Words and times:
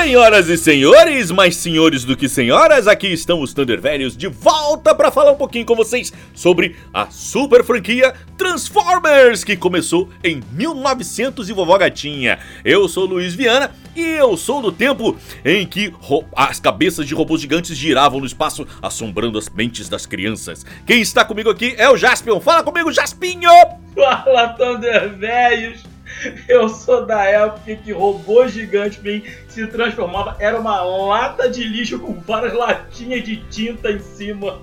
Senhoras 0.00 0.48
e 0.48 0.56
senhores, 0.56 1.30
mais 1.30 1.56
senhores 1.56 2.06
do 2.06 2.16
que 2.16 2.26
senhoras, 2.26 2.88
aqui 2.88 3.08
estão 3.08 3.42
os 3.42 3.52
Thunder 3.52 3.78
Velhos 3.78 4.16
de 4.16 4.28
volta 4.28 4.94
para 4.94 5.10
falar 5.10 5.32
um 5.32 5.36
pouquinho 5.36 5.66
com 5.66 5.76
vocês 5.76 6.10
sobre 6.34 6.74
a 6.92 7.10
super 7.10 7.62
franquia 7.62 8.14
Transformers, 8.38 9.44
que 9.44 9.58
começou 9.58 10.08
em 10.24 10.42
1900 10.52 11.50
e 11.50 11.52
vovó 11.52 11.76
gatinha. 11.76 12.38
Eu 12.64 12.88
sou 12.88 13.04
Luiz 13.04 13.34
Viana 13.34 13.72
e 13.94 14.00
eu 14.00 14.38
sou 14.38 14.62
do 14.62 14.72
tempo 14.72 15.18
em 15.44 15.66
que 15.66 15.92
as 16.34 16.58
cabeças 16.58 17.06
de 17.06 17.14
robôs 17.14 17.42
gigantes 17.42 17.76
giravam 17.76 18.20
no 18.20 18.26
espaço, 18.26 18.66
assombrando 18.80 19.36
as 19.36 19.50
mentes 19.50 19.86
das 19.86 20.06
crianças. 20.06 20.64
Quem 20.86 21.02
está 21.02 21.26
comigo 21.26 21.50
aqui 21.50 21.74
é 21.76 21.90
o 21.90 21.96
Jaspion. 21.98 22.40
Fala 22.40 22.62
comigo, 22.62 22.90
Jaspinho! 22.90 23.50
Fala, 23.94 24.48
Thunder 24.48 25.14
Velhos! 25.18 25.89
Eu 26.48 26.68
sou 26.68 27.06
da 27.06 27.24
época 27.24 27.76
que 27.76 27.92
robô 27.92 28.46
gigante 28.46 29.00
bem 29.00 29.24
se 29.48 29.66
transformava, 29.66 30.36
era 30.38 30.58
uma 30.58 30.82
lata 30.82 31.48
de 31.48 31.64
lixo 31.64 31.98
com 31.98 32.14
várias 32.14 32.52
latinhas 32.52 33.24
de 33.24 33.36
tinta 33.48 33.90
em 33.90 34.00
cima. 34.00 34.60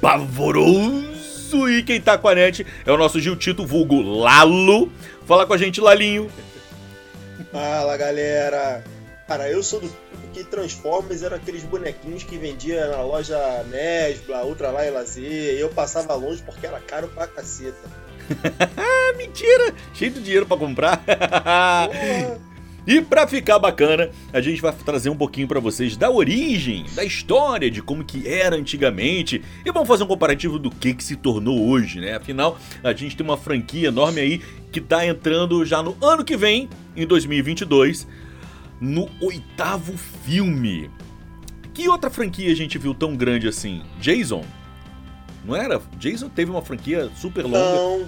Pavoroso! 0.00 1.68
E 1.68 1.82
quem 1.82 2.00
tá 2.00 2.18
com 2.18 2.28
a 2.28 2.34
net 2.34 2.66
é 2.84 2.92
o 2.92 2.96
nosso 2.96 3.20
Gil 3.20 3.36
Tito 3.36 3.66
vulgo 3.66 4.00
Lalo. 4.02 4.92
Fala 5.26 5.46
com 5.46 5.54
a 5.54 5.58
gente, 5.58 5.80
Lalinho. 5.80 6.30
Fala, 7.50 7.96
galera. 7.96 8.84
Cara, 9.26 9.50
eu 9.50 9.62
sou 9.62 9.80
do 9.80 9.90
que 10.32 10.44
Transformers 10.44 11.22
eram 11.22 11.36
aqueles 11.36 11.62
bonequinhos 11.62 12.22
que 12.22 12.38
vendia 12.38 12.86
na 12.88 13.02
loja 13.02 13.38
Nesbla, 13.64 14.44
Ultra 14.44 14.70
Lá 14.70 14.86
e 14.86 14.90
Lazer, 14.90 15.54
e 15.54 15.60
eu 15.60 15.68
passava 15.70 16.14
longe 16.14 16.42
porque 16.42 16.66
era 16.66 16.80
caro 16.80 17.08
pra 17.08 17.26
caceta. 17.26 18.07
Mentira! 19.16 19.74
Cheio 19.94 20.12
de 20.12 20.20
dinheiro 20.20 20.46
para 20.46 20.56
comprar. 20.56 21.02
E 22.88 23.02
para 23.02 23.26
ficar 23.26 23.58
bacana, 23.58 24.08
a 24.32 24.40
gente 24.40 24.62
vai 24.62 24.72
trazer 24.72 25.10
um 25.10 25.14
pouquinho 25.14 25.46
para 25.46 25.60
vocês 25.60 25.94
da 25.94 26.10
origem, 26.10 26.86
da 26.94 27.04
história, 27.04 27.70
de 27.70 27.82
como 27.82 28.02
que 28.02 28.26
era 28.26 28.56
antigamente. 28.56 29.42
E 29.62 29.70
vamos 29.70 29.86
fazer 29.86 30.04
um 30.04 30.06
comparativo 30.06 30.58
do 30.58 30.70
que 30.70 30.94
que 30.94 31.04
se 31.04 31.14
tornou 31.14 31.68
hoje, 31.68 32.00
né? 32.00 32.16
Afinal, 32.16 32.58
a 32.82 32.94
gente 32.94 33.14
tem 33.14 33.26
uma 33.26 33.36
franquia 33.36 33.88
enorme 33.88 34.22
aí 34.22 34.40
que 34.72 34.80
tá 34.80 35.06
entrando 35.06 35.66
já 35.66 35.82
no 35.82 35.98
ano 36.00 36.24
que 36.24 36.34
vem, 36.34 36.66
em 36.96 37.06
2022, 37.06 38.08
no 38.80 39.06
oitavo 39.20 39.94
filme. 40.24 40.90
Que 41.74 41.90
outra 41.90 42.08
franquia 42.08 42.50
a 42.50 42.56
gente 42.56 42.78
viu 42.78 42.94
tão 42.94 43.14
grande 43.14 43.46
assim? 43.46 43.82
Jason? 44.00 44.42
Não 45.48 45.56
era? 45.56 45.80
Jason 45.98 46.28
teve 46.28 46.50
uma 46.50 46.60
franquia 46.62 47.10
super 47.16 47.42
longa. 47.44 47.58
Não. 47.58 48.06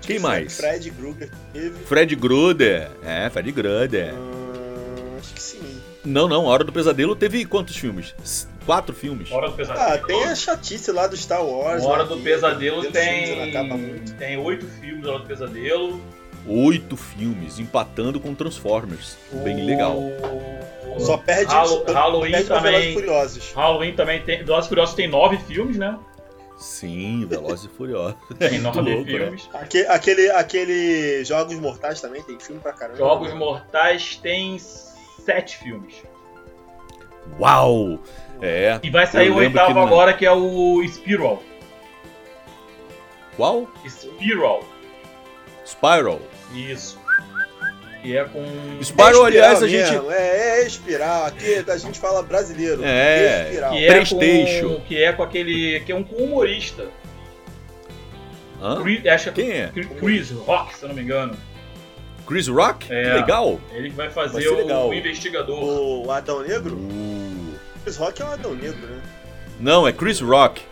Quem 0.00 0.18
mais? 0.20 0.56
Fred 0.56 0.90
Krueger 0.92 1.30
teve. 1.52 1.70
Fred 1.84 2.16
Krueger. 2.16 2.88
É, 3.04 3.28
Fred 3.28 3.52
Krueger. 3.52 4.14
Hum, 4.14 5.16
acho 5.18 5.34
que 5.34 5.42
sim. 5.42 5.80
Não, 6.04 6.28
não. 6.28 6.44
Hora 6.46 6.62
do 6.64 6.72
Pesadelo 6.72 7.14
teve 7.16 7.44
quantos 7.44 7.76
filmes? 7.76 8.14
Quatro 8.64 8.94
filmes. 8.94 9.30
Hora 9.32 9.48
do 9.50 9.56
Pesadelo. 9.56 9.84
Ah, 9.86 9.98
tem 9.98 10.24
a 10.24 10.34
chatice 10.34 10.92
lá 10.92 11.06
do 11.08 11.16
Star 11.16 11.44
Wars. 11.44 11.82
Hora 11.84 12.04
do 12.04 12.16
Pesadelo 12.18 12.84
tem. 12.90 13.52
Tem 14.18 14.38
oito 14.38 14.64
filmes 14.80 15.06
Hora 15.06 15.18
do 15.18 15.26
Pesadelo. 15.26 16.00
Oito 16.46 16.96
filmes, 16.96 17.58
empatando 17.58 18.18
com 18.20 18.32
Transformers. 18.34 19.18
Bem 19.44 19.60
O- 19.62 19.66
legal. 19.66 20.00
Só 20.98 21.16
perde, 21.18 21.52
Halo- 21.52 21.84
só 21.86 21.92
Halloween 21.92 22.30
perde 22.32 22.48
também. 22.48 22.72
Velozes 22.72 22.94
Furiosos. 22.94 23.52
Halloween 23.54 23.92
também 23.94 24.22
tem. 24.22 24.42
Velozes 24.44 24.68
Furiosos 24.68 24.94
tem 24.94 25.08
nove 25.08 25.36
filmes, 25.38 25.76
né? 25.76 25.98
Sim, 26.58 27.24
Velozes 27.26 27.66
e 27.66 27.68
Furiosos. 27.68 28.16
Tem 28.38 28.58
nove 28.58 28.80
louco, 28.80 29.04
né? 29.04 29.18
filmes. 29.18 29.48
Aque- 29.54 29.86
Aquele, 29.86 30.30
aquele 30.32 31.24
Jogos 31.24 31.54
Mortais 31.58 32.00
também 32.00 32.22
tem 32.22 32.38
filme 32.40 32.60
pra 32.60 32.72
caramba. 32.72 32.98
Jogos 32.98 33.32
Mortais 33.32 34.16
tem 34.16 34.58
sete 34.58 35.56
filmes. 35.58 35.94
Uau! 37.38 37.98
É. 38.42 38.78
E 38.82 38.90
vai 38.90 39.06
sair 39.06 39.30
o 39.30 39.36
oitavo 39.36 39.68
que 39.68 39.74
na- 39.74 39.82
agora, 39.82 40.12
que 40.12 40.26
é 40.26 40.32
o 40.32 40.82
Spiral. 40.88 41.42
Qual? 43.36 43.68
Spiral. 43.86 44.64
Spiral. 45.64 46.20
Isso. 46.52 46.98
Que 48.08 48.16
é 48.16 48.24
com. 48.24 48.42
Spiral, 48.82 49.24
É 49.24 49.26
aliás, 49.26 49.62
a 49.62 49.66
espiral 49.66 49.86
gente. 49.86 49.92
mesmo, 49.98 50.10
É, 50.12 50.60
é 50.60 50.66
espiral. 50.66 51.26
Aqui 51.26 51.64
a 51.68 51.76
gente 51.76 51.98
fala 51.98 52.22
brasileiro. 52.22 52.80
É. 52.82 53.42
Espiral. 53.48 53.70
Que 53.72 53.84
é 53.84 53.88
PlayStation. 53.92 54.68
Com, 54.76 54.80
que 54.80 55.02
é 55.02 55.12
com 55.12 55.22
aquele. 55.22 55.80
Que 55.80 55.92
é 55.92 55.94
um 55.94 56.02
com 56.02 56.16
humorista. 56.16 56.86
Hã? 58.62 58.82
Chris, 58.82 59.06
acho 59.06 59.32
que 59.32 59.42
Quem 59.42 59.50
é? 59.52 59.70
Chris 60.00 60.30
Rock, 60.30 60.74
se 60.74 60.84
eu 60.84 60.88
não 60.88 60.96
me 60.96 61.02
engano. 61.02 61.36
Chris 62.26 62.48
Rock? 62.48 62.86
É. 62.90 63.02
Que 63.04 63.10
legal. 63.20 63.60
Ele 63.72 63.90
vai 63.90 64.08
fazer 64.08 64.42
Vai 64.48 64.72
o 64.72 64.94
investigador. 64.94 65.62
O 65.62 66.10
Adão 66.10 66.40
Negro? 66.42 66.76
Uh. 66.76 67.54
Chris 67.84 67.96
Rock 67.98 68.22
é 68.22 68.24
um 68.24 68.30
Adão 68.32 68.54
Negro, 68.54 68.86
né? 68.86 69.02
Não, 69.60 69.86
é 69.86 69.92
Chris 69.92 70.18
Rock. 70.20 70.62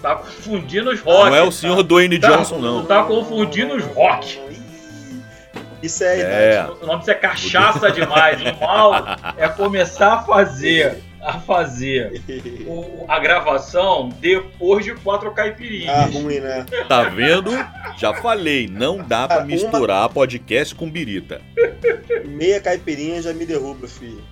Tá 0.00 0.14
confundindo 0.14 0.90
os 0.90 1.00
rock. 1.00 1.30
não 1.30 1.34
é 1.36 1.42
o 1.42 1.46
tá? 1.46 1.50
senhor 1.52 1.82
Dwayne 1.82 2.18
Tá. 2.20 2.28
Johnson, 2.28 2.58
não. 2.58 2.84
Tá 2.86 3.02
confundindo 3.02 3.74
os 3.74 3.84
rock. 3.86 4.38
Isso 5.82 6.02
é 6.04 6.20
É. 6.20 6.52
idade. 6.54 6.72
O 6.82 6.86
nome 6.86 6.98
disso 7.00 7.10
é 7.10 7.14
cachaça 7.14 7.90
demais. 7.90 8.40
O 8.40 8.60
mal 8.60 8.94
é 9.36 9.48
começar 9.48 10.14
a 10.14 10.22
fazer. 10.22 11.02
A 11.20 11.40
fazer 11.40 12.22
o- 12.68 13.04
a 13.08 13.18
gravação 13.18 14.10
depois 14.20 14.84
de 14.84 14.94
quatro 14.94 15.32
caipirinhas. 15.32 15.92
Ah, 15.92 16.02
ruim, 16.04 16.38
né? 16.38 16.64
Tá 16.88 17.02
vendo? 17.02 17.50
Já 17.96 18.14
falei, 18.14 18.68
não 18.68 18.98
dá 18.98 19.26
pra 19.26 19.38
Ah, 19.38 19.40
uma- 19.40 19.46
misturar 19.46 20.08
podcast 20.10 20.72
com 20.76 20.88
birita. 20.88 21.40
Meia 22.26 22.60
caipirinha 22.60 23.20
já 23.20 23.32
me 23.32 23.44
derruba, 23.44 23.88
filho. 23.88 24.22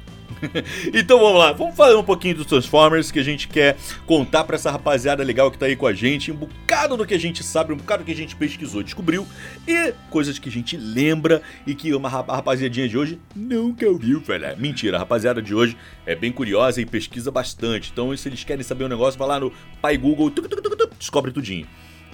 Então 0.93 1.19
vamos 1.19 1.39
lá, 1.39 1.53
vamos 1.53 1.75
falar 1.75 1.99
um 1.99 2.05
pouquinho 2.05 2.37
dos 2.37 2.47
Transformers 2.47 3.11
que 3.11 3.19
a 3.19 3.23
gente 3.23 3.49
quer 3.49 3.77
contar 4.07 4.45
pra 4.45 4.57
essa 4.57 4.71
rapaziada 4.71 5.23
legal 5.23 5.51
que 5.51 5.59
tá 5.59 5.67
aí 5.67 5.77
com 5.77 5.87
a 5.87 5.93
gente, 5.93 6.31
um 6.31 6.37
bocado 6.37 6.97
do 6.97 7.07
que 7.07 7.15
a 7.15 7.19
gente 7.19 7.43
sabe, 7.43 7.73
um 7.73 7.77
bocado 7.77 8.03
do 8.03 8.07
que 8.07 8.13
a 8.13 8.17
gente 8.17 8.37
pesquisou, 8.37 8.83
descobriu 8.83 9.27
e 9.67 9.93
coisas 10.11 10.39
que 10.39 10.49
a 10.49 10.53
gente 10.53 10.77
lembra 10.77 11.43
e 11.67 11.75
que 11.75 11.95
uma 11.95 12.09
rapaziadinha 12.09 12.89
de 12.89 12.97
hoje 12.97 13.19
nunca 13.35 13.87
ouviu 13.87 14.21
falar. 14.21 14.57
Mentira, 14.57 14.97
a 14.97 15.01
rapaziada 15.01 15.43
de 15.43 15.55
hoje 15.55 15.77
é 16.07 16.15
bem 16.15 16.33
curiosa 16.33 16.81
e 16.81 16.87
pesquisa 16.87 17.31
bastante. 17.31 17.91
Então, 17.93 18.15
se 18.17 18.29
eles 18.29 18.45
querem 18.45 18.63
saber 18.63 18.85
um 18.85 18.89
negócio, 18.89 19.19
vai 19.19 19.29
lá 19.29 19.41
no 19.41 19.53
pai 19.81 19.97
Google, 19.97 20.31
tuc, 20.31 20.49
tuc, 20.49 20.63
tuc, 20.63 20.91
descobre 20.99 21.33
tudinho. 21.33 21.67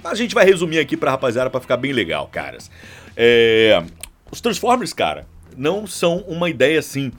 Mas 0.03 0.13
a 0.13 0.15
gente 0.15 0.33
vai 0.33 0.45
resumir 0.45 0.79
aqui 0.79 0.97
pra 0.97 1.11
rapaziada 1.11 1.49
pra 1.49 1.61
ficar 1.61 1.77
bem 1.77 1.93
legal, 1.93 2.27
caras. 2.27 2.71
É, 3.15 3.83
Os 4.31 4.41
Transformers, 4.41 4.93
cara, 4.93 5.27
não 5.55 5.85
são 5.85 6.19
uma 6.27 6.49
ideia 6.49 6.79
assim. 6.79 7.11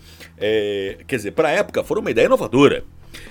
É, 0.43 0.99
Quer 1.07 1.17
dizer, 1.17 1.31
pra 1.33 1.51
época 1.51 1.85
foram 1.85 2.01
uma 2.01 2.11
ideia 2.11 2.27
inovadora. 2.27 2.85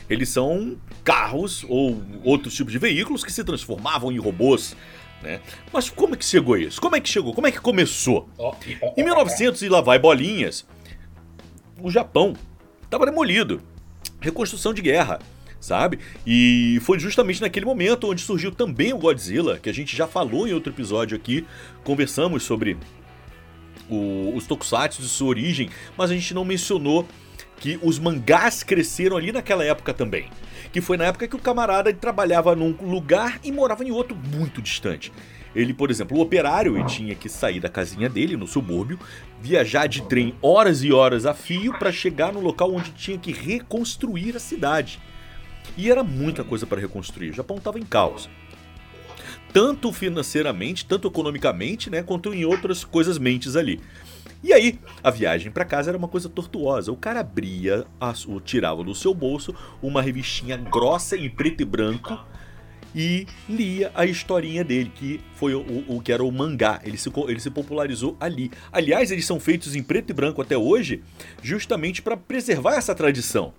Eles 0.09 0.29
são 0.29 0.77
carros 1.03 1.65
ou 1.67 2.01
outros 2.23 2.53
tipos 2.53 2.71
de 2.71 2.79
veículos 2.79 3.23
que 3.23 3.31
se 3.31 3.43
transformavam 3.43 4.11
em 4.11 4.17
robôs. 4.17 4.75
Né? 5.21 5.39
Mas 5.71 5.89
como 5.89 6.15
é 6.15 6.17
que 6.17 6.25
chegou 6.25 6.57
isso? 6.57 6.81
Como 6.81 6.95
é 6.95 6.99
que 6.99 7.09
chegou? 7.09 7.33
Como 7.33 7.45
é 7.47 7.51
que 7.51 7.59
começou? 7.59 8.29
Em 8.97 9.03
1900 9.03 9.61
e 9.61 9.69
lá 9.69 9.81
vai 9.81 9.99
bolinhas, 9.99 10.65
o 11.79 11.91
Japão 11.91 12.33
estava 12.83 13.05
demolido. 13.05 13.61
Reconstrução 14.19 14.73
de 14.73 14.81
guerra, 14.81 15.19
sabe? 15.59 15.99
E 16.25 16.79
foi 16.83 16.99
justamente 16.99 17.41
naquele 17.41 17.65
momento 17.65 18.09
onde 18.09 18.21
surgiu 18.21 18.51
também 18.51 18.93
o 18.93 18.97
Godzilla, 18.97 19.59
que 19.59 19.69
a 19.69 19.73
gente 19.73 19.95
já 19.95 20.07
falou 20.07 20.47
em 20.47 20.53
outro 20.53 20.71
episódio 20.71 21.15
aqui. 21.15 21.45
Conversamos 21.83 22.43
sobre 22.43 22.77
o- 23.95 24.35
os 24.35 24.45
tokusatsu 24.47 25.01
e 25.01 25.05
sua 25.05 25.27
origem, 25.27 25.69
mas 25.97 26.09
a 26.11 26.13
gente 26.13 26.33
não 26.33 26.45
mencionou 26.45 27.07
que 27.57 27.79
os 27.83 27.99
mangás 27.99 28.63
cresceram 28.63 29.17
ali 29.17 29.31
naquela 29.31 29.63
época 29.63 29.93
também. 29.93 30.29
Que 30.71 30.81
foi 30.81 30.97
na 30.97 31.05
época 31.05 31.27
que 31.27 31.35
o 31.35 31.39
camarada 31.39 31.93
trabalhava 31.93 32.55
num 32.55 32.71
lugar 32.81 33.39
e 33.43 33.51
morava 33.51 33.83
em 33.83 33.91
outro 33.91 34.15
muito 34.15 34.61
distante. 34.61 35.11
Ele, 35.53 35.73
por 35.73 35.91
exemplo, 35.91 36.17
o 36.17 36.21
operário 36.21 36.77
ele 36.77 36.85
tinha 36.85 37.13
que 37.13 37.27
sair 37.27 37.59
da 37.59 37.67
casinha 37.67 38.09
dele 38.09 38.37
no 38.37 38.47
subúrbio, 38.47 38.97
viajar 39.41 39.85
de 39.87 40.01
trem 40.03 40.33
horas 40.41 40.81
e 40.81 40.91
horas 40.93 41.25
a 41.25 41.33
fio 41.33 41.73
para 41.77 41.91
chegar 41.91 42.31
no 42.31 42.39
local 42.39 42.73
onde 42.73 42.91
tinha 42.91 43.17
que 43.17 43.33
reconstruir 43.33 44.35
a 44.35 44.39
cidade. 44.39 44.99
E 45.77 45.91
era 45.91 46.03
muita 46.03 46.43
coisa 46.43 46.65
para 46.65 46.79
reconstruir. 46.81 47.29
O 47.29 47.33
Japão 47.33 47.57
estava 47.57 47.77
em 47.77 47.83
caos. 47.85 48.29
Tanto 49.53 49.91
financeiramente, 49.91 50.85
tanto 50.85 51.07
economicamente, 51.07 51.89
né, 51.89 52.01
quanto 52.03 52.33
em 52.33 52.45
outras 52.45 52.83
coisas 52.83 53.17
mentes 53.17 53.55
ali. 53.55 53.79
E 54.43 54.53
aí, 54.53 54.79
a 55.03 55.11
viagem 55.11 55.51
para 55.51 55.65
casa 55.65 55.91
era 55.91 55.97
uma 55.97 56.07
coisa 56.07 56.27
tortuosa. 56.29 56.91
O 56.91 56.95
cara 56.95 57.19
abria, 57.19 57.85
a- 57.99 58.13
o- 58.27 58.39
tirava 58.39 58.83
do 58.83 58.95
seu 58.95 59.13
bolso 59.13 59.53
uma 59.83 60.01
revistinha 60.01 60.57
grossa 60.57 61.15
em 61.15 61.29
preto 61.29 61.61
e 61.61 61.65
branco 61.65 62.17
e 62.95 63.27
lia 63.47 63.91
a 63.93 64.05
historinha 64.05 64.63
dele, 64.63 64.91
que 64.95 65.21
foi 65.35 65.53
o, 65.53 65.83
o- 65.87 66.01
que 66.01 66.11
era 66.11 66.23
o 66.23 66.31
mangá. 66.31 66.81
Ele 66.83 66.97
se, 66.97 67.11
ele 67.27 67.39
se 67.39 67.51
popularizou 67.51 68.17
ali. 68.19 68.49
Aliás, 68.71 69.11
eles 69.11 69.25
são 69.25 69.39
feitos 69.39 69.75
em 69.75 69.83
preto 69.83 70.09
e 70.09 70.13
branco 70.13 70.41
até 70.41 70.57
hoje, 70.57 71.03
justamente 71.43 72.01
para 72.01 72.17
preservar 72.17 72.75
essa 72.75 72.95
tradição. 72.95 73.53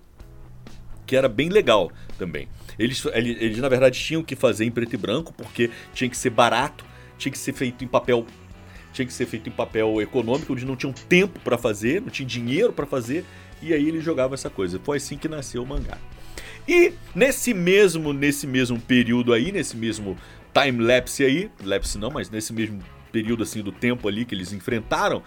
Que 1.05 1.15
era 1.15 1.29
bem 1.29 1.47
legal 1.49 1.91
também. 2.17 2.47
Eles, 2.77 3.03
eles, 3.13 3.57
na 3.57 3.69
verdade, 3.69 3.99
tinham 3.99 4.23
que 4.23 4.35
fazer 4.35 4.65
em 4.65 4.71
preto 4.71 4.93
e 4.93 4.97
branco, 4.97 5.33
porque 5.33 5.69
tinha 5.93 6.09
que 6.09 6.17
ser 6.17 6.29
barato, 6.29 6.85
tinha 7.17 7.31
que 7.31 7.37
ser 7.37 7.53
feito 7.53 7.83
em 7.83 7.87
papel. 7.87 8.25
Tinha 8.91 9.05
que 9.05 9.13
ser 9.13 9.25
feito 9.25 9.49
em 9.49 9.51
papel 9.51 10.01
econômico, 10.01 10.53
eles 10.53 10.63
não 10.63 10.75
tinham 10.75 10.93
tempo 10.93 11.39
para 11.39 11.57
fazer, 11.57 12.01
não 12.01 12.09
tinham 12.09 12.27
dinheiro 12.27 12.71
para 12.71 12.85
fazer. 12.85 13.25
e 13.61 13.73
aí 13.73 13.87
eles 13.87 14.03
jogavam 14.03 14.33
essa 14.33 14.49
coisa. 14.49 14.79
Foi 14.83 14.97
assim 14.97 15.17
que 15.17 15.27
nasceu 15.27 15.63
o 15.63 15.65
mangá. 15.65 15.97
E 16.67 16.93
nesse 17.13 17.53
mesmo, 17.53 18.13
nesse 18.13 18.47
mesmo 18.47 18.79
período 18.79 19.33
aí, 19.33 19.51
nesse 19.51 19.75
mesmo 19.75 20.17
time 20.53 20.83
lapse 20.83 21.23
aí, 21.23 21.49
lapse 21.63 21.97
não, 21.97 22.09
mas 22.09 22.29
nesse 22.29 22.53
mesmo 22.53 22.79
período 23.11 23.43
assim 23.43 23.61
do 23.61 23.71
tempo 23.71 24.07
ali 24.07 24.25
que 24.25 24.33
eles 24.33 24.53
enfrentaram, 24.53 25.23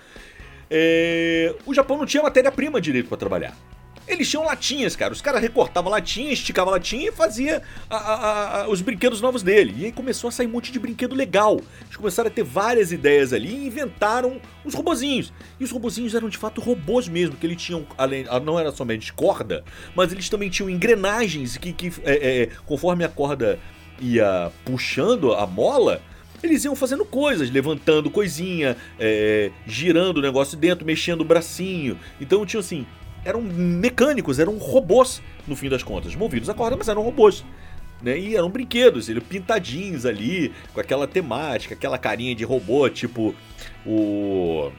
é, 0.71 1.55
o 1.65 1.75
Japão 1.75 1.99
não 1.99 2.07
tinha 2.07 2.23
matéria-prima 2.23 2.81
direito 2.81 3.09
para 3.09 3.17
trabalhar. 3.17 3.57
Eles 4.06 4.29
tinham 4.29 4.44
latinhas, 4.44 4.94
cara. 4.94 5.12
Os 5.12 5.20
caras 5.20 5.43
recortavam 5.43 5.91
latinha, 5.91 6.32
esticavam 6.32 6.73
latinha 6.73 7.08
e 7.08 7.12
fazia 7.12 7.62
a, 7.91 7.97
a, 7.97 8.62
a, 8.62 8.69
os 8.69 8.81
brinquedos 8.81 9.20
novos 9.20 9.43
dele. 9.43 9.75
E 9.79 9.85
aí 9.87 9.93
começou 9.93 10.29
a 10.29 10.31
sair 10.31 10.47
um 10.47 10.50
monte 10.50 10.70
de 10.70 10.79
brinquedo 10.79 11.14
legal. 11.14 11.61
Eles 11.82 11.97
começaram 11.97 12.29
a 12.29 12.31
ter 12.31 12.44
várias 12.44 12.93
ideias 12.93 13.32
ali 13.32 13.49
e 13.49 13.67
inventaram 13.67 14.41
os 14.64 14.75
robozinhos. 14.75 15.32
E 15.58 15.64
os 15.64 15.70
robozinhos 15.70 16.14
eram 16.14 16.29
de 16.29 16.38
fato 16.38 16.61
robôs 16.61 17.08
mesmo, 17.08 17.37
que 17.37 17.47
eles 17.47 17.61
tinham, 17.61 17.87
além, 17.99 18.25
não 18.44 18.58
era 18.58 18.70
somente 18.70 19.12
corda, 19.12 19.64
mas 19.94 20.12
eles 20.12 20.29
também 20.29 20.49
tinham 20.49 20.70
engrenagens 20.70 21.56
que, 21.56 21.73
que 21.73 21.93
é, 22.05 22.43
é, 22.43 22.49
conforme 22.64 23.05
a 23.05 23.09
corda 23.09 23.59
ia 24.00 24.52
puxando 24.64 25.32
a 25.32 25.47
mola, 25.47 26.02
eles 26.43 26.64
iam 26.64 26.76
fazendo 26.76 27.05
coisas, 27.05 27.50
levantando 27.50 28.11
coisinha, 28.11 28.76
é, 28.99 29.50
girando 29.67 30.19
o 30.19 30.23
negócio 30.23 30.56
dentro, 30.56 30.85
mexendo 30.85 31.23
o 31.23 31.25
bracinho. 31.25 31.99
Então 32.20 32.44
tinha 32.44 32.61
assim, 32.61 32.87
eram 33.26 33.43
mecânicos, 33.43 34.38
eram 34.38 34.56
robôs, 34.56 35.20
no 35.49 35.56
fim 35.56 35.69
das 35.69 35.82
contas. 35.82 36.14
Movidos 36.14 36.49
a 36.49 36.55
corda, 36.55 36.76
mas 36.76 36.88
eram 36.88 37.02
robôs. 37.02 37.44
Né? 38.00 38.17
E 38.19 38.37
eram 38.37 38.49
brinquedos, 38.49 39.08
eles 39.08 39.23
pintadinhos 39.25 40.06
ali, 40.06 40.52
com 40.73 40.81
aquela 40.81 41.08
temática, 41.08 41.75
aquela 41.75 41.99
carinha 41.99 42.34
de 42.34 42.44
robô, 42.44 42.88
tipo 42.88 43.34
o. 43.84 44.70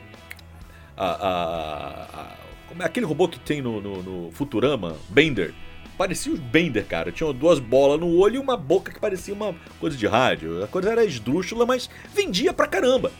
A, 0.95 1.05
a, 1.05 2.03
a, 2.21 2.35
é 2.79 2.85
aquele 2.85 3.05
robô 3.05 3.27
que 3.27 3.39
tem 3.39 3.61
no, 3.61 3.81
no, 3.81 4.01
no 4.01 4.31
Futurama, 4.31 4.95
Bender. 5.09 5.53
Parecia 5.97 6.31
o 6.31 6.37
Bender, 6.37 6.85
cara. 6.85 7.11
Tinha 7.11 7.33
duas 7.33 7.59
bolas 7.59 7.99
no 7.99 8.15
olho 8.17 8.35
e 8.35 8.39
uma 8.39 8.55
boca 8.55 8.93
que 8.93 8.99
parecia 8.99 9.33
uma 9.33 9.53
coisa 9.79 9.97
de 9.97 10.07
rádio. 10.07 10.63
A 10.63 10.67
coisa 10.67 10.91
era 10.91 11.03
esdrúxula, 11.03 11.65
mas 11.65 11.89
vendia 12.13 12.53
pra 12.53 12.67
caramba. 12.67 13.11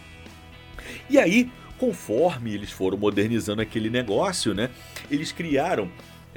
E 1.09 1.18
aí, 1.18 1.51
conforme 1.77 2.53
eles 2.53 2.71
foram 2.71 2.97
modernizando 2.97 3.62
aquele 3.62 3.89
negócio, 3.89 4.53
né? 4.53 4.69
Eles 5.09 5.31
criaram 5.31 5.89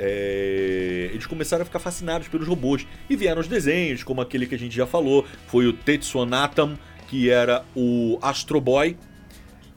é, 0.02 1.11
eles 1.12 1.26
começaram 1.26 1.61
a 1.61 1.64
ficar 1.67 1.78
fascinados 1.78 2.26
pelos 2.26 2.49
robôs 2.49 2.87
e 3.08 3.14
vieram 3.14 3.38
os 3.38 3.46
desenhos, 3.46 4.02
como 4.02 4.22
aquele 4.22 4.46
que 4.46 4.55
a 4.55 4.58
gente 4.58 4.75
já 4.75 4.87
falou, 4.87 5.26
foi 5.46 5.67
o 5.67 5.75
Tetsuonatam, 5.75 6.78
que 7.06 7.28
era 7.28 7.67
o 7.76 8.19
Astro 8.22 8.62
Boy, 8.62 8.96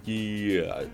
que 0.03 0.63
ah, 0.69 0.85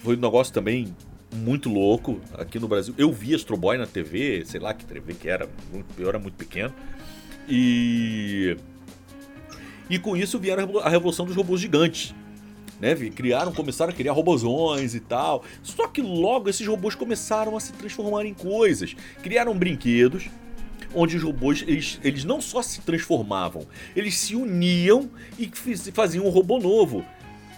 foi 0.00 0.16
um 0.16 0.20
negócio 0.20 0.52
também 0.52 0.94
muito 1.34 1.70
louco 1.70 2.20
aqui 2.34 2.58
no 2.58 2.68
Brasil. 2.68 2.94
Eu 2.98 3.10
vi 3.10 3.34
Astro 3.34 3.56
Boy 3.56 3.78
na 3.78 3.86
TV, 3.86 4.44
sei 4.44 4.60
lá 4.60 4.74
que 4.74 4.84
TV 4.84 5.14
que 5.14 5.30
era, 5.30 5.48
eu 5.96 6.06
era 6.06 6.18
muito 6.18 6.34
pequeno. 6.34 6.74
E 7.48 8.54
e 9.88 9.98
com 9.98 10.14
isso 10.14 10.38
vieram 10.38 10.78
a 10.80 10.90
revolução 10.90 11.24
dos 11.24 11.34
robôs 11.34 11.60
gigantes 11.60 12.14
né? 12.80 12.94
Criaram, 13.10 13.52
começaram 13.52 13.92
a 13.92 13.94
criar 13.94 14.12
robozões 14.12 14.94
e 14.94 15.00
tal. 15.00 15.44
Só 15.62 15.86
que 15.88 16.02
logo 16.02 16.48
esses 16.48 16.66
robôs 16.66 16.94
começaram 16.94 17.56
a 17.56 17.60
se 17.60 17.72
transformar 17.72 18.24
em 18.24 18.34
coisas. 18.34 18.94
Criaram 19.22 19.56
brinquedos 19.56 20.28
onde 20.94 21.16
os 21.16 21.22
robôs 21.22 21.64
eles, 21.66 21.98
eles 22.04 22.24
não 22.24 22.40
só 22.40 22.62
se 22.62 22.80
transformavam, 22.82 23.66
eles 23.96 24.16
se 24.16 24.36
uniam 24.36 25.10
e 25.38 25.50
faziam 25.92 26.24
um 26.24 26.30
robô 26.30 26.58
novo. 26.58 27.04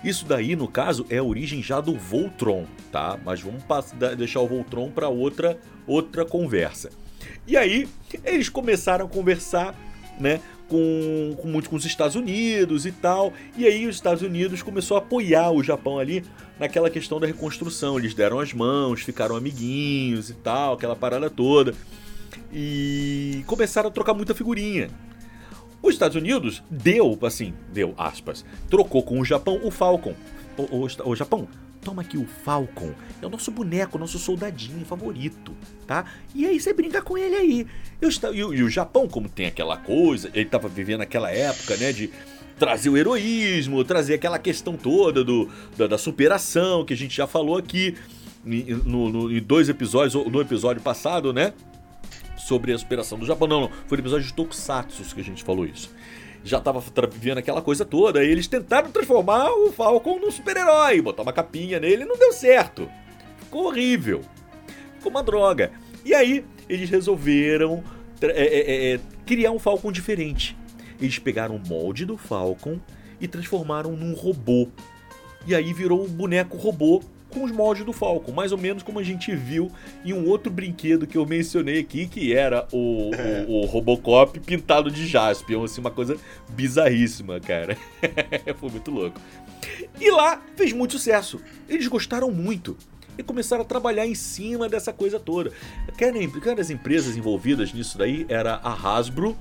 Isso 0.02 0.24
daí, 0.24 0.54
no 0.54 0.68
caso, 0.68 1.04
é 1.10 1.18
a 1.18 1.22
origem 1.22 1.62
já 1.62 1.80
do 1.80 1.94
Voltron, 1.94 2.64
tá? 2.92 3.18
Mas 3.24 3.40
vamos 3.40 3.62
deixar 4.16 4.40
o 4.40 4.46
Voltron 4.46 4.90
para 4.90 5.08
outra 5.08 5.58
outra 5.86 6.24
conversa. 6.24 6.90
E 7.46 7.56
aí, 7.56 7.88
eles 8.24 8.48
começaram 8.48 9.06
a 9.06 9.08
conversar, 9.08 9.74
né? 10.18 10.40
Com, 10.68 11.34
com 11.36 11.48
muito 11.48 11.70
com 11.70 11.76
os 11.76 11.84
Estados 11.84 12.16
Unidos 12.16 12.86
e 12.86 12.92
tal. 12.92 13.32
E 13.56 13.66
aí 13.66 13.86
os 13.86 13.96
Estados 13.96 14.22
Unidos 14.22 14.62
começou 14.62 14.96
a 14.96 15.00
apoiar 15.00 15.50
o 15.50 15.62
Japão 15.62 15.98
ali 15.98 16.24
naquela 16.58 16.90
questão 16.90 17.20
da 17.20 17.26
reconstrução. 17.26 17.98
Eles 17.98 18.14
deram 18.14 18.38
as 18.38 18.52
mãos, 18.52 19.02
ficaram 19.02 19.36
amiguinhos 19.36 20.30
e 20.30 20.34
tal, 20.34 20.74
aquela 20.74 20.96
parada 20.96 21.30
toda. 21.30 21.74
E 22.52 23.42
começaram 23.46 23.88
a 23.88 23.92
trocar 23.92 24.14
muita 24.14 24.34
figurinha. 24.34 24.90
Os 25.82 25.94
Estados 25.94 26.16
Unidos 26.16 26.62
deu, 26.70 27.18
assim, 27.22 27.54
deu 27.72 27.94
aspas, 27.96 28.44
trocou 28.68 29.02
com 29.02 29.20
o 29.20 29.24
Japão 29.24 29.60
o 29.62 29.70
Falcon. 29.70 30.14
O, 30.56 30.62
o, 30.62 31.10
o 31.10 31.16
Japão, 31.16 31.46
toma 31.87 32.03
aqui 32.03 32.19
o 32.19 32.27
Falcon, 32.27 32.93
é 33.23 33.27
o 33.27 33.31
nosso 33.31 33.53
boneco, 33.53 33.97
nosso 33.97 34.19
soldadinho 34.19 34.85
favorito, 34.85 35.56
tá? 35.87 36.05
E 36.35 36.44
aí 36.44 36.59
você 36.59 36.73
brinca 36.73 37.00
com 37.00 37.17
ele 37.17 37.37
aí. 37.37 37.67
Eu, 38.00 38.11
e, 38.11 38.38
e 38.38 38.62
o 38.65 38.69
Japão, 38.69 39.06
como 39.06 39.29
tem 39.29 39.47
aquela 39.47 39.77
coisa, 39.77 40.29
ele 40.35 40.47
estava 40.47 40.67
vivendo 40.67 41.03
aquela 41.03 41.31
época, 41.31 41.77
né, 41.77 41.93
de 41.93 42.11
trazer 42.59 42.88
o 42.88 42.97
heroísmo, 42.97 43.85
trazer 43.85 44.15
aquela 44.15 44.37
questão 44.37 44.77
toda 44.77 45.23
do, 45.23 45.49
da, 45.77 45.87
da 45.87 45.97
superação 45.97 46.85
que 46.85 46.93
a 46.93 46.97
gente 46.97 47.17
já 47.17 47.27
falou 47.29 47.56
aqui 47.56 47.94
no, 48.44 49.09
no, 49.09 49.33
em 49.33 49.41
dois 49.41 49.69
episódios, 49.69 50.15
no 50.15 50.41
episódio 50.41 50.83
passado, 50.83 51.33
né? 51.33 51.53
Sobre 52.37 52.73
a 52.73 52.79
superação 52.79 53.17
do 53.17 53.27
Japão. 53.27 53.47
Não, 53.47 53.61
não, 53.61 53.71
foi 53.87 53.97
no 53.99 54.03
episódio 54.03 54.27
de 54.27 54.35
Tokusatsu 54.35 55.15
que 55.15 55.21
a 55.21 55.25
gente 55.25 55.44
falou 55.44 55.65
isso 55.65 55.94
já 56.46 56.60
tava 56.60 56.82
vivendo 57.10 57.38
aquela 57.38 57.60
coisa 57.60 57.84
toda. 57.84 58.25
E 58.25 58.31
eles 58.31 58.46
tentaram 58.46 58.90
transformar 58.90 59.50
o 59.50 59.72
Falcon 59.72 60.20
num 60.20 60.31
super-herói, 60.31 61.00
botar 61.02 61.22
uma 61.22 61.32
capinha 61.32 61.81
nele 61.81 62.04
e 62.04 62.06
não 62.06 62.16
deu 62.16 62.32
certo. 62.32 62.88
Ficou 63.38 63.66
horrível. 63.66 64.22
Ficou 64.94 65.10
uma 65.10 65.22
droga. 65.22 65.72
E 66.04 66.14
aí, 66.14 66.44
eles 66.69 66.88
resolveram 66.88 67.82
é, 68.22 68.26
é, 68.26 68.94
é, 68.94 69.00
criar 69.26 69.50
um 69.50 69.58
Falcon 69.58 69.90
diferente. 69.90 70.56
Eles 71.00 71.19
pegaram 71.19 71.56
o 71.56 71.69
molde 71.69 72.06
do 72.06 72.16
Falcon 72.16 72.78
e 73.20 73.26
transformaram 73.26 73.92
num 73.96 74.14
robô. 74.14 74.69
E 75.46 75.54
aí 75.54 75.72
virou 75.72 76.04
um 76.04 76.08
boneco 76.08 76.56
robô 76.56 77.02
com 77.37 77.44
os 77.44 77.53
moldes 77.53 77.85
do 77.85 77.93
Falcon, 77.93 78.33
mais 78.33 78.50
ou 78.50 78.56
menos 78.56 78.83
como 78.83 78.99
a 78.99 79.03
gente 79.03 79.37
viu 79.37 79.71
em 80.03 80.15
um 80.15 80.27
outro 80.27 80.50
brinquedo 80.50 81.06
que 81.06 81.19
eu 81.19 81.27
mencionei 81.27 81.81
aqui, 81.81 82.06
que 82.06 82.35
era 82.35 82.67
o, 82.73 83.11
o, 83.47 83.61
o 83.61 83.67
Robocop 83.67 84.41
pintado 84.41 84.91
de 84.91 85.06
Jaspion, 85.06 85.62
assim, 85.62 85.83
uma 85.83 85.91
coisa 85.91 86.17
bizarríssima, 86.49 87.38
cara. 87.38 87.77
Foi 88.56 88.71
muito 88.71 88.91
louco. 88.91 89.21
E 90.00 90.11
lá 90.11 90.40
fez 90.57 90.73
muito 90.73 90.93
sucesso. 90.93 91.38
Eles 91.69 91.87
gostaram 91.88 92.31
muito 92.31 92.75
e 93.19 93.23
começaram 93.23 93.61
a 93.61 93.66
trabalhar 93.66 94.07
em 94.07 94.14
cima 94.14 94.66
dessa 94.66 94.90
coisa 94.90 95.21
toda. 95.21 95.52
Querem, 95.99 96.33
as 96.59 96.71
empresas 96.71 97.19
envolvidas 97.19 97.71
nisso 97.71 97.99
daí 97.99 98.25
era 98.31 98.55
a 98.64 98.73
Hasbro. 98.73 99.37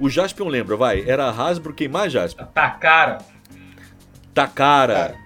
O 0.00 0.08
Jaspion 0.08 0.48
lembra, 0.48 0.74
vai? 0.74 1.06
Era 1.06 1.26
a 1.26 1.30
Hasbro, 1.30 1.74
quem 1.74 1.86
mais, 1.88 2.10
Jaspion? 2.14 2.46
Takara. 2.46 3.18
Takara. 4.32 5.21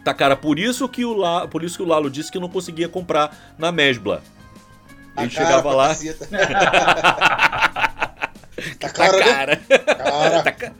Cara. 0.00 0.04
Takara, 0.04 0.36
por 0.36 0.58
isso 0.58 0.88
que 0.88 1.04
o, 1.04 1.14
La, 1.14 1.46
por 1.46 1.62
isso 1.62 1.76
que 1.76 1.82
o 1.82 1.86
Lalo 1.86 2.10
disse 2.10 2.32
que 2.32 2.38
não 2.38 2.48
conseguia 2.48 2.88
comprar 2.88 3.36
na 3.58 3.70
Mesbla. 3.70 4.22
Ele 5.16 5.26
a 5.26 5.30
chegava 5.30 5.74
lá. 5.74 5.94
Tá 8.78 8.90
cara. 8.90 9.56
Tá 9.56 9.94
cara. 9.94 10.42
Tá, 10.42 10.52
ca... 10.52 10.72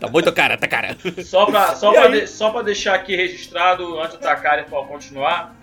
tá 0.00 0.08
muito 0.08 0.32
cara, 0.32 0.56
tá 0.56 0.66
cara. 0.66 0.96
Só 1.22 1.44
pra, 1.44 1.74
só, 1.74 1.92
pra 1.92 2.08
de, 2.08 2.26
só 2.26 2.50
pra 2.50 2.62
deixar 2.62 2.94
aqui 2.94 3.14
registrado, 3.14 4.00
antes 4.00 4.16
do 4.16 4.22
Takara 4.22 4.64
continuar, 4.64 5.54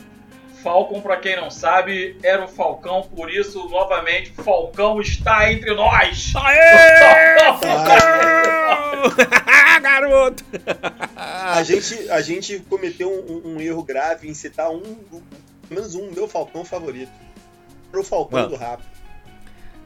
Falcon, 0.61 1.01
para 1.01 1.17
quem 1.17 1.35
não 1.35 1.49
sabe, 1.49 2.15
era 2.21 2.43
o 2.43 2.47
Falcão, 2.47 3.01
por 3.01 3.31
isso, 3.31 3.67
novamente, 3.69 4.31
Falcão 4.43 5.01
está 5.01 5.51
entre 5.51 5.73
nós! 5.73 6.31
Aê! 6.35 7.39
Garoto! 9.81 10.43
A 11.15 11.63
gente, 11.63 12.09
a 12.09 12.21
gente 12.21 12.59
cometeu 12.69 13.09
um, 13.09 13.55
um, 13.55 13.61
erro 13.61 13.83
grave 13.83 14.27
em 14.27 14.33
citar 14.33 14.69
um, 14.71 14.81
pelo 14.81 15.23
menos 15.69 15.95
um 15.95 16.11
meu 16.11 16.27
Falcão 16.27 16.65
favorito. 16.65 17.11
Era 17.91 18.01
o 18.01 18.03
Falcão 18.03 18.39
Mano. 18.39 18.51
do 18.51 18.55
Rap. 18.55 18.81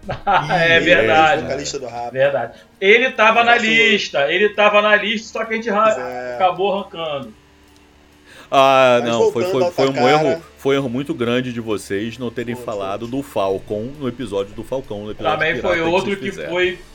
é 0.52 0.80
verdade. 0.80 1.44
vocalista 1.44 1.80
do 1.80 1.88
rap. 1.88 2.12
Verdade. 2.12 2.60
Ele 2.80 3.12
tava 3.12 3.44
na 3.44 3.58
lista, 3.58 4.32
ele 4.32 4.50
tava 4.50 4.82
na 4.82 4.96
lista, 4.96 5.40
só 5.40 5.46
que 5.46 5.54
a 5.54 5.56
gente 5.56 5.70
é. 5.70 6.36
acabou 6.36 6.74
arrancando. 6.74 7.34
Ah, 8.52 9.00
Mas 9.02 9.10
não, 9.10 9.32
foi, 9.32 9.46
foi, 9.46 9.72
foi 9.72 9.90
um 9.90 10.08
erro, 10.08 10.44
foi 10.58 10.76
um 10.76 10.80
erro 10.80 10.90
muito 10.90 11.14
grande 11.14 11.52
de 11.52 11.60
vocês 11.60 12.20
não 12.20 12.30
terem 12.30 12.54
foi, 12.54 12.64
falado 12.64 13.08
foi. 13.08 13.18
do 13.18 13.24
Falcon 13.24 13.92
no 13.98 14.08
episódio 14.08 14.54
do 14.54 14.64
Falcon. 14.64 15.06
No 15.06 15.16
Também 15.16 15.60
foi 15.60 15.82
outro 15.82 16.16
que, 16.16 16.30
que 16.30 16.32
foi 16.32 16.74
é. 16.74 16.93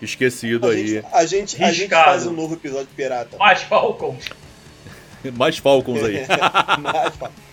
Esquecido 0.00 0.66
a 0.66 0.70
aí. 0.70 0.86
Gente, 0.88 1.06
a, 1.12 1.26
gente, 1.26 1.64
a 1.64 1.72
gente 1.72 1.90
faz 1.90 2.26
um 2.26 2.32
novo 2.32 2.54
episódio 2.54 2.88
pirata. 2.94 3.36
Mais 3.36 3.62
Falcons. 3.62 4.24
Mais 5.34 5.58
Falcons 5.58 6.02
aí. 6.04 6.26
Mais 6.80 7.14
Falcons. 7.16 7.46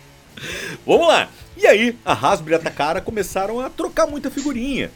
Vamos 0.86 1.08
lá. 1.08 1.30
E 1.56 1.68
aí, 1.68 1.96
a 2.04 2.14
Hasbro 2.14 2.54
e 2.54 2.56
a 2.56 2.60
Takara 2.60 3.00
começaram 3.00 3.60
a 3.60 3.70
trocar 3.70 4.08
muita 4.08 4.30
figurinha. 4.30 4.92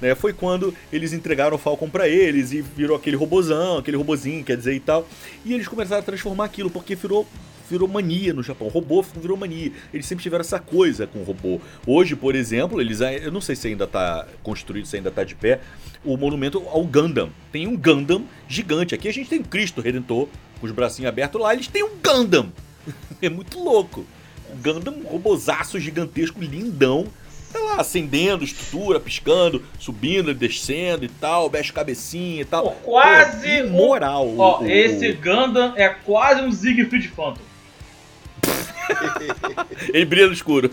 Né, 0.00 0.14
foi 0.14 0.32
quando 0.32 0.74
eles 0.92 1.12
entregaram 1.12 1.56
o 1.56 1.58
Falcon 1.58 1.88
para 1.88 2.08
eles 2.08 2.52
e 2.52 2.62
virou 2.62 2.96
aquele 2.96 3.16
robozão, 3.16 3.78
aquele 3.78 3.96
robozinho, 3.96 4.44
quer 4.44 4.56
dizer, 4.56 4.74
e 4.74 4.80
tal. 4.80 5.06
E 5.44 5.52
eles 5.52 5.68
começaram 5.68 6.00
a 6.00 6.04
transformar 6.04 6.44
aquilo, 6.44 6.70
porque 6.70 6.94
virou 6.94 7.26
virou 7.68 7.88
mania 7.88 8.32
no 8.32 8.42
Japão. 8.42 8.68
Robô 8.68 9.02
virou 9.02 9.36
mania. 9.36 9.72
Eles 9.92 10.06
sempre 10.06 10.22
tiveram 10.22 10.42
essa 10.42 10.58
coisa 10.58 11.06
com 11.06 11.20
o 11.20 11.22
robô. 11.24 11.60
Hoje, 11.86 12.16
por 12.16 12.34
exemplo, 12.34 12.80
eles. 12.80 13.00
Eu 13.00 13.32
não 13.32 13.40
sei 13.40 13.56
se 13.56 13.68
ainda 13.68 13.84
está 13.84 14.26
construído, 14.42 14.86
se 14.86 14.96
ainda 14.96 15.08
está 15.08 15.24
de 15.24 15.34
pé. 15.34 15.60
O 16.04 16.16
monumento 16.16 16.62
ao 16.68 16.84
Gundam. 16.84 17.30
Tem 17.50 17.66
um 17.66 17.76
Gundam 17.76 18.24
gigante. 18.48 18.94
Aqui 18.94 19.08
a 19.08 19.12
gente 19.12 19.28
tem 19.28 19.40
um 19.40 19.44
Cristo 19.44 19.80
Redentor 19.80 20.28
com 20.60 20.66
os 20.66 20.72
bracinhos 20.72 21.08
abertos. 21.08 21.40
Lá 21.40 21.52
eles 21.52 21.66
têm 21.66 21.82
um 21.82 21.96
Gundam. 22.02 22.52
é 23.20 23.28
muito 23.28 23.62
louco. 23.62 24.06
Um 24.52 24.62
Gundam, 24.62 24.94
um 24.94 25.08
robozaço 25.08 25.78
gigantesco, 25.80 26.40
lindão 26.40 27.06
tá 27.52 27.58
lá, 27.60 27.80
acendendo, 27.80 28.44
estrutura, 28.44 29.00
piscando, 29.00 29.62
subindo, 29.78 30.34
descendo 30.34 31.04
e 31.04 31.08
tal, 31.08 31.50
mexe 31.50 31.72
cabecinha 31.72 32.42
e 32.42 32.44
tal. 32.44 32.64
Pô, 32.64 32.70
quase. 32.92 33.62
Pô, 33.62 33.68
moral. 33.68 34.34
Ó, 34.36 34.60
o, 34.60 34.66
esse 34.66 35.08
o... 35.10 35.16
Gundam 35.16 35.72
é 35.76 35.88
quase 35.88 36.42
um 36.42 36.52
Siegfried 36.52 37.08
Phantom. 37.08 37.45
Ele 39.92 40.04
brilha 40.04 40.26
no 40.26 40.32
escuro. 40.32 40.70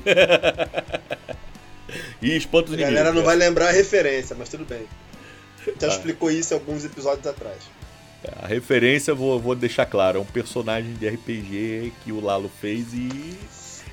e 2.22 2.36
espanta 2.36 2.72
os 2.72 2.78
A 2.78 2.82
galera 2.82 3.12
não 3.12 3.24
vai 3.24 3.36
lembrar 3.36 3.70
a 3.70 3.72
referência, 3.72 4.36
mas 4.38 4.50
tudo 4.50 4.66
bem. 4.66 4.88
Já 5.80 5.88
ah. 5.88 5.90
explicou 5.90 6.30
isso 6.30 6.54
alguns 6.54 6.84
episódios 6.86 7.26
atrás. 7.26 7.58
A 8.42 8.48
referência, 8.48 9.14
vou, 9.14 9.40
vou 9.40 9.54
deixar 9.54 9.86
claro, 9.86 10.18
é 10.18 10.22
um 10.22 10.26
personagem 10.26 10.94
de 10.94 11.08
RPG 11.08 11.92
que 12.04 12.12
o 12.12 12.22
Lalo 12.22 12.50
fez 12.62 12.94
e 12.94 13.38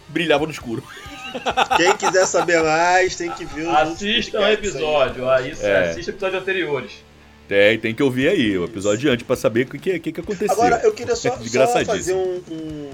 brilhava 0.08 0.44
no 0.44 0.52
escuro. 0.52 0.84
Quem 1.76 1.96
quiser 1.96 2.26
saber 2.26 2.62
mais, 2.62 3.16
tem 3.16 3.30
que 3.32 3.44
ver 3.44 3.66
o 3.66 3.70
Assista 3.70 4.40
o 4.40 4.46
episódio, 4.46 5.28
aí. 5.28 5.50
isso, 5.50 5.64
é. 5.64 5.90
assista 5.90 6.10
episódios 6.10 6.42
anteriores. 6.42 6.92
Tem, 7.48 7.78
tem 7.80 7.94
que 7.94 8.02
ouvir 8.02 8.28
aí 8.28 8.56
o 8.56 8.64
episódio 8.64 8.98
de 8.98 9.08
antes 9.08 9.26
pra 9.26 9.34
saber 9.34 9.66
o 9.66 9.70
que, 9.70 9.98
que, 9.98 10.12
que 10.12 10.20
aconteceu. 10.20 10.52
Agora, 10.52 10.80
eu 10.84 10.92
queria 10.92 11.16
só, 11.16 11.36
só 11.42 11.84
fazer 11.84 12.14
um. 12.14 12.40
um... 12.48 12.90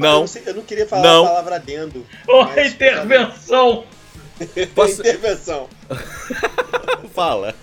Não. 0.00 0.14
Eu 0.14 0.20
não, 0.20 0.26
sei, 0.26 0.42
eu 0.46 0.54
não, 0.54 0.62
queria 0.62 0.86
falar 0.86 1.02
não. 1.02 1.24
a 1.24 1.28
palavra 1.28 1.56
adendo. 1.56 2.06
Oh, 2.28 2.44
mas, 2.44 2.72
intervenção! 2.72 3.84
Posso... 4.74 5.00
intervenção. 5.00 5.68
Fala. 7.14 7.54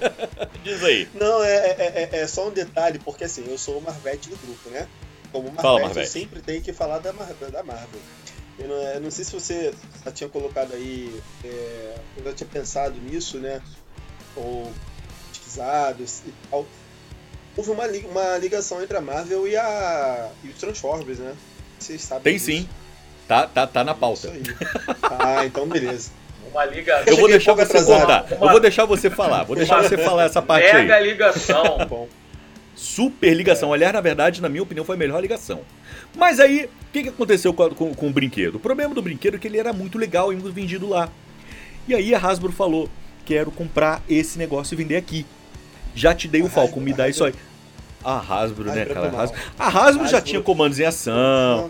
Diz 0.63 0.83
aí. 0.83 1.07
Não, 1.13 1.43
é, 1.43 1.55
é, 1.55 2.09
é, 2.11 2.19
é, 2.19 2.27
só 2.27 2.47
um 2.47 2.51
detalhe, 2.51 2.99
porque 2.99 3.23
assim, 3.23 3.45
eu 3.47 3.57
sou 3.57 3.77
o 3.77 3.81
Marvete 3.81 4.29
do 4.29 4.37
grupo, 4.37 4.69
né? 4.69 4.87
Como 5.31 5.45
Marvete, 5.45 5.61
Fala, 5.61 5.79
Marvete. 5.81 6.05
eu 6.05 6.11
sempre 6.11 6.41
tenho 6.41 6.61
que 6.61 6.73
falar 6.73 6.99
da, 6.99 7.11
da 7.11 7.63
Marvel. 7.63 7.99
Eu 8.59 8.67
não, 8.67 8.75
eu 8.75 9.01
não 9.01 9.11
sei 9.11 9.23
se 9.23 9.33
você 9.33 9.73
já 10.03 10.11
tinha 10.11 10.29
colocado 10.29 10.73
aí, 10.73 11.21
é, 11.43 11.95
eu 12.17 12.23
já 12.23 12.33
tinha 12.33 12.49
pensado 12.49 12.99
nisso, 12.99 13.37
né? 13.37 13.61
Ou 14.35 14.71
pesquisado 15.29 16.03
e 16.03 16.33
tal. 16.49 16.65
Houve 17.55 17.71
uma, 17.71 17.85
uma 17.87 18.37
ligação 18.37 18.81
entre 18.83 18.97
a 18.97 19.01
Marvel 19.01 19.47
e, 19.47 19.55
a, 19.55 20.29
e 20.43 20.49
os 20.49 20.57
Transformers, 20.57 21.19
né? 21.19 21.35
Vocês 21.87 22.01
sabem 22.01 22.23
Tem 22.23 22.33
disso. 22.33 22.45
sim. 22.47 22.67
Tá, 23.27 23.47
tá, 23.47 23.65
tá 23.65 23.83
na 23.83 23.93
pauta. 23.93 24.33
Ah, 25.03 25.45
então 25.45 25.65
beleza. 25.67 26.11
Uma 26.51 26.65
ligação. 26.65 27.13
Eu 27.13 27.17
vou 27.17 27.29
deixar 27.29 27.53
você 27.53 27.83
contar. 27.83 28.25
Uma... 28.25 28.45
Eu 28.45 28.51
vou 28.51 28.59
deixar 28.59 28.85
você 28.85 29.09
falar. 29.09 29.43
Vou 29.43 29.55
deixar 29.55 29.81
você 29.81 29.97
falar 29.97 30.25
essa 30.25 30.41
parte 30.41 30.65
Mega 30.65 30.77
aí. 30.77 30.83
Mega 30.83 30.99
ligação. 30.99 31.77
Bom. 31.87 32.09
Super 32.75 33.33
ligação. 33.33 33.71
Aliás, 33.71 33.93
na 33.93 34.01
verdade, 34.01 34.41
na 34.41 34.49
minha 34.49 34.63
opinião, 34.63 34.85
foi 34.85 34.95
a 34.95 34.99
melhor 34.99 35.21
ligação. 35.21 35.61
Mas 36.15 36.39
aí, 36.39 36.65
o 36.65 36.91
que, 36.91 37.03
que 37.03 37.09
aconteceu 37.09 37.53
com, 37.53 37.69
com, 37.69 37.93
com, 37.93 38.07
o 38.07 38.11
brinquedo? 38.11 38.55
O 38.55 38.59
problema 38.59 38.93
do 38.93 39.01
brinquedo 39.01 39.35
é 39.35 39.39
que 39.39 39.47
ele 39.47 39.57
era 39.57 39.71
muito 39.71 39.97
legal 39.97 40.31
e 40.31 40.35
muito 40.35 40.53
vendido 40.53 40.87
lá. 40.87 41.09
E 41.87 41.95
aí 41.95 42.13
a 42.13 42.19
Hasbro 42.19 42.51
falou: 42.51 42.89
quero 43.25 43.49
comprar 43.51 44.01
esse 44.09 44.37
negócio 44.37 44.75
e 44.75 44.77
vender 44.77 44.97
aqui. 44.97 45.25
Já 45.95 46.13
te 46.13 46.27
dei 46.27 46.41
o 46.41 46.49
Falcon, 46.49 46.81
me 46.81 46.93
dá 46.93 47.07
isso 47.07 47.23
aí. 47.23 47.33
A 48.03 48.19
Hasbro, 48.19 48.65
né, 48.65 48.85
cara? 48.85 49.09
A 49.09 49.21
Hasbro, 49.23 49.39
a 49.57 49.67
Hasbro 49.67 50.07
já 50.07 50.21
tinha 50.21 50.41
comandos 50.41 50.79
em 50.79 50.85
ação. 50.85 51.69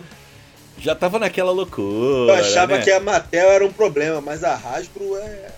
Já 0.79 0.93
tava 0.93 1.17
naquela 1.17 1.51
loucura. 1.51 2.33
Eu 2.33 2.35
achava 2.35 2.77
né? 2.77 2.83
que 2.83 2.91
a 2.91 2.99
Mattel 2.99 3.49
era 3.49 3.65
um 3.65 3.71
problema, 3.71 4.21
mas 4.21 4.43
a 4.43 4.53
Hasbro 4.53 5.15
é. 5.17 5.49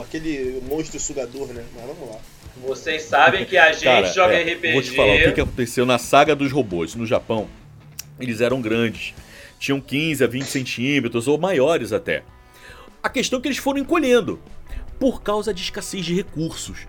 aquele 0.00 0.62
monstro 0.68 1.00
sugador, 1.00 1.48
né? 1.48 1.64
Mas 1.74 1.86
vamos 1.86 2.10
lá. 2.10 2.20
Vocês 2.64 3.02
sabem 3.02 3.44
que 3.44 3.56
a 3.56 3.72
gente 3.72 3.84
Cara, 3.84 4.06
joga 4.06 4.34
é, 4.34 4.54
RPG. 4.54 4.72
Vou 4.72 4.82
te 4.82 4.90
falar 4.90 5.14
o 5.14 5.18
que, 5.18 5.32
que 5.32 5.40
aconteceu 5.40 5.86
na 5.86 5.98
saga 5.98 6.34
dos 6.34 6.52
robôs. 6.52 6.94
No 6.94 7.06
Japão, 7.06 7.48
eles 8.18 8.40
eram 8.40 8.60
grandes. 8.60 9.14
Tinham 9.58 9.80
15 9.80 10.22
a 10.22 10.26
20 10.26 10.44
centímetros, 10.44 11.26
ou 11.26 11.38
maiores 11.38 11.92
até. 11.92 12.22
A 13.02 13.08
questão 13.08 13.38
é 13.38 13.42
que 13.42 13.48
eles 13.48 13.58
foram 13.58 13.80
encolhendo. 13.80 14.40
Por 14.98 15.22
causa 15.22 15.54
de 15.54 15.62
escassez 15.62 16.04
de 16.04 16.14
recursos. 16.14 16.86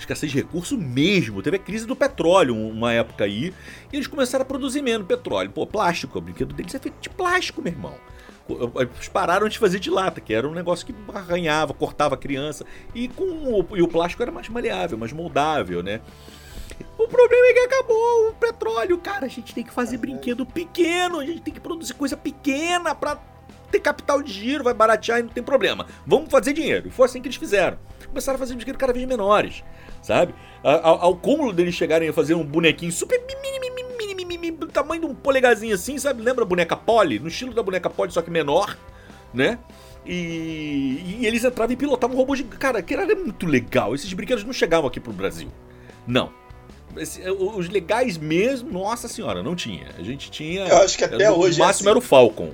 Escassez 0.00 0.32
de 0.32 0.38
recurso 0.38 0.76
mesmo. 0.76 1.42
Teve 1.42 1.56
a 1.56 1.60
crise 1.60 1.86
do 1.86 1.94
petróleo 1.94 2.56
uma 2.56 2.92
época 2.92 3.24
aí. 3.24 3.54
E 3.92 3.96
eles 3.96 4.06
começaram 4.06 4.42
a 4.42 4.46
produzir 4.46 4.82
menos 4.82 5.06
petróleo. 5.06 5.50
Pô, 5.50 5.66
plástico. 5.66 6.18
O 6.18 6.20
brinquedo 6.22 6.54
deles 6.54 6.74
é 6.74 6.78
feito 6.78 7.00
de 7.00 7.10
plástico, 7.10 7.62
meu 7.62 7.72
irmão. 7.72 7.94
Eles 8.48 9.08
pararam 9.08 9.48
de 9.48 9.58
fazer 9.58 9.78
de 9.78 9.90
lata, 9.90 10.20
que 10.20 10.34
era 10.34 10.48
um 10.48 10.52
negócio 10.52 10.84
que 10.84 10.94
arranhava, 11.14 11.72
cortava 11.72 12.14
a 12.14 12.18
criança. 12.18 12.64
E, 12.94 13.08
com 13.08 13.24
o, 13.24 13.76
e 13.76 13.82
o 13.82 13.88
plástico 13.88 14.22
era 14.22 14.32
mais 14.32 14.48
maleável, 14.48 14.98
mais 14.98 15.12
moldável, 15.12 15.82
né? 15.82 16.00
O 16.98 17.06
problema 17.06 17.46
é 17.46 17.52
que 17.52 17.60
acabou 17.60 18.30
o 18.30 18.34
petróleo, 18.34 18.98
cara. 18.98 19.26
A 19.26 19.28
gente 19.28 19.54
tem 19.54 19.62
que 19.62 19.72
fazer 19.72 19.98
brinquedo 19.98 20.44
pequeno, 20.46 21.20
a 21.20 21.26
gente 21.26 21.42
tem 21.42 21.54
que 21.54 21.60
produzir 21.60 21.94
coisa 21.94 22.16
pequena 22.16 22.94
pra 22.94 23.18
ter 23.70 23.80
capital 23.80 24.20
de 24.20 24.32
giro, 24.32 24.64
vai 24.64 24.74
baratear 24.74 25.20
e 25.20 25.22
não 25.22 25.30
tem 25.30 25.42
problema. 25.42 25.86
Vamos 26.06 26.30
fazer 26.30 26.52
dinheiro. 26.52 26.88
E 26.88 26.90
foi 26.90 27.06
assim 27.06 27.20
que 27.20 27.28
eles 27.28 27.36
fizeram. 27.36 27.78
Começaram 28.06 28.36
a 28.36 28.38
fazer 28.38 28.54
brinquedos 28.54 28.80
cada 28.80 28.92
vez 28.92 29.06
menores, 29.06 29.62
sabe? 30.02 30.34
Ao, 30.62 31.02
ao 31.02 31.16
cúmulo 31.16 31.52
deles 31.52 31.74
chegarem 31.74 32.08
a 32.08 32.12
fazer 32.12 32.34
um 32.34 32.44
bonequinho 32.44 32.92
super 32.92 33.18
do 34.60 34.72
tamanho 34.72 35.00
de 35.00 35.06
um 35.06 35.14
polegarzinho 35.14 35.74
assim, 35.74 35.98
sabe? 35.98 36.22
Lembra 36.22 36.44
a 36.44 36.46
boneca 36.46 36.76
Polly? 36.76 37.18
No 37.18 37.28
estilo 37.28 37.52
da 37.52 37.62
boneca 37.62 37.88
Polly, 37.90 38.12
só 38.12 38.22
que 38.22 38.30
menor, 38.30 38.76
né? 39.32 39.58
E, 40.06 41.18
e 41.20 41.26
eles 41.26 41.44
entravam 41.44 41.72
e 41.72 41.76
pilotavam 41.76 42.16
um 42.16 42.18
robô 42.18 42.34
de. 42.34 42.44
Cara, 42.44 42.82
que 42.82 42.94
era 42.94 43.14
muito 43.14 43.46
legal. 43.46 43.94
Esses 43.94 44.12
brinquedos 44.12 44.44
não 44.44 44.52
chegavam 44.52 44.88
aqui 44.88 45.00
pro 45.00 45.12
Brasil. 45.12 45.48
Não. 46.06 46.30
Esse, 46.96 47.22
os 47.30 47.68
legais 47.68 48.16
mesmo, 48.18 48.70
nossa 48.72 49.06
senhora, 49.06 49.42
não 49.42 49.54
tinha. 49.54 49.88
A 49.98 50.02
gente 50.02 50.30
tinha. 50.30 50.66
Eu 50.66 50.78
acho 50.78 50.96
que 50.96 51.04
até 51.04 51.30
hoje. 51.30 51.60
O 51.60 51.64
máximo 51.64 51.66
é 51.66 51.70
assim. 51.70 51.88
era 51.88 51.98
o 51.98 52.02
Falcon. 52.02 52.52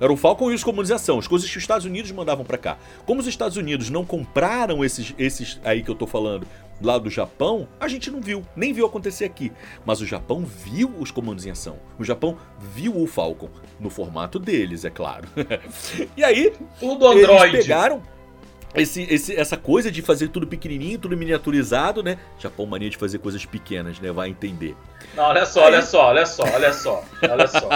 Era 0.00 0.10
o 0.10 0.16
Falcon 0.16 0.50
e 0.50 0.54
os 0.54 0.64
comunização, 0.64 1.18
as 1.18 1.26
coisas 1.26 1.50
que 1.50 1.58
os 1.58 1.62
Estados 1.62 1.84
Unidos 1.84 2.10
mandavam 2.10 2.42
para 2.42 2.56
cá. 2.56 2.78
Como 3.04 3.20
os 3.20 3.26
Estados 3.26 3.58
Unidos 3.58 3.90
não 3.90 4.02
compraram 4.02 4.82
esses, 4.82 5.14
esses 5.18 5.60
aí 5.62 5.82
que 5.82 5.90
eu 5.90 5.94
tô 5.94 6.06
falando 6.06 6.46
lá 6.80 6.98
do 6.98 7.10
Japão, 7.10 7.68
a 7.78 7.88
gente 7.88 8.10
não 8.10 8.20
viu, 8.20 8.44
nem 8.56 8.72
viu 8.72 8.86
acontecer 8.86 9.24
aqui. 9.24 9.52
Mas 9.84 10.00
o 10.00 10.06
Japão 10.06 10.44
viu 10.44 10.92
os 10.98 11.10
comandos 11.10 11.46
em 11.46 11.50
ação. 11.50 11.78
O 11.98 12.04
Japão 12.04 12.36
viu 12.58 12.96
o 12.96 13.06
Falcon 13.06 13.50
no 13.78 13.90
formato 13.90 14.38
deles, 14.38 14.84
é 14.84 14.90
claro. 14.90 15.28
e 16.16 16.24
aí, 16.24 16.52
tudo 16.78 17.06
Android. 17.06 17.54
Eles 17.54 17.66
pegaram 17.66 18.02
esse, 18.74 19.02
esse, 19.02 19.36
essa 19.36 19.56
coisa 19.56 19.90
de 19.90 20.02
fazer 20.02 20.28
tudo 20.28 20.46
pequenininho, 20.46 20.98
tudo 20.98 21.16
miniaturizado, 21.16 22.02
né? 22.02 22.18
Japão 22.38 22.66
mania 22.66 22.90
de 22.90 22.96
fazer 22.96 23.18
coisas 23.18 23.46
pequenas, 23.46 24.00
né? 24.00 24.10
Vai 24.10 24.28
entender. 24.28 24.74
Não, 25.14 25.24
olha 25.24 25.46
só, 25.46 25.66
olha 25.66 25.80
só, 25.80 26.06
olha 26.06 26.26
só, 26.26 26.42
olha 26.42 26.72
só, 26.72 27.04
olha 27.22 27.46
só. 27.46 27.68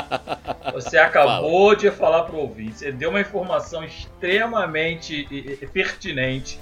Você 0.73 0.99
acabou 0.99 1.69
Fala. 1.69 1.77
de 1.77 1.91
falar 1.93 2.23
pro 2.25 2.39
ouvinte, 2.39 2.79
você 2.79 2.91
deu 2.91 3.11
uma 3.11 3.21
informação 3.21 3.85
extremamente 3.85 5.25
pertinente 5.73 6.59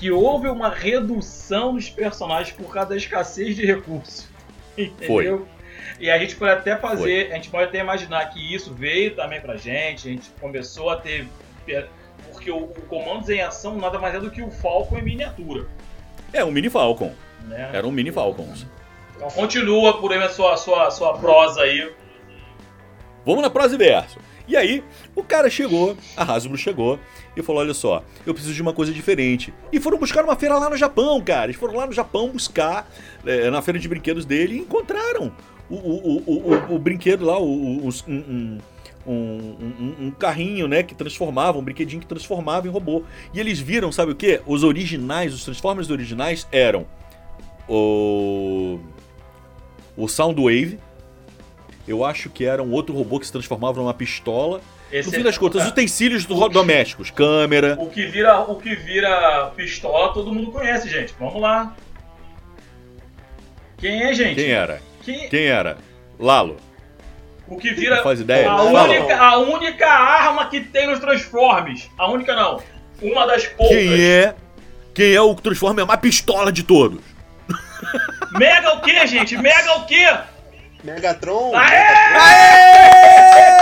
que 0.00 0.10
houve 0.10 0.48
uma 0.48 0.70
redução 0.70 1.74
dos 1.74 1.90
personagens 1.90 2.56
por 2.56 2.72
causa 2.72 2.88
da 2.88 2.96
escassez 2.96 3.54
de 3.54 3.66
recursos. 3.66 4.26
Entendeu? 4.76 5.46
Foi. 5.46 5.60
E 6.00 6.10
a 6.10 6.18
gente 6.18 6.34
pode 6.36 6.52
até 6.52 6.74
fazer, 6.74 7.26
Foi. 7.26 7.32
a 7.32 7.34
gente 7.34 7.50
pode 7.50 7.64
até 7.64 7.80
imaginar 7.80 8.24
que 8.30 8.54
isso 8.54 8.72
veio 8.72 9.14
também 9.14 9.38
pra 9.38 9.56
gente, 9.56 10.08
a 10.08 10.10
gente 10.10 10.30
começou 10.40 10.88
a 10.88 10.96
ter 10.96 11.28
porque 12.32 12.50
o, 12.50 12.64
o 12.64 12.80
Comandos 12.88 13.28
em 13.28 13.42
Ação 13.42 13.76
nada 13.76 13.98
mais 13.98 14.14
é 14.14 14.18
do 14.18 14.30
que 14.30 14.42
o 14.42 14.50
Falcon 14.50 14.96
em 14.96 15.02
miniatura. 15.02 15.66
É, 16.32 16.42
um 16.42 16.50
mini 16.50 16.70
Falcon. 16.70 17.12
Né? 17.42 17.70
Era 17.72 17.86
um 17.86 17.92
mini 17.92 18.10
Falcons. 18.10 18.66
Então 19.14 19.28
continua 19.28 20.00
por 20.00 20.12
aí 20.12 20.22
a 20.22 20.30
sua, 20.30 20.56
sua, 20.56 20.90
sua 20.90 21.18
prosa 21.18 21.60
aí. 21.60 21.92
Vamos 23.26 23.42
na 23.42 23.50
prosa 23.50 23.74
e 23.74 23.78
verso. 23.78 24.18
E 24.48 24.56
aí, 24.56 24.82
o 25.14 25.22
cara 25.22 25.50
chegou, 25.50 25.96
a 26.16 26.24
Hasbro 26.24 26.56
chegou 26.56 26.98
e 27.36 27.42
falou: 27.42 27.60
Olha 27.60 27.74
só, 27.74 28.02
eu 28.26 28.34
preciso 28.34 28.54
de 28.54 28.62
uma 28.62 28.72
coisa 28.72 28.92
diferente. 28.92 29.52
E 29.72 29.80
foram 29.80 29.98
buscar 29.98 30.24
uma 30.24 30.36
feira 30.36 30.58
lá 30.58 30.70
no 30.70 30.76
Japão, 30.76 31.20
cara. 31.20 31.46
Eles 31.46 31.56
foram 31.56 31.76
lá 31.76 31.86
no 31.86 31.92
Japão 31.92 32.30
buscar, 32.30 32.90
é, 33.24 33.50
na 33.50 33.62
feira 33.62 33.78
de 33.78 33.88
brinquedos 33.88 34.24
dele, 34.24 34.56
e 34.56 34.58
encontraram 34.58 35.32
o, 35.68 35.76
o, 35.76 36.22
o, 36.26 36.74
o, 36.74 36.78
brinquedo 36.78 37.24
lá, 37.24 37.38
o, 37.38 37.88
um, 38.08 38.58
um, 39.06 39.96
um, 40.00 40.10
carrinho, 40.10 40.66
né, 40.66 40.82
que 40.82 40.94
transformava, 40.94 41.58
um 41.58 41.62
brinquedinho 41.62 42.00
que 42.00 42.06
transformava 42.06 42.66
em 42.66 42.70
robô. 42.70 43.04
E 43.32 43.40
eles 43.40 43.58
viram, 43.58 43.92
sabe 43.92 44.12
o 44.12 44.14
que? 44.14 44.40
Os 44.46 44.64
originais, 44.64 45.32
os 45.32 45.44
Transformers 45.44 45.90
originais 45.90 46.46
eram 46.50 46.86
o 47.68 48.78
o 49.96 50.08
Soundwave. 50.08 50.78
Eu 51.86 52.04
acho 52.04 52.30
que 52.30 52.44
era 52.44 52.62
um 52.62 52.72
outro 52.72 52.94
robô 52.94 53.18
que 53.18 53.26
se 53.26 53.32
transformava 53.32 53.80
numa 53.80 53.94
pistola. 53.94 54.60
Esse 54.92 55.08
no 55.08 55.14
fim 55.14 55.20
é... 55.20 55.24
das 55.24 55.38
contas, 55.38 55.62
os 55.62 55.68
utensílios 55.68 56.24
do, 56.24 56.48
domésticos, 56.48 57.10
câmera. 57.10 57.76
O 57.78 57.88
que 57.88 58.06
vira, 58.06 58.40
o 58.40 58.56
que 58.56 58.74
vira 58.74 59.52
pistola, 59.56 60.12
todo 60.12 60.32
mundo 60.32 60.50
conhece, 60.50 60.88
gente. 60.88 61.14
Vamos 61.18 61.40
lá. 61.40 61.74
Quem 63.78 64.02
é, 64.02 64.12
gente? 64.12 64.34
Quem 64.34 64.50
era? 64.50 64.82
Quem, 65.02 65.28
Quem 65.28 65.46
era? 65.46 65.78
Lalo. 66.18 66.56
O 67.48 67.56
que 67.56 67.72
vira 67.72 67.96
Não 67.96 68.02
faz 68.04 68.20
ideia? 68.20 68.48
a, 68.48 68.62
única, 68.62 69.16
a 69.16 69.38
única 69.38 69.88
arma 69.88 70.48
que 70.48 70.60
tem 70.60 70.86
nos 70.86 71.00
Transformers. 71.00 71.88
A 71.98 72.08
única 72.10 72.34
não. 72.36 72.62
Uma 73.02 73.26
das 73.26 73.46
poucas. 73.46 73.76
Quem 73.76 74.00
é? 74.00 74.34
Quem 74.94 75.14
é 75.14 75.20
o 75.20 75.34
Transformer 75.34 75.86
mais 75.86 76.00
pistola 76.00 76.52
de 76.52 76.62
todos? 76.62 77.00
Mega 78.38 78.74
o 78.74 78.80
quê, 78.80 79.06
gente? 79.06 79.36
Mega 79.36 79.78
o 79.78 79.86
quê? 79.86 80.06
Megatron, 80.84 81.52
Aê! 81.54 83.59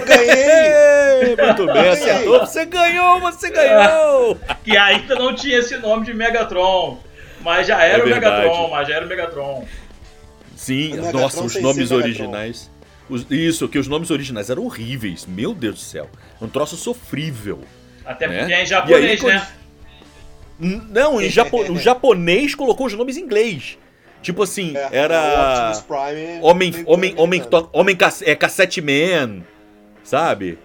Ganhei! 0.00 1.36
Muito 1.44 1.66
bem, 1.66 1.88
acertou. 1.88 2.40
Você 2.40 2.64
ganhou, 2.66 3.20
você 3.20 3.50
ganhou! 3.50 4.38
Que 4.64 4.76
ainda 4.76 5.14
não 5.16 5.34
tinha 5.34 5.58
esse 5.58 5.76
nome 5.76 6.06
de 6.06 6.14
Megatron. 6.14 6.98
Mas 7.40 7.66
já 7.66 7.82
era 7.84 7.98
É 8.02 8.04
o. 8.04 8.08
Megatron, 8.08 8.70
mas 8.70 8.88
já 8.88 8.94
era 8.96 9.04
o 9.04 9.08
Megatron. 9.08 9.64
Sim, 10.56 10.92
O 10.92 10.96
Megatron 10.96 11.20
nossa, 11.20 11.42
os 11.42 11.54
nomes 11.60 11.90
originais. 11.90 12.70
Os- 13.10 13.26
isso, 13.30 13.68
que 13.68 13.78
os 13.78 13.86
nomes 13.86 14.10
originais 14.10 14.48
eram 14.48 14.64
horríveis. 14.64 15.26
Meu 15.26 15.52
Deus 15.52 15.74
do 15.74 15.80
céu. 15.80 16.08
Um 16.40 16.48
troço 16.48 16.76
sofrível. 16.76 17.60
Até 18.04 18.26
Né? 18.26 18.38
porque 18.38 18.52
é 18.52 18.56
em 18.56 18.60
aí, 18.60 18.66
japonês, 18.66 19.20
quando- 19.20 19.32
né? 19.34 19.48
N- 20.60 20.82
Não, 20.90 21.20
em 21.20 21.28
japo- 21.28 21.60
o 21.70 21.78
japonês 21.78 22.54
colocou 22.54 22.86
os 22.86 22.94
nomes 22.94 23.16
em 23.18 23.20
inglês. 23.20 23.76
Tipo 24.22 24.42
assim, 24.44 24.74
É, 24.74 24.88
era. 24.90 25.72
Prime 25.86 26.38
Homem, 26.40 26.70
veio 26.70 26.88
homem, 26.88 27.14
por 27.14 27.22
homem, 27.24 27.40
americano. 27.40 27.62
to- 27.64 27.70
homem 27.78 27.94
cass- 27.94 28.22
é, 28.22 28.34
cassete 28.34 28.80
man, 28.80 29.42
sabe? 30.04 30.56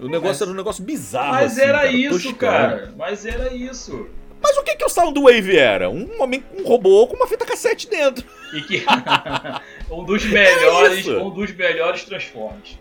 O 0.00 0.06
negócio 0.08 0.28
Mas- 0.28 0.42
era 0.42 0.50
um 0.50 0.54
negócio 0.54 0.82
bizarro. 0.84 1.34
Mas 1.34 1.52
assim, 1.52 1.60
era 1.68 1.78
cara, 1.78 1.92
isso, 1.92 2.34
cara. 2.34 2.94
Mas 2.96 3.24
era 3.26 3.52
isso. 3.54 4.08
Mas 4.40 4.56
o 4.56 4.62
que 4.62 4.76
que 4.76 4.84
o 4.84 4.88
Soundwave 4.88 5.56
era? 5.56 5.90
Um 5.90 6.22
homem, 6.22 6.44
um 6.56 6.62
robô 6.64 7.06
com 7.08 7.16
uma 7.16 7.26
fita 7.26 7.44
cassete 7.44 7.88
dentro. 7.90 8.24
E 8.54 8.60
que 8.62 8.84
um 9.90 10.04
dos 10.04 10.24
melhores, 10.24 11.06
um 11.08 11.30
dos 11.30 11.52
melhores 11.52 12.04
Transformers. 12.04 12.78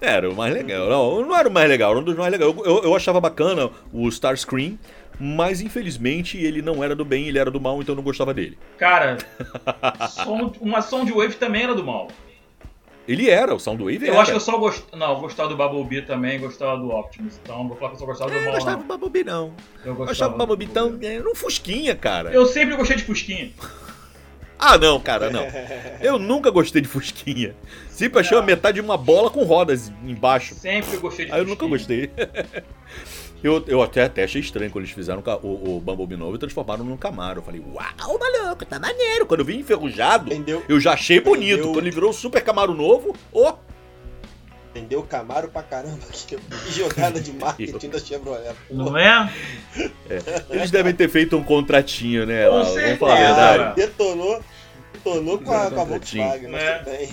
Era 0.00 0.30
o 0.30 0.34
mais 0.34 0.52
legal. 0.52 0.88
Não, 0.88 1.22
não 1.22 1.36
era 1.36 1.48
o 1.48 1.52
mais 1.52 1.68
legal, 1.68 1.90
era 1.92 2.00
um 2.00 2.04
dos 2.04 2.16
mais 2.16 2.30
legais. 2.30 2.54
Eu, 2.54 2.64
eu, 2.64 2.82
eu 2.84 2.94
achava 2.96 3.20
bacana 3.20 3.70
o 3.92 4.06
Starscream, 4.08 4.78
mas 5.18 5.60
infelizmente 5.62 6.36
ele 6.38 6.60
não 6.62 6.84
era 6.84 6.94
do 6.94 7.04
bem, 7.06 7.28
ele 7.28 7.38
era 7.38 7.50
do 7.50 7.60
mal, 7.60 7.80
então 7.80 7.92
eu 7.94 7.96
não 7.96 8.02
gostava 8.02 8.32
dele. 8.34 8.58
Cara, 8.78 9.16
Sound- 10.10 10.58
uma 10.60 10.82
Soundwave 10.82 11.34
também 11.36 11.62
era 11.64 11.74
do 11.74 11.84
mal. 11.84 12.08
Ele 13.10 13.28
era, 13.28 13.52
o 13.54 13.58
Soundwave 13.58 14.06
Eu 14.06 14.12
era. 14.12 14.22
acho 14.22 14.30
que 14.30 14.36
eu 14.36 14.40
só 14.40 14.56
gostava. 14.56 14.96
Não, 14.96 15.14
eu 15.14 15.20
gostava 15.20 15.48
do 15.48 15.56
Bumblebee 15.56 16.02
também, 16.02 16.38
gostava 16.38 16.76
do 16.78 16.90
Optimus. 16.90 17.40
Então 17.42 17.66
vou 17.66 17.76
falar 17.76 17.90
que 17.90 17.96
eu 17.96 18.00
só 18.00 18.06
gostava 18.06 18.30
do 18.30 18.36
É, 18.36 18.40
eu 18.40 18.44
mal, 18.44 18.54
gostava 18.54 18.76
do 18.76 18.80
não. 18.82 18.88
Bumblebee, 18.98 19.24
não. 19.24 19.52
Eu 19.84 19.86
Eu 19.86 19.94
gostava 19.96 20.10
achava 20.12 20.30
o 20.34 20.38
do 20.38 20.38
Bumblebee 20.46 20.72
tão... 20.72 20.98
Era 21.02 21.28
um 21.28 21.34
fusquinha, 21.34 21.96
cara. 21.96 22.30
Eu 22.30 22.46
sempre 22.46 22.76
gostei 22.76 22.96
de 22.96 23.02
Fusquinha. 23.04 23.50
Ah, 24.62 24.76
não, 24.76 25.00
cara, 25.00 25.30
não. 25.30 25.46
Eu 26.02 26.18
nunca 26.18 26.50
gostei 26.50 26.82
de 26.82 26.86
fusquinha. 26.88 27.54
Sempre 27.88 28.20
achei 28.20 28.36
a 28.36 28.42
metade 28.42 28.74
de 28.74 28.82
uma 28.82 28.98
bola 28.98 29.30
com 29.30 29.42
rodas 29.42 29.90
embaixo. 30.04 30.54
Sempre 30.54 30.98
gostei 30.98 31.24
de 31.24 31.32
Ah, 31.32 31.38
eu 31.38 31.46
Fusquinha. 31.46 31.54
nunca 31.54 31.78
gostei. 31.78 32.10
Eu, 33.42 33.64
eu 33.66 33.82
até, 33.82 34.04
até 34.04 34.24
achei 34.24 34.40
estranho 34.40 34.70
quando 34.70 34.84
eles 34.84 34.94
fizeram 34.94 35.22
o 35.42 35.76
o, 35.76 35.80
Bumblebee 35.80 36.16
novo 36.16 36.36
e 36.36 36.38
transformaram 36.38 36.84
num 36.84 36.96
Camaro. 36.96 37.40
Eu 37.40 37.42
falei, 37.42 37.60
uau, 37.60 38.18
maluco, 38.18 38.64
tá 38.66 38.78
maneiro. 38.78 39.26
Quando 39.26 39.40
eu 39.40 39.46
vi 39.46 39.58
enferrujado, 39.58 40.32
Entendeu? 40.32 40.62
eu 40.68 40.78
já 40.78 40.92
achei 40.92 41.20
bonito. 41.20 41.54
Entendeu? 41.54 41.72
Quando 41.72 41.86
ele 41.86 41.94
virou 41.94 42.10
o 42.10 42.14
Super 42.14 42.42
Camaro 42.42 42.74
novo, 42.74 43.16
ó, 43.32 43.54
Entendeu? 44.70 45.02
Camaro 45.02 45.48
pra 45.48 45.62
caramba. 45.62 45.98
Que 46.28 46.38
jogada 46.72 47.20
de 47.20 47.32
marketing 47.32 47.88
da 47.88 47.98
Chevrolet. 47.98 48.54
Não 48.70 48.96
é? 48.96 49.32
eles 50.48 50.70
devem 50.70 50.94
ter 50.94 51.08
feito 51.08 51.36
um 51.36 51.42
contratinho, 51.42 52.24
né? 52.24 52.46
Com 52.46 52.54
lá, 52.54 52.62
Vamos 52.62 52.98
falar 52.98 53.14
a 53.14 53.16
verdade. 53.16 53.76
Detonou. 53.76 54.40
Detonou 55.04 55.38
com 55.38 55.52
a, 55.52 55.70
com 55.70 55.80
a. 55.80 55.84
Volkswagen, 55.84 56.48
mas 56.50 56.62
É. 56.62 56.78
tudo 56.78 56.90
bem. 56.90 57.08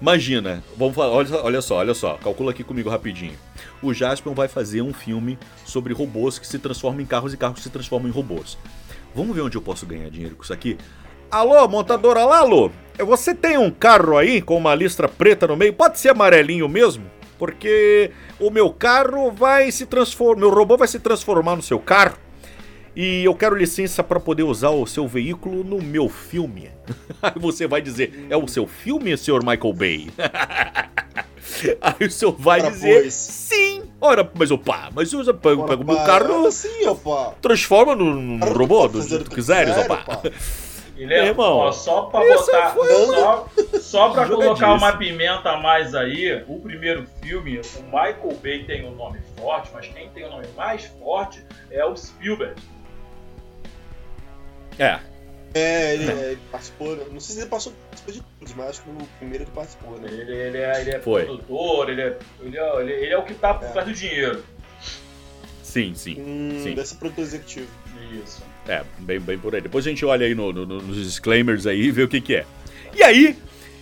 Imagina, 0.00 0.62
vamos 0.76 0.94
falar, 0.94 1.12
olha, 1.12 1.28
só- 1.28 1.44
olha 1.44 1.62
só, 1.62 1.76
olha 1.76 1.94
só, 1.94 2.14
calcula 2.14 2.50
aqui 2.50 2.62
comigo 2.64 2.90
rapidinho. 2.90 3.34
O 3.82 3.94
Jaspion 3.94 4.34
vai 4.34 4.48
fazer 4.48 4.82
um 4.82 4.92
filme 4.92 5.38
sobre 5.64 5.94
robôs 5.94 6.38
que 6.38 6.46
se 6.46 6.58
transformam 6.58 7.00
em 7.00 7.06
carros 7.06 7.32
e 7.32 7.36
carros 7.36 7.58
que 7.58 7.62
se 7.62 7.70
transformam 7.70 8.08
em 8.08 8.12
robôs. 8.12 8.58
Vamos 9.14 9.34
ver 9.34 9.42
onde 9.42 9.56
eu 9.56 9.62
posso 9.62 9.86
ganhar 9.86 10.08
dinheiro 10.10 10.34
com 10.36 10.42
isso 10.42 10.52
aqui? 10.52 10.76
Alô, 11.30 11.66
montadora 11.68 12.24
Lalo, 12.24 12.70
você 12.98 13.34
tem 13.34 13.56
um 13.56 13.70
carro 13.70 14.16
aí 14.18 14.42
com 14.42 14.56
uma 14.56 14.74
listra 14.74 15.08
preta 15.08 15.46
no 15.46 15.56
meio? 15.56 15.72
Pode 15.72 15.98
ser 15.98 16.10
amarelinho 16.10 16.68
mesmo? 16.68 17.04
Porque 17.38 18.10
o 18.38 18.50
meu 18.50 18.70
carro 18.72 19.30
vai 19.32 19.70
se 19.72 19.86
transformar, 19.86 20.40
meu 20.40 20.50
robô 20.50 20.76
vai 20.76 20.86
se 20.88 20.98
transformar 21.00 21.56
no 21.56 21.62
seu 21.62 21.78
carro. 21.78 22.16
E 22.94 23.24
eu 23.24 23.34
quero 23.34 23.56
licença 23.56 24.02
para 24.04 24.20
poder 24.20 24.42
usar 24.42 24.68
o 24.70 24.86
seu 24.86 25.08
veículo 25.08 25.64
no 25.64 25.80
meu 25.80 26.08
filme. 26.08 26.70
Aí 27.22 27.32
você 27.36 27.66
vai 27.66 27.80
dizer, 27.80 28.26
é 28.28 28.36
o 28.36 28.46
seu 28.46 28.66
filme, 28.66 29.16
senhor 29.16 29.42
Michael 29.44 29.72
Bay? 29.72 30.10
Aí 31.80 32.06
o 32.06 32.10
senhor 32.10 32.32
vai 32.38 32.60
Ora, 32.60 32.70
dizer, 32.70 33.00
pois. 33.02 33.14
sim. 33.14 33.82
Ora, 34.00 34.30
mas 34.34 34.50
opa, 34.50 34.90
mas 34.94 35.12
usa, 35.12 35.32
pega, 35.32 35.62
pega 35.64 35.82
o 35.82 35.86
meu 35.86 35.96
carro, 35.96 36.50
Sim, 36.50 36.86
opa. 36.88 37.34
transforma 37.40 37.94
no, 37.94 38.44
robô, 38.52 38.88
do 38.88 39.00
jeito 39.00 39.20
o 39.20 39.24
que 39.24 39.30
que 39.30 39.34
quiseres, 39.36 39.72
quiser, 39.74 39.90
opa. 39.90 40.22
é, 40.98 41.26
Irmão, 41.28 41.58
ó, 41.58 41.72
só 41.72 42.02
pra 42.02 42.20
botar. 42.20 42.70
foi 42.70 42.88
Só, 43.06 43.48
só 43.80 44.10
pra 44.10 44.26
colocar 44.26 44.74
uma 44.74 44.96
pimenta 44.96 45.50
a 45.50 45.56
mais 45.60 45.94
aí, 45.94 46.42
o 46.48 46.58
primeiro 46.58 47.06
filme, 47.22 47.60
o 47.60 47.82
Michael 47.84 48.36
Bay 48.42 48.64
tem 48.64 48.84
um 48.86 48.94
nome 48.96 49.18
forte, 49.38 49.70
mas 49.72 49.86
quem 49.86 50.08
tem 50.10 50.24
o 50.24 50.30
nome 50.30 50.46
mais 50.56 50.84
forte 50.98 51.44
é 51.70 51.84
o 51.84 51.96
Spielberg. 51.96 52.60
É, 54.78 54.98
É, 55.54 55.94
ele, 55.94 56.10
ele 56.10 56.38
participou. 56.50 56.96
Não 57.12 57.20
sei 57.20 57.34
se 57.36 57.40
ele 57.42 57.50
passou, 57.50 57.72
participou 57.90 58.14
de 58.14 58.22
todos, 58.38 58.54
mas 58.54 58.68
acho 58.70 58.82
que 58.82 58.90
no 58.90 59.06
primeiro 59.18 59.44
ele 59.44 59.50
participou, 59.54 59.98
né? 59.98 60.08
Ele, 60.10 60.32
ele 60.32 60.58
é, 60.58 60.80
ele 60.80 60.90
é 60.92 60.98
Foi. 61.00 61.24
produtor, 61.24 61.90
ele 61.90 62.00
é, 62.00 62.18
ele, 62.42 62.58
é, 62.58 62.80
ele, 62.80 62.92
ele 62.92 63.12
é 63.12 63.18
o 63.18 63.22
que 63.22 63.34
tá 63.34 63.52
por 63.54 63.66
É. 63.66 63.68
trás 63.72 63.86
do 63.86 63.92
dinheiro. 63.94 64.42
sim, 65.62 65.94
sim. 65.94 66.16
Hum, 66.20 66.60
Sim. 66.62 66.74
desse 66.74 66.94
produtor 66.96 67.24
executivo. 67.24 67.66
Isso. 68.24 68.42
É, 68.68 68.82
bem, 68.98 69.18
bem 69.20 69.38
por 69.38 69.54
aí. 69.54 69.60
Depois 69.60 69.86
a 69.86 69.88
gente 69.90 70.04
olha 70.04 70.26
aí 70.26 70.34
no- 70.34 70.52
no- 70.52 70.66
no- 70.66 70.82
nos 70.82 70.96
disclaimers 70.96 71.66
aí 71.66 71.82
e 71.82 71.90
vê 71.90 72.02
o 72.02 72.08
que 72.08 72.20
que 72.20 72.34
é. 72.36 72.44
E 72.94 73.02
aí, 73.02 73.36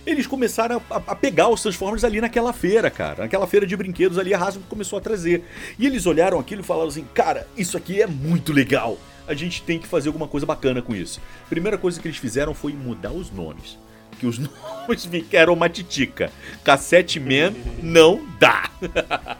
eles 0.05 0.25
começaram 0.25 0.81
a, 0.89 0.95
a 0.95 1.15
pegar 1.15 1.49
os 1.49 1.61
Transformers 1.61 2.03
ali 2.05 2.21
naquela 2.21 2.53
feira, 2.53 2.89
cara. 2.89 3.23
Naquela 3.23 3.45
feira 3.45 3.67
de 3.67 3.75
brinquedos 3.75 4.17
ali, 4.17 4.33
a 4.33 4.37
Hasbro 4.39 4.63
começou 4.69 4.97
a 4.97 5.01
trazer. 5.01 5.43
E 5.77 5.85
eles 5.85 6.05
olharam 6.05 6.39
aquilo 6.39 6.61
e 6.61 6.65
falaram 6.65 6.87
assim, 6.87 7.05
cara, 7.13 7.45
isso 7.57 7.75
aqui 7.77 8.01
é 8.01 8.07
muito 8.07 8.53
legal. 8.53 8.97
A 9.31 9.33
gente 9.33 9.61
tem 9.63 9.79
que 9.79 9.87
fazer 9.87 10.09
alguma 10.09 10.27
coisa 10.27 10.45
bacana 10.45 10.81
com 10.81 10.93
isso. 10.93 11.21
Primeira 11.49 11.77
coisa 11.77 12.01
que 12.01 12.07
eles 12.07 12.17
fizeram 12.17 12.53
foi 12.53 12.73
mudar 12.73 13.11
os 13.11 13.31
nomes. 13.31 13.79
Que 14.19 14.25
os 14.27 14.37
nomes 14.37 15.05
ficaram 15.05 15.53
uma 15.53 15.69
titica. 15.69 16.29
Cassette 16.65 17.17
Man 17.19 17.53
não 17.81 18.27
dá. 18.39 18.69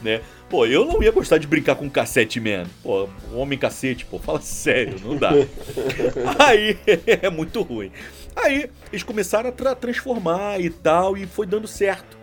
né? 0.00 0.20
Pô, 0.48 0.64
eu 0.64 0.84
não 0.84 1.02
ia 1.02 1.10
gostar 1.10 1.38
de 1.38 1.46
brincar 1.48 1.74
com 1.74 1.90
Cassette 1.90 2.38
Man. 2.38 2.66
Pô, 2.82 3.08
homem 3.32 3.58
cacete, 3.58 4.04
pô, 4.04 4.16
fala 4.20 4.40
sério, 4.40 4.94
não 5.04 5.16
dá. 5.16 5.32
Aí, 6.38 6.78
é 7.04 7.28
muito 7.28 7.62
ruim. 7.62 7.90
Aí, 8.36 8.70
eles 8.92 9.02
começaram 9.02 9.48
a 9.48 9.52
tra- 9.52 9.74
transformar 9.74 10.60
e 10.60 10.70
tal, 10.70 11.16
e 11.16 11.26
foi 11.26 11.46
dando 11.46 11.66
certo. 11.66 12.16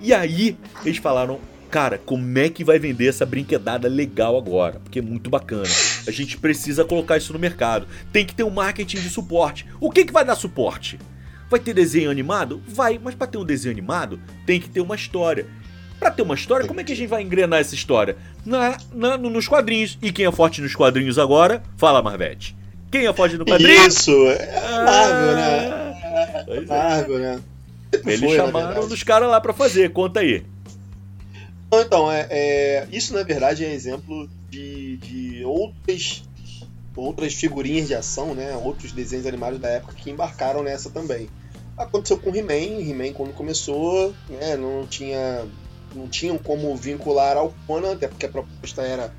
E 0.00 0.12
aí, 0.14 0.56
eles 0.84 0.98
falaram, 0.98 1.40
cara, 1.70 1.98
como 1.98 2.38
é 2.38 2.48
que 2.48 2.62
vai 2.64 2.78
vender 2.78 3.08
essa 3.08 3.26
brinquedada 3.26 3.88
legal 3.88 4.36
agora? 4.36 4.80
Porque 4.82 4.98
é 4.98 5.02
muito 5.02 5.28
bacana. 5.30 5.64
A 6.06 6.10
gente 6.10 6.36
precisa 6.38 6.84
colocar 6.84 7.16
isso 7.16 7.32
no 7.32 7.38
mercado. 7.38 7.86
Tem 8.12 8.24
que 8.24 8.34
ter 8.34 8.44
um 8.44 8.50
marketing 8.50 8.98
de 8.98 9.10
suporte. 9.10 9.66
O 9.80 9.90
que, 9.90 10.04
que 10.04 10.12
vai 10.12 10.24
dar 10.24 10.34
suporte? 10.36 10.98
Vai 11.50 11.60
ter 11.60 11.74
desenho 11.74 12.10
animado? 12.10 12.62
Vai, 12.66 12.98
mas 13.02 13.14
para 13.14 13.26
ter 13.26 13.38
um 13.38 13.44
desenho 13.44 13.72
animado, 13.72 14.20
tem 14.46 14.60
que 14.60 14.68
ter 14.68 14.80
uma 14.80 14.94
história. 14.94 15.46
Pra 16.00 16.10
ter 16.10 16.22
uma 16.22 16.34
história, 16.34 16.66
como 16.66 16.80
é 16.80 16.84
que 16.84 16.92
a 16.92 16.96
gente 16.96 17.08
vai 17.08 17.22
engrenar 17.22 17.60
essa 17.60 17.74
história? 17.74 18.16
Na, 18.44 18.76
na- 18.92 19.16
no- 19.16 19.30
nos 19.30 19.46
quadrinhos. 19.46 19.96
E 20.02 20.10
quem 20.12 20.26
é 20.26 20.32
forte 20.32 20.60
nos 20.60 20.74
quadrinhos 20.74 21.18
agora? 21.18 21.62
Fala, 21.76 22.02
Marvete. 22.02 22.56
Quem 22.90 23.06
é 23.06 23.12
forte 23.12 23.36
no 23.36 23.44
quadrinho? 23.44 23.86
Isso! 23.86 24.10
É 24.28 24.84
Marvel, 24.84 25.36
né? 25.36 26.44
Pois 26.46 26.62
é. 26.62 26.66
Marvel, 26.66 27.18
né? 27.18 27.40
Eles 28.06 28.20
Foi, 28.20 28.36
chamaram 28.36 28.88
dos 28.88 29.02
caras 29.04 29.28
lá 29.30 29.40
pra 29.40 29.52
fazer. 29.52 29.90
Conta 29.92 30.20
aí. 30.20 30.42
Então, 31.80 32.10
é, 32.10 32.26
é- 32.30 32.88
isso 32.92 33.12
na 33.14 33.22
verdade 33.22 33.64
é 33.64 33.72
exemplo 33.72 34.28
de, 34.50 34.96
de 34.98 35.44
outras, 35.44 36.22
outras 36.96 37.34
figurinhas 37.34 37.88
de 37.88 37.94
ação, 37.94 38.34
né? 38.34 38.54
Outros 38.56 38.92
desenhos 38.92 39.26
animados 39.26 39.58
da 39.60 39.68
época 39.68 39.94
que 39.94 40.10
embarcaram 40.10 40.62
nessa 40.62 40.90
também. 40.90 41.28
Aconteceu 41.76 42.18
com 42.18 42.34
He-Man, 42.34 42.80
He-Man 42.80 43.12
quando 43.12 43.32
começou, 43.32 44.14
né? 44.28 44.56
Não 44.56 44.86
tinha, 44.86 45.44
não 45.94 46.08
tinham 46.08 46.38
como 46.38 46.74
vincular 46.76 47.36
ao 47.36 47.52
Conan, 47.66 47.92
até 47.92 48.06
porque 48.06 48.26
a 48.26 48.28
proposta 48.28 48.82
era 48.82 49.12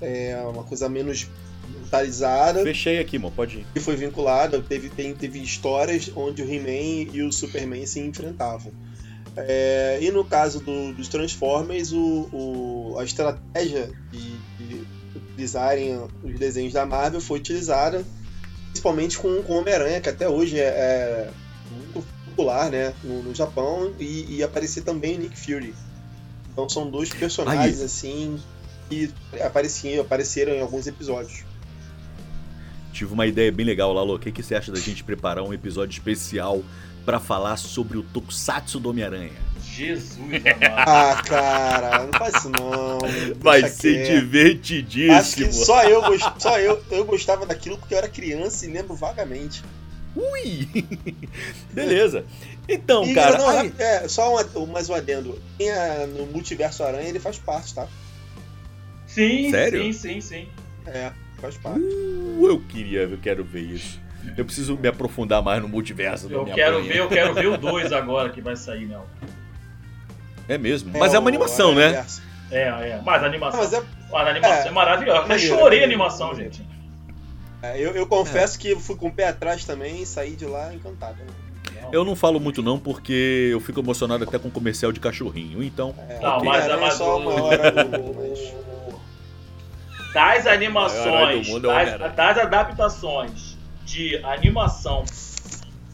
é, 0.00 0.36
uma 0.50 0.64
coisa 0.64 0.88
menos 0.88 1.26
militarizada 1.68 2.62
Fechei 2.62 2.98
aqui, 2.98 3.18
mano. 3.18 3.32
Pode 3.34 3.58
ir. 3.58 3.66
que 3.72 3.80
foi 3.80 3.94
vinculada, 3.96 4.60
teve, 4.60 4.88
tem- 4.88 5.14
teve 5.14 5.40
histórias 5.40 6.10
onde 6.16 6.42
o 6.42 6.50
He-Man 6.50 7.10
e 7.12 7.22
o 7.22 7.30
Superman 7.32 7.84
se 7.86 8.00
enfrentavam. 8.00 8.72
É, 9.46 9.98
e 10.00 10.10
no 10.10 10.24
caso 10.24 10.60
do- 10.60 10.92
dos 10.94 11.08
Transformers, 11.08 11.92
o, 11.92 12.28
o- 12.32 12.96
a 12.98 13.04
estratégia 13.04 13.90
de, 14.10 14.36
de 14.58 14.86
utilizarem 15.14 16.00
os 16.22 16.38
desenhos 16.38 16.72
da 16.72 16.84
Marvel 16.86 17.20
foi 17.20 17.38
utilizada 17.38 18.04
principalmente 18.70 19.18
com 19.18 19.42
com 19.42 19.54
o 19.54 19.58
Homem-Aranha, 19.58 20.00
que 20.00 20.08
até 20.08 20.28
hoje 20.28 20.58
é, 20.58 20.62
é 20.68 21.30
muito 21.94 22.06
popular, 22.26 22.70
né, 22.70 22.92
no, 23.02 23.22
no 23.24 23.34
Japão 23.34 23.92
e, 23.98 24.36
e 24.36 24.42
aparecer 24.42 24.82
também 24.82 25.18
Nick 25.18 25.36
Fury. 25.38 25.74
Então 26.52 26.68
são 26.68 26.88
dois 26.90 27.08
personagens 27.10 27.78
Aí. 27.80 27.84
assim 27.84 28.38
que 28.88 29.10
apareciam, 29.40 30.00
apareceram 30.02 30.52
em 30.52 30.60
alguns 30.60 30.86
episódios. 30.86 31.44
Tive 32.92 33.12
uma 33.12 33.26
ideia 33.26 33.50
bem 33.52 33.64
legal, 33.64 33.92
Lalo. 33.92 34.14
O 34.14 34.18
que, 34.18 34.32
que 34.32 34.42
você 34.42 34.54
acha 34.54 34.72
da 34.72 34.78
gente 34.80 35.02
preparar 35.04 35.44
um 35.44 35.54
episódio 35.54 35.92
especial 35.92 36.60
pra 37.04 37.18
falar 37.20 37.56
sobre 37.56 37.98
o 37.98 38.02
Tokusatsu 38.02 38.78
do 38.80 38.90
Homem-Aranha? 38.90 39.32
Jesus 39.62 40.18
amado. 40.46 40.88
Ah, 40.88 41.22
cara, 41.24 42.06
não 42.06 42.12
faz 42.18 42.34
isso 42.36 42.48
não. 42.50 42.98
Vai 43.38 43.62
deixa 43.62 43.76
ser 43.76 43.92
quieto. 43.94 44.00
Acho 44.10 44.10
que 44.10 44.20
divertidíssimo. 44.22 45.52
só 45.52 45.84
eu, 45.84 46.02
só 46.38 46.58
eu, 46.58 46.82
eu 46.90 47.04
gostava 47.04 47.46
daquilo 47.46 47.78
porque 47.78 47.94
eu 47.94 47.98
era 47.98 48.08
criança 48.08 48.66
e 48.66 48.72
lembro 48.72 48.94
vagamente. 48.94 49.62
Ui! 50.16 50.68
Beleza. 51.72 52.24
Então, 52.68 53.04
E, 53.04 53.14
cara. 53.14 53.38
não, 53.38 53.48
aí- 53.48 53.72
é, 53.78 54.08
só 54.08 54.36
um, 54.56 54.66
mais 54.66 54.88
um 54.90 54.94
adendo. 54.94 55.40
A- 55.60 56.06
no 56.06 56.26
Multiverso 56.26 56.82
Aranha, 56.82 57.08
ele 57.08 57.20
faz 57.20 57.38
parte, 57.38 57.74
tá? 57.74 57.86
Sim, 59.06 59.50
Sério? 59.50 59.82
sim, 59.84 59.92
sim, 59.92 60.20
sim. 60.20 60.48
É, 60.86 61.12
faz 61.40 61.56
parte. 61.56 61.80
Uh, 61.80 62.46
eu 62.48 62.60
queria, 62.60 63.00
eu 63.02 63.18
quero 63.18 63.44
ver 63.44 63.62
isso. 63.62 64.00
Eu 64.36 64.44
preciso 64.44 64.76
me 64.76 64.88
aprofundar 64.88 65.42
mais 65.42 65.60
no 65.62 65.68
multiverso 65.68 66.28
Eu 66.30 66.44
quero 66.44 66.82
ver, 66.82 66.96
eu 66.96 67.08
quero 67.08 67.34
ver 67.34 67.46
o 67.48 67.56
2 67.56 67.92
agora 67.92 68.30
que 68.30 68.40
vai 68.40 68.56
sair, 68.56 68.86
né? 68.86 68.98
É 70.48 70.58
mesmo. 70.58 70.90
Mas 70.98 71.14
é 71.14 71.18
uma 71.18 71.26
o 71.26 71.28
animação, 71.28 71.74
né? 71.74 72.04
É, 72.50 72.62
é. 72.62 73.00
Mas 73.04 73.22
a 73.22 73.26
animação, 73.26 73.60
Não, 73.62 73.70
mas 73.70 73.72
é, 73.72 73.82
a 74.12 74.30
animação 74.30 74.64
é, 74.64 74.68
é, 74.68 74.70
maravilhosa. 74.70 75.32
Eu 75.32 75.38
chorei 75.38 75.82
a 75.82 75.84
animação, 75.84 76.34
gente. 76.34 76.66
é, 77.62 77.78
eu, 77.78 77.92
eu 77.92 78.06
confesso 78.06 78.58
que 78.58 78.70
eu 78.70 78.80
fui 78.80 78.96
com 78.96 79.06
o 79.08 79.12
pé 79.12 79.28
atrás 79.28 79.64
também 79.64 80.02
e 80.02 80.06
saí 80.06 80.34
de 80.34 80.46
lá 80.46 80.74
encantado. 80.74 81.18
né? 81.18 81.88
Eu 81.92 82.04
não 82.04 82.14
falo 82.16 82.38
muito 82.40 82.62
não, 82.62 82.78
porque 82.78 83.48
eu 83.52 83.60
fico 83.60 83.80
emocionado 83.80 84.24
até 84.24 84.38
com 84.38 84.50
comercial 84.50 84.92
de 84.92 85.00
cachorrinho. 85.00 85.62
Então, 85.62 85.94
É, 86.08 86.18
Não, 86.20 86.36
ok, 86.38 86.48
mas- 86.48 86.64
Aranha 86.64 86.80
mas 86.80 86.94
é 86.94 86.96
só 86.96 87.16
o- 87.16 87.20
uma 87.20 87.42
hora 87.42 87.70
do 87.84 88.14
mas... 88.14 88.54
Das 90.12 90.46
animações, 90.48 91.48
é 91.48 91.52
o 91.52 91.60
das, 91.60 92.14
das 92.16 92.38
adaptações 92.38 93.49
de 93.90 94.16
animação 94.24 95.04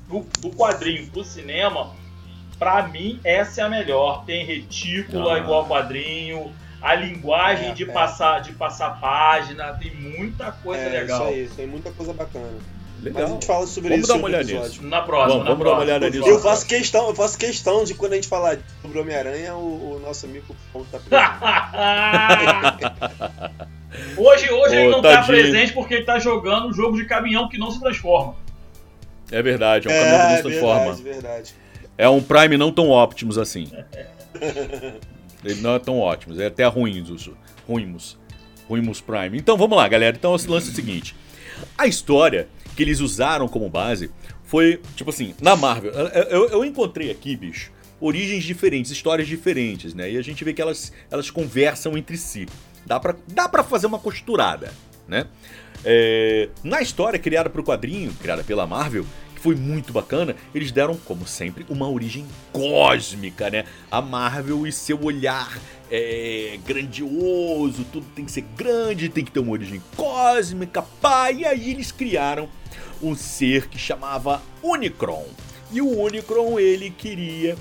do, 0.09 0.21
do 0.41 0.51
quadrinho 0.51 1.07
pro 1.11 1.25
cinema, 1.25 1.93
pra 2.59 2.83
mim 2.87 3.19
essa 3.25 3.63
é 3.63 3.65
a 3.65 3.69
melhor. 3.69 4.25
Tem 4.25 4.45
retícula 4.45 5.35
Ah. 5.35 5.39
igual 5.39 5.67
quadrinho, 5.67 6.53
a 6.83 6.95
linguagem 6.95 7.71
É, 7.71 7.75
de, 7.75 7.85
é. 7.85 7.93
passar, 7.93 8.41
de 8.43 8.53
passar 8.53 9.01
página, 9.01 9.73
tem 9.75 9.95
muita 9.95 10.53
coisa 10.53 10.83
é, 10.83 10.89
legal. 11.01 11.33
Isso 11.33 11.33
aí, 11.33 11.49
tem 11.57 11.67
muita 11.67 11.91
coisa 11.93 12.13
bacana. 12.13 12.47
Mas 12.99 13.15
a 13.15 13.19
legal. 13.21 13.29
gente 13.35 13.47
fala 13.47 13.67
sobre 13.67 13.91
Vamos 13.91 14.05
isso 14.05 14.09
dar 14.09 14.15
em 14.15 14.19
uma 14.23 14.29
olhada 14.29 14.51
episódio. 14.53 14.83
Na 14.85 15.03
próxima, 15.03 15.29
Vamos- 15.33 15.45
na 15.45 15.51
vamos 15.51 15.65
dar 15.67 15.73
uma 15.73 15.81
olhada 15.81 16.09
nisso. 16.11 16.27
Eu 16.29 16.41
faço 16.41 16.67
questão, 16.67 17.09
eu 17.09 17.15
faço 17.15 17.37
questão 17.39 17.85
de 17.85 17.95
quando 17.95 18.13
a 18.13 18.17
gente 18.17 18.29
falar 18.29 18.59
sobre 18.83 18.99
Homem-Aranha, 19.01 19.55
o, 19.55 19.97
o 19.97 20.01
nosso 20.01 20.25
amigo 20.27 20.55
tá 20.91 20.99
presente. 20.99 21.27
hoje 24.17 24.51
hoje 24.51 24.77
Ô, 24.77 24.79
ele 24.81 24.89
não 24.91 25.03
tá 25.03 25.17
tadinho. 25.23 25.39
presente 25.39 25.73
porque 25.73 25.95
ele 25.95 26.05
tá 26.05 26.19
jogando 26.19 26.69
um 26.69 26.73
jogo 26.73 26.97
de 26.97 27.05
caminhão 27.05 27.49
que 27.49 27.59
não 27.59 27.71
se 27.71 27.81
transforma. 27.81 28.35
É 29.31 29.43
verdade, 29.43 29.89
é 29.89 29.91
um 29.91 29.95
caminhão 29.95 30.21
que 30.21 30.29
não 30.31 30.37
se 30.37 30.43
transforma. 30.43 30.93
verdade, 30.95 31.03
verdade. 31.03 31.55
É 31.99 32.09
um 32.09 32.23
Prime 32.23 32.57
não 32.57 32.71
tão 32.71 32.91
Optimus 32.91 33.39
assim. 33.39 33.69
Ele 35.45 35.61
não 35.61 35.75
é 35.75 35.79
tão 35.79 35.99
ótimo, 35.99 36.41
é 36.41 36.47
até 36.47 36.65
ruins, 36.67 37.31
ruimos. 37.67 38.19
Ruimos 38.69 39.01
Prime. 39.01 39.39
Então 39.39 39.57
vamos 39.57 39.77
lá, 39.77 39.87
galera. 39.87 40.17
Então 40.17 40.35
esse 40.35 40.49
lance 40.49 40.69
é 40.69 40.73
o 40.73 40.75
seguinte. 40.75 41.15
A 41.79 41.87
história 41.87 42.49
que 42.77 42.83
eles 42.83 43.01
usaram 43.01 43.47
como 43.49 43.69
base 43.71 44.11
foi, 44.45 44.81
tipo 44.97 45.11
assim, 45.11 45.35
na 45.41 45.55
Marvel. 45.57 45.93
eu- 45.93 46.07
Eu, 46.25 46.49
eu 46.51 46.65
encontrei 46.65 47.11
aqui, 47.11 47.37
bicho, 47.37 47.71
origens 48.01 48.43
diferentes, 48.45 48.91
histórias 48.91 49.27
diferentes, 49.29 49.95
né? 49.95 50.11
E 50.11 50.17
a 50.19 50.23
gente 50.23 50.43
vê 50.45 50.53
que 50.53 50.61
elas, 50.61 50.93
elas 51.11 51.31
conversam 51.31 51.97
entre 51.97 52.17
si. 52.17 52.47
Dá 52.87 53.01
pra, 53.01 53.17
dá 53.27 53.49
pra 53.49 53.65
fazer 53.65 53.87
uma 53.87 53.99
costurada, 53.99 54.73
né? 55.09 55.27
É, 55.85 56.49
na 56.65 56.81
história 56.81 57.19
criada 57.19 57.51
para 57.51 57.61
o 57.61 57.65
quadrinho, 57.65 58.13
criada 58.15 58.43
pela 58.45 58.67
Marvel, 58.67 59.05
que 59.35 59.41
foi 59.41 59.55
muito 59.55 59.93
bacana, 59.93 60.35
eles 60.55 60.73
deram, 60.73 60.97
como 60.97 61.27
sempre, 61.27 61.67
uma 61.69 61.89
origem 61.89 62.27
cósmica, 62.53 63.51
né? 63.51 63.65
A 63.91 64.01
Marvel 64.01 64.67
e 64.67 64.73
seu 64.73 65.03
olhar 65.05 65.59
é, 65.91 66.59
grandioso, 66.65 67.85
tudo 67.93 68.07
tem 68.15 68.25
que 68.25 68.33
ser 68.33 68.45
grande, 68.57 69.09
tem 69.09 69.25
que 69.25 69.31
ter 69.31 69.41
uma 69.41 69.53
origem 69.53 69.83
cósmica, 69.97 70.83
pá, 70.83 71.31
e 71.31 71.45
aí 71.45 71.71
eles 71.71 71.93
criaram 71.93 72.49
um 73.03 73.15
ser 73.15 73.69
que 73.69 73.79
chamava 73.79 74.41
Unicron. 74.63 75.27
E 75.73 75.81
o 75.81 76.01
Unicron, 76.01 76.59
ele 76.59 76.91
queria 76.91 77.57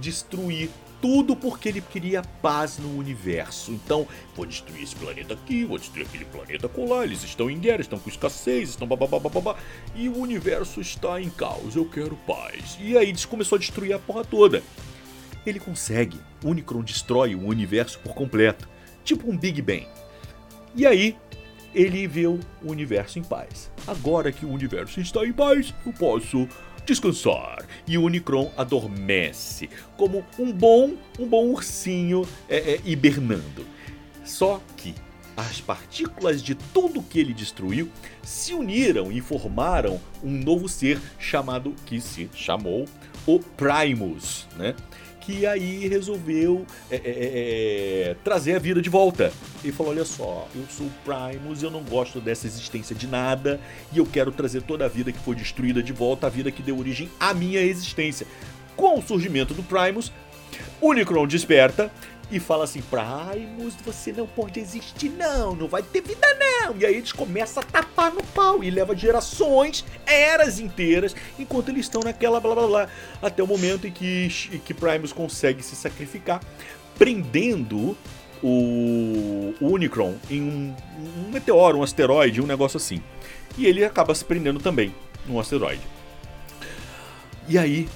destruir 0.00 0.70
tudo 1.00 1.34
porque 1.34 1.68
ele 1.68 1.80
queria 1.80 2.22
paz 2.22 2.78
no 2.78 2.96
universo. 2.98 3.72
Então, 3.72 4.06
vou 4.34 4.46
destruir 4.46 4.82
esse 4.82 4.94
planeta 4.94 5.34
aqui, 5.34 5.64
vou 5.64 5.78
destruir 5.78 6.06
aquele 6.06 6.24
planeta 6.24 6.68
colar, 6.68 7.04
eles 7.04 7.22
estão 7.22 7.50
em 7.50 7.58
guerra, 7.58 7.80
estão 7.80 7.98
com 7.98 8.08
escassez, 8.08 8.70
estão 8.70 8.86
babá, 8.86 9.56
e 9.94 10.08
o 10.08 10.18
universo 10.18 10.80
está 10.80 11.20
em 11.20 11.30
caos, 11.30 11.76
eu 11.76 11.84
quero 11.84 12.16
paz. 12.26 12.78
E 12.80 12.96
aí 12.96 13.08
eles 13.08 13.24
começou 13.24 13.56
a 13.56 13.58
destruir 13.58 13.92
a 13.92 13.98
porra 13.98 14.24
toda. 14.24 14.62
Ele 15.46 15.58
consegue, 15.58 16.18
Unicron 16.44 16.82
destrói 16.82 17.34
o 17.34 17.46
universo 17.46 17.98
por 18.00 18.14
completo, 18.14 18.68
tipo 19.02 19.30
um 19.30 19.36
Big 19.36 19.62
Bang. 19.62 19.86
E 20.74 20.86
aí, 20.86 21.16
ele 21.74 22.06
vê 22.06 22.26
o 22.26 22.38
universo 22.62 23.18
em 23.18 23.22
paz. 23.22 23.70
Agora 23.86 24.32
que 24.32 24.44
o 24.44 24.50
universo 24.50 25.00
está 25.00 25.24
em 25.24 25.32
paz, 25.32 25.72
eu 25.86 25.92
posso 25.92 26.48
descansar. 26.86 27.64
E 27.86 27.96
o 27.98 28.04
Unicron 28.04 28.50
adormece, 28.56 29.68
como 29.96 30.24
um 30.38 30.52
bom, 30.52 30.94
um 31.18 31.26
bom 31.26 31.48
ursinho 31.48 32.26
é, 32.48 32.74
é, 32.74 32.80
hibernando. 32.84 33.66
Só 34.24 34.60
que 34.76 34.94
as 35.36 35.60
partículas 35.60 36.42
de 36.42 36.54
tudo 36.54 37.02
que 37.02 37.18
ele 37.18 37.32
destruiu 37.32 37.90
se 38.22 38.52
uniram 38.52 39.10
e 39.10 39.20
formaram 39.20 40.00
um 40.22 40.30
novo 40.30 40.68
ser 40.68 41.00
chamado, 41.18 41.74
que 41.86 42.00
se 42.00 42.28
chamou 42.34 42.86
o 43.26 43.38
Primus, 43.38 44.46
né? 44.56 44.74
Que 45.20 45.46
aí 45.46 45.86
resolveu 45.86 46.64
é, 46.90 46.96
é, 46.96 47.00
é, 47.04 48.16
trazer 48.24 48.56
a 48.56 48.58
vida 48.58 48.80
de 48.80 48.88
volta. 48.88 49.32
Ele 49.62 49.72
falou: 49.72 49.92
Olha 49.92 50.04
só, 50.04 50.48
eu 50.54 50.64
sou 50.70 50.86
o 50.86 50.92
Primus, 51.04 51.62
eu 51.62 51.70
não 51.70 51.82
gosto 51.82 52.20
dessa 52.20 52.46
existência 52.46 52.96
de 52.96 53.06
nada 53.06 53.60
e 53.92 53.98
eu 53.98 54.06
quero 54.06 54.32
trazer 54.32 54.62
toda 54.62 54.84
a 54.84 54.88
vida 54.88 55.12
que 55.12 55.18
foi 55.18 55.34
destruída 55.34 55.82
de 55.82 55.92
volta, 55.92 56.26
a 56.26 56.30
vida 56.30 56.50
que 56.50 56.62
deu 56.62 56.78
origem 56.78 57.10
à 57.18 57.34
minha 57.34 57.60
existência. 57.60 58.26
Com 58.76 58.98
o 58.98 59.02
surgimento 59.02 59.52
do 59.52 59.62
Primus, 59.62 60.10
Unicron 60.80 61.26
desperta 61.26 61.90
e 62.30 62.38
fala 62.38 62.64
assim: 62.64 62.82
Primus, 62.82 63.74
você 63.84 64.12
não 64.12 64.26
pode 64.26 64.60
existir, 64.60 65.08
não, 65.10 65.54
não 65.54 65.66
vai 65.66 65.82
ter 65.82 66.00
vida, 66.00 66.26
não. 66.38 66.76
E 66.76 66.86
aí 66.86 66.96
eles 66.96 67.12
começam 67.12 67.62
a 67.62 67.66
tapar 67.66 68.12
no 68.12 68.22
pau 68.22 68.62
e 68.62 68.70
leva 68.70 68.96
gerações, 68.96 69.84
eras 70.06 70.60
inteiras, 70.60 71.14
enquanto 71.38 71.70
eles 71.70 71.86
estão 71.86 72.02
naquela 72.02 72.40
blá 72.40 72.54
blá 72.54 72.66
blá. 72.66 72.88
Até 73.20 73.42
o 73.42 73.46
momento 73.46 73.86
em 73.86 73.90
que, 73.90 74.28
que 74.64 74.74
Primus 74.74 75.12
consegue 75.12 75.62
se 75.62 75.74
sacrificar, 75.74 76.40
prendendo 76.98 77.96
o, 78.42 79.54
o 79.60 79.66
Unicron 79.68 80.14
em 80.30 80.42
um, 80.42 80.74
um 81.26 81.30
meteoro, 81.30 81.78
um 81.78 81.82
asteroide, 81.82 82.40
um 82.40 82.46
negócio 82.46 82.76
assim. 82.76 83.02
E 83.58 83.66
ele 83.66 83.84
acaba 83.84 84.14
se 84.14 84.24
prendendo 84.24 84.60
também 84.60 84.94
num 85.26 85.38
asteroide. 85.38 85.82
E 87.48 87.58
aí, 87.58 87.88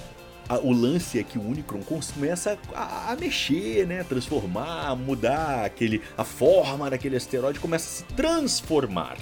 a- 0.49 0.59
o 0.59 0.73
lance 0.73 1.19
é 1.19 1.23
que 1.23 1.39
o 1.39 1.43
Unicron 1.43 1.81
começa 1.83 2.59
a, 2.75 3.13
a 3.13 3.17
mexer, 3.17 3.87
né? 3.87 4.05
Transformar, 4.05 4.95
mudar 4.97 5.65
aquele, 5.65 6.03
a 6.17 6.25
forma 6.25 6.89
daquele 6.91 7.17
asteroide, 7.17 7.59
começa 7.61 7.85
a 7.87 7.93
se 8.09 8.15
transformar. 8.15 9.17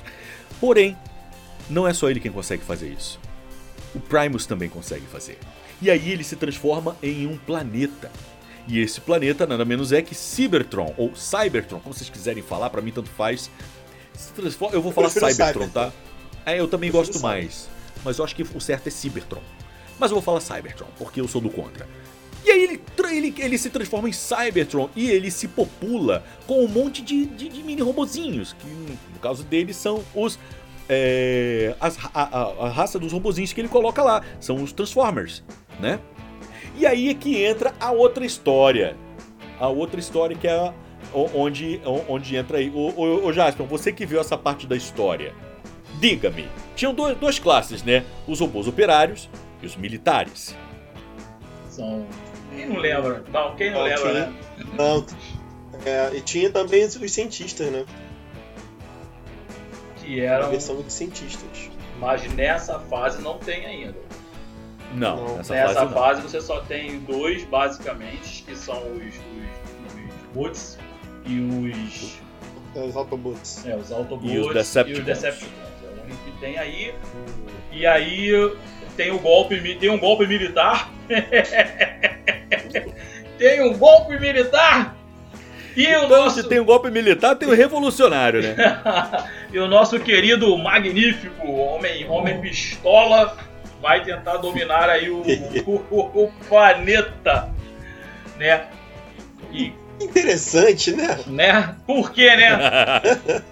Porém, 0.61 0.97
não 1.71 1.87
é 1.87 1.93
só 1.95 2.09
ele 2.11 2.21
quem 2.21 2.31
consegue 2.33 2.63
fazer 2.63 2.89
isso. 2.89 3.19
O 3.95 4.01
Primus 4.01 4.47
também 4.47 4.69
consegue 4.69 5.07
fazer. 5.07 5.39
E 5.81 5.91
aí 5.91 6.11
ele 6.11 6.25
se 6.25 6.37
transforma 6.37 6.97
em 7.03 7.27
um 7.27 7.37
planeta. 7.37 8.11
E 8.69 8.79
esse 8.79 9.01
planeta 9.01 9.45
nada 9.47 9.65
menos 9.65 9.91
é 9.93 10.01
que 10.01 10.15
Cybertron, 10.15 10.95
ou 10.97 11.15
Cybertron, 11.17 11.81
como 11.81 11.93
vocês 11.95 12.09
quiserem 12.09 12.43
falar, 12.43 12.71
pra 12.71 12.81
mim 12.81 12.93
tanto 12.93 13.11
faz. 13.11 13.51
Eu 14.73 14.81
vou 14.81 14.93
falar 14.93 15.11
prefiro 15.11 15.33
Cybertron, 15.33 15.63
Cybertron. 15.67 15.69
tá? 15.91 15.93
É, 16.47 16.61
eu 16.61 16.69
também 16.69 16.89
Eu 16.89 16.93
gosto 16.93 17.21
mais. 17.21 17.69
Mas 18.05 18.19
eu 18.19 18.25
acho 18.25 18.35
que 18.37 18.43
o 18.43 18.61
certo 18.61 18.87
é 18.87 18.91
Cybertron. 18.91 19.43
Mas 19.99 20.11
eu 20.11 20.17
vou 20.17 20.23
falar 20.23 20.41
Cybertron, 20.41 20.87
porque 20.99 21.21
eu 21.21 21.29
sou 21.29 21.41
do 21.41 21.51
contra. 21.51 21.87
E 22.45 22.51
aí 22.51 22.63
ele, 22.65 22.81
ele, 23.11 23.35
ele 23.39 23.59
se 23.59 23.71
transforma 23.71 24.09
em 24.09 24.13
Cybertron 24.13 24.91
e 24.97 25.09
ele 25.09 25.31
se 25.31 25.47
popula 25.47 26.25
com 26.47 26.65
um 26.65 26.69
monte 26.69 27.01
de, 27.01 27.25
de, 27.27 27.49
de 27.49 27.63
mini 27.63 27.81
robozinhos, 27.83 28.53
que 28.55 28.67
no 28.67 29.19
caso 29.21 29.45
deles 29.45 29.77
são 29.77 30.03
os. 30.15 30.39
é, 30.89 31.75
as 31.81 31.97
a, 32.13 32.23
a- 32.41 32.67
a 32.67 32.69
raça 32.69 32.99
dos 32.99 33.13
robozinhos 33.13 33.53
que 33.53 33.61
ele 33.61 33.69
coloca 33.69 34.03
lá, 34.03 34.23
são 34.41 34.57
os 34.63 34.73
Transformers, 34.73 35.43
né? 35.79 36.01
E 36.77 36.85
aí 36.85 37.11
é 37.11 37.15
que 37.15 37.43
entra 37.45 37.73
a 37.79 37.93
outra 37.93 38.25
história. 38.27 38.97
A 39.61 39.69
outra 39.69 40.01
história 40.01 40.37
que 40.37 40.49
é 40.49 40.73
onde, 41.35 41.81
onde 42.09 42.35
entra 42.35 42.59
aí. 42.59 42.71
Ô, 42.75 42.93
ô, 42.97 43.27
ô 43.27 43.33
Jasper, 43.33 43.65
você 43.67 43.93
que 43.93 44.05
viu 44.05 44.21
essa 44.21 44.37
parte 44.37 44.67
da 44.67 44.75
história, 44.75 45.33
diga-me. 46.01 46.49
Tinham 46.75 46.93
duas, 46.93 47.17
duas 47.17 47.39
classes, 47.39 47.83
né? 47.85 48.05
Os 48.27 48.41
robôs 48.41 48.67
operários 48.67 49.29
e 49.63 49.67
os 49.67 49.77
militares. 49.77 50.57
São. 51.71 52.07
Quem 52.55 52.69
não 52.69 52.77
lembra? 52.77 53.25
Não, 53.33 53.55
quem 53.57 53.71
não 53.71 53.81
Ah, 53.81 53.85
lembra, 53.85 54.11
tinha. 54.11 54.27
né? 54.27 54.35
Não, 54.77 55.07
é, 55.87 56.17
e 56.17 56.21
tinha 56.21 56.51
também 56.51 56.85
os 56.85 56.93
cientistas, 57.13 57.71
né? 57.71 57.85
Que 59.97 60.21
A 60.27 60.35
eram. 60.35 60.51
versão 60.51 60.77
dos 60.81 60.93
cientistas. 60.93 61.71
Mas 61.99 62.31
nessa 62.35 62.79
fase 62.81 63.23
não 63.23 63.39
tem 63.39 63.65
ainda. 63.65 63.95
Não, 64.95 65.17
Não, 65.29 65.37
nessa 65.39 65.55
Nessa 65.55 65.75
fase 65.75 65.85
não. 65.87 65.93
fase 65.93 66.23
você 66.23 66.41
só 66.41 66.61
tem 66.61 66.99
dois, 67.01 67.45
basicamente, 67.45 68.43
que 68.43 68.55
são 68.55 68.77
os, 68.93 69.03
os, 69.03 69.15
os 69.15 70.35
Boots 70.35 70.79
e 71.25 71.41
os, 71.41 72.19
É, 72.75 72.85
os 72.85 72.97
Autobots. 72.97 73.65
é, 73.67 73.75
os 73.77 73.91
Autobots 73.91 74.31
E 74.31 74.39
os 74.39 74.53
Decepticons. 74.53 74.99
e 74.99 75.01
os 75.01 75.07
Decepticons. 75.07 75.53
É 75.83 75.87
o 76.01 76.05
único 76.05 76.25
que 76.25 76.31
tem 76.41 76.59
aí. 76.59 76.95
E 77.71 77.87
aí 77.87 78.53
tem 78.97 79.11
o 79.11 79.19
golpe, 79.19 79.77
tem 79.77 79.91
um 79.91 79.99
golpe 79.99 80.27
militar. 80.27 80.91
tem 83.39 83.63
um 83.63 83.77
golpe 83.77 84.19
militar. 84.19 84.97
E 85.77 85.87
o 85.87 86.05
Então, 86.05 86.25
nosso 86.25 86.43
se 86.43 86.49
tem 86.49 86.61
um 86.61 86.65
golpe 86.65 86.91
militar, 86.91 87.35
tem 87.35 87.49
o 87.49 87.55
revolucionário, 87.55 88.43
né? 88.43 88.55
e 89.53 89.59
o 89.59 89.67
nosso 89.67 89.99
querido 89.99 90.57
magnífico 90.59 91.51
homem, 91.51 92.07
homem 92.09 92.41
pistola 92.41 93.37
vai 93.81 94.05
tentar 94.05 94.37
dominar 94.37 94.89
aí 94.91 95.11
o, 95.11 95.23
o, 95.67 96.25
o 96.25 96.33
planeta, 96.49 97.51
né? 98.39 98.67
E, 99.51 99.73
Interessante, 100.01 100.93
né? 100.93 101.19
né? 101.27 101.75
Por 101.87 102.13
quê, 102.13 102.37
né? 102.37 102.59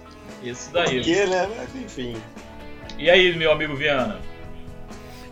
Isso 0.43 0.71
daí. 0.71 0.95
Porque, 0.95 1.25
né? 1.25 1.49
Mas 1.57 1.75
enfim. 1.75 2.15
E 2.97 3.09
aí, 3.09 3.35
meu 3.35 3.51
amigo 3.51 3.75
Viana? 3.75 4.19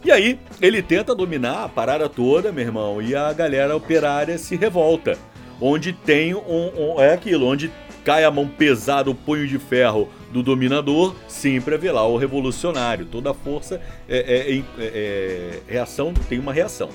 E 0.03 0.11
aí, 0.11 0.39
ele 0.61 0.81
tenta 0.81 1.13
dominar 1.13 1.65
a 1.65 1.69
parada 1.69 2.07
toda, 2.07 2.51
meu 2.51 2.63
irmão, 2.63 3.01
e 3.01 3.15
a 3.15 3.31
galera 3.33 3.75
operária 3.75 4.37
se 4.37 4.55
revolta. 4.55 5.17
Onde 5.61 5.91
tem 5.91 6.33
um, 6.33 6.71
um- 6.95 7.01
É 7.01 7.13
aquilo, 7.13 7.45
onde 7.47 7.69
cai 8.05 8.23
a 8.23 8.31
mão 8.31 8.47
pesada, 8.47 9.09
o 9.11 9.15
punho 9.15 9.45
de 9.45 9.59
ferro 9.59 10.09
do 10.31 10.41
dominador, 10.41 11.13
sempre 11.27 11.75
haverá 11.75 11.95
lá 11.95 12.07
o 12.07 12.15
revolucionário. 12.17 13.05
Toda 13.05 13.33
força 13.33 13.81
é, 14.07 14.17
é- 14.19 14.55
é- 14.57 14.63
é- 14.85 15.59
reação 15.67 16.13
tem 16.13 16.39
uma 16.39 16.53
reação. 16.53 16.89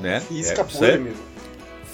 Né? 0.00 0.20
Física 0.20 0.62
É, 0.62 0.64
pura, 0.64 0.94
amigo. 0.94 1.16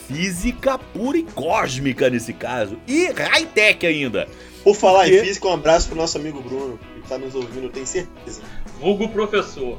Física 0.06 0.78
pura 0.78 1.18
e 1.18 1.22
cósmica 1.22 2.10
nesse 2.10 2.32
caso. 2.32 2.76
E 2.86 3.06
high-tech 3.06 3.86
ainda. 3.86 4.28
Por 4.62 4.74
falar 4.76 5.06
quê? 5.06 5.18
em 5.18 5.24
física, 5.24 5.48
um 5.48 5.54
abraço 5.54 5.88
pro 5.88 5.96
nosso 5.96 6.16
amigo 6.18 6.40
Bruno, 6.40 6.78
que 6.94 7.08
tá 7.08 7.18
nos 7.18 7.34
ouvindo, 7.34 7.64
eu 7.64 7.70
tenho 7.70 7.86
certeza. 7.86 8.40
Vulgo 8.80 9.08
professor. 9.08 9.78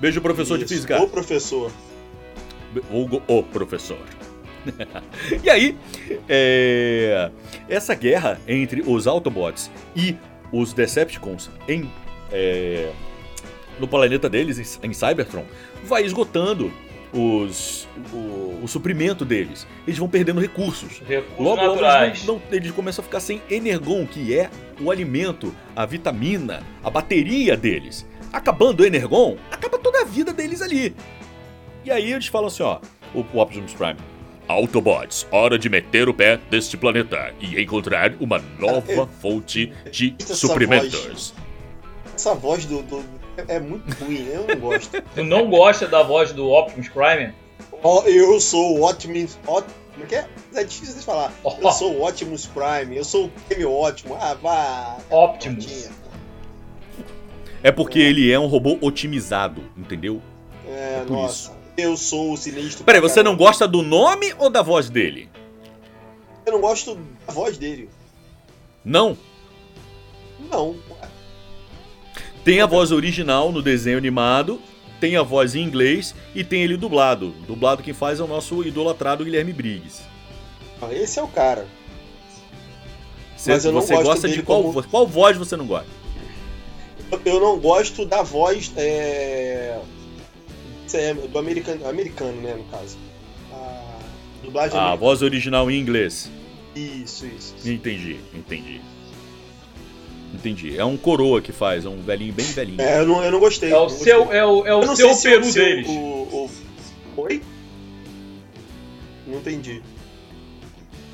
Beijo, 0.00 0.20
professor 0.20 0.58
de 0.58 0.64
Isso. 0.64 0.74
física. 0.74 1.00
Ô, 1.00 1.06
professor. 1.08 1.70
Hugo, 2.90 3.22
o 3.28 3.42
professor. 3.42 3.98
e 5.44 5.48
aí, 5.50 5.76
é, 6.28 7.30
essa 7.68 7.94
guerra 7.94 8.40
entre 8.48 8.82
os 8.86 9.06
Autobots 9.06 9.70
e 9.94 10.16
os 10.50 10.72
Decepticons 10.72 11.50
em, 11.68 11.90
é, 12.32 12.90
no 13.78 13.86
planeta 13.86 14.28
deles, 14.28 14.78
em, 14.82 14.92
Cybertron, 14.92 15.44
vai 15.84 16.04
esgotando 16.04 16.72
os, 17.12 17.86
o, 18.12 18.60
o 18.62 18.66
suprimento 18.66 19.24
deles. 19.24 19.66
Eles 19.86 19.98
vão 19.98 20.08
perdendo 20.08 20.40
recursos. 20.40 21.00
Recursos 21.06 21.38
Logo, 21.38 21.62
logo 21.62 22.04
eles, 22.04 22.24
não- 22.24 22.34
não- 22.36 22.42
eles 22.50 22.70
começam 22.72 23.02
a 23.02 23.06
ficar 23.06 23.20
sem 23.20 23.40
Energon, 23.48 24.06
que 24.06 24.36
é 24.36 24.50
o 24.80 24.90
alimento, 24.90 25.54
a 25.76 25.86
vitamina, 25.86 26.62
a 26.82 26.90
bateria 26.90 27.56
deles. 27.56 28.04
Acabando 28.34 28.80
o 28.82 28.86
Energon, 28.86 29.36
acaba 29.50 29.78
toda 29.78 30.00
a 30.02 30.04
vida 30.04 30.32
deles 30.32 30.60
ali. 30.60 30.94
E 31.84 31.90
aí 31.90 32.12
eles 32.12 32.26
falam 32.26 32.48
assim, 32.48 32.62
ó, 32.64 32.80
o, 33.14 33.24
o 33.32 33.38
Optimus 33.40 33.72
Prime. 33.74 33.96
Autobots, 34.48 35.26
hora 35.30 35.58
de 35.58 35.70
meter 35.70 36.06
o 36.08 36.12
pé 36.12 36.38
deste 36.50 36.76
planeta 36.76 37.32
e 37.40 37.58
encontrar 37.62 38.12
uma 38.20 38.38
nova 38.58 39.06
fonte 39.22 39.72
de 39.90 40.14
Essa 40.20 40.34
suprimentos. 40.34 41.32
Essa 42.14 42.34
voz 42.34 42.66
do, 42.66 42.82
do- 42.82 43.04
é 43.48 43.58
muito 43.58 43.90
ruim, 44.04 44.26
eu 44.28 44.46
não 44.46 44.56
gosto. 44.60 45.00
Tu 45.14 45.24
não 45.24 45.48
gosta 45.48 45.86
da 45.86 46.02
voz 46.02 46.32
do 46.32 46.46
Optimus 46.50 46.88
Prime? 46.88 47.32
Ó, 47.82 48.02
eu 48.02 48.38
sou 48.40 48.78
o 48.78 48.88
Optimus. 48.88 49.38
Ot- 49.46 49.64
Como 49.92 50.04
é 50.04 50.06
que 50.08 50.14
é? 50.16 50.28
É 50.54 50.64
difícil 50.64 50.94
de 50.96 51.02
falar. 51.02 51.32
Ó. 51.42 51.56
Eu 51.62 51.72
sou 51.72 51.94
o 51.94 52.06
Optimus 52.06 52.46
Prime, 52.46 52.96
eu 52.96 53.04
sou 53.04 53.26
o 53.26 53.28
Prêmio 53.48 53.72
Ótimo. 53.72 54.14
Ah, 54.20 54.34
vá. 54.34 54.98
Optimus. 55.10 55.88
É 57.64 57.72
porque 57.72 57.98
ele 57.98 58.30
é 58.30 58.38
um 58.38 58.46
robô 58.46 58.78
otimizado, 58.80 59.62
entendeu? 59.76 60.20
É, 60.68 60.98
É 61.00 61.04
por 61.06 61.14
nossa. 61.14 61.52
Eu 61.76 61.96
sou 61.96 62.32
o 62.32 62.36
sinistro. 62.36 62.84
Peraí, 62.84 63.00
você 63.00 63.20
não 63.22 63.34
gosta 63.36 63.66
do 63.66 63.82
nome 63.82 64.32
ou 64.38 64.48
da 64.48 64.62
voz 64.62 64.88
dele? 64.88 65.28
Eu 66.46 66.52
não 66.52 66.60
gosto 66.60 66.94
da 67.26 67.32
voz 67.32 67.58
dele. 67.58 67.88
Não. 68.84 69.16
Não. 70.50 70.76
Tem 72.44 72.60
a 72.60 72.66
voz 72.66 72.92
original 72.92 73.50
no 73.50 73.62
desenho 73.62 73.96
animado, 73.96 74.60
tem 75.00 75.16
a 75.16 75.22
voz 75.22 75.54
em 75.56 75.62
inglês 75.62 76.14
e 76.34 76.44
tem 76.44 76.62
ele 76.62 76.76
dublado. 76.76 77.30
Dublado 77.48 77.82
quem 77.82 77.94
faz 77.94 78.20
é 78.20 78.22
o 78.22 78.26
nosso 78.28 78.62
idolatrado 78.62 79.24
Guilherme 79.24 79.52
Briggs. 79.52 80.02
Não, 80.80 80.92
Esse 80.92 81.18
é 81.18 81.22
o 81.22 81.28
cara. 81.28 81.66
Você, 83.36 83.50
Mas 83.52 83.64
eu 83.64 83.72
não 83.72 83.80
você 83.80 83.94
gosto 83.94 84.06
gosta 84.06 84.28
de 84.28 84.42
qual, 84.42 84.62
como- 84.62 84.82
qual 84.84 85.06
voz 85.06 85.36
você 85.38 85.56
não 85.56 85.66
gosta? 85.66 85.88
Eu- 87.24 87.40
não 87.40 87.58
gosto 87.58 88.04
da 88.04 88.22
voz 88.22 88.72
é, 88.76 89.78
é 90.92 91.14
do 91.14 91.38
americano, 91.38 91.86
americano, 91.88 92.40
né, 92.40 92.54
no 92.54 92.64
caso. 92.64 92.96
A 93.52 93.98
dublagem 94.42 94.76
A 94.76 94.82
americana. 94.82 94.96
voz 94.96 95.22
original 95.22 95.70
em 95.70 95.78
inglês. 95.78 96.30
Isso, 96.74 97.26
isso. 97.26 97.54
isso. 97.58 97.70
Entendi, 97.70 98.16
entendi. 98.34 98.80
Entendi. 100.34 100.76
É 100.76 100.84
um 100.84 100.96
coroa 100.96 101.40
que 101.40 101.52
faz, 101.52 101.84
é 101.84 101.88
um 101.88 102.02
velhinho 102.02 102.32
bem 102.32 102.44
velhinho. 102.46 102.80
É, 102.80 102.98
eu 103.00 103.06
não, 103.06 103.22
eu 103.22 103.30
não 103.30 103.38
gostei. 103.38 103.70
É 103.70 103.76
o 103.76 103.82
não 103.82 103.88
seu, 103.88 104.32
é 104.32 104.44
o, 104.44 104.66
é 104.66 104.74
o 104.74 104.96
seu 104.96 105.14
se 105.14 105.28
peru 105.30 105.48
o 105.48 105.52
deles. 105.52 105.86
O, 105.88 105.92
o... 105.92 106.50
Oi? 107.18 107.40
Não 109.26 109.38
entendi. 109.38 109.80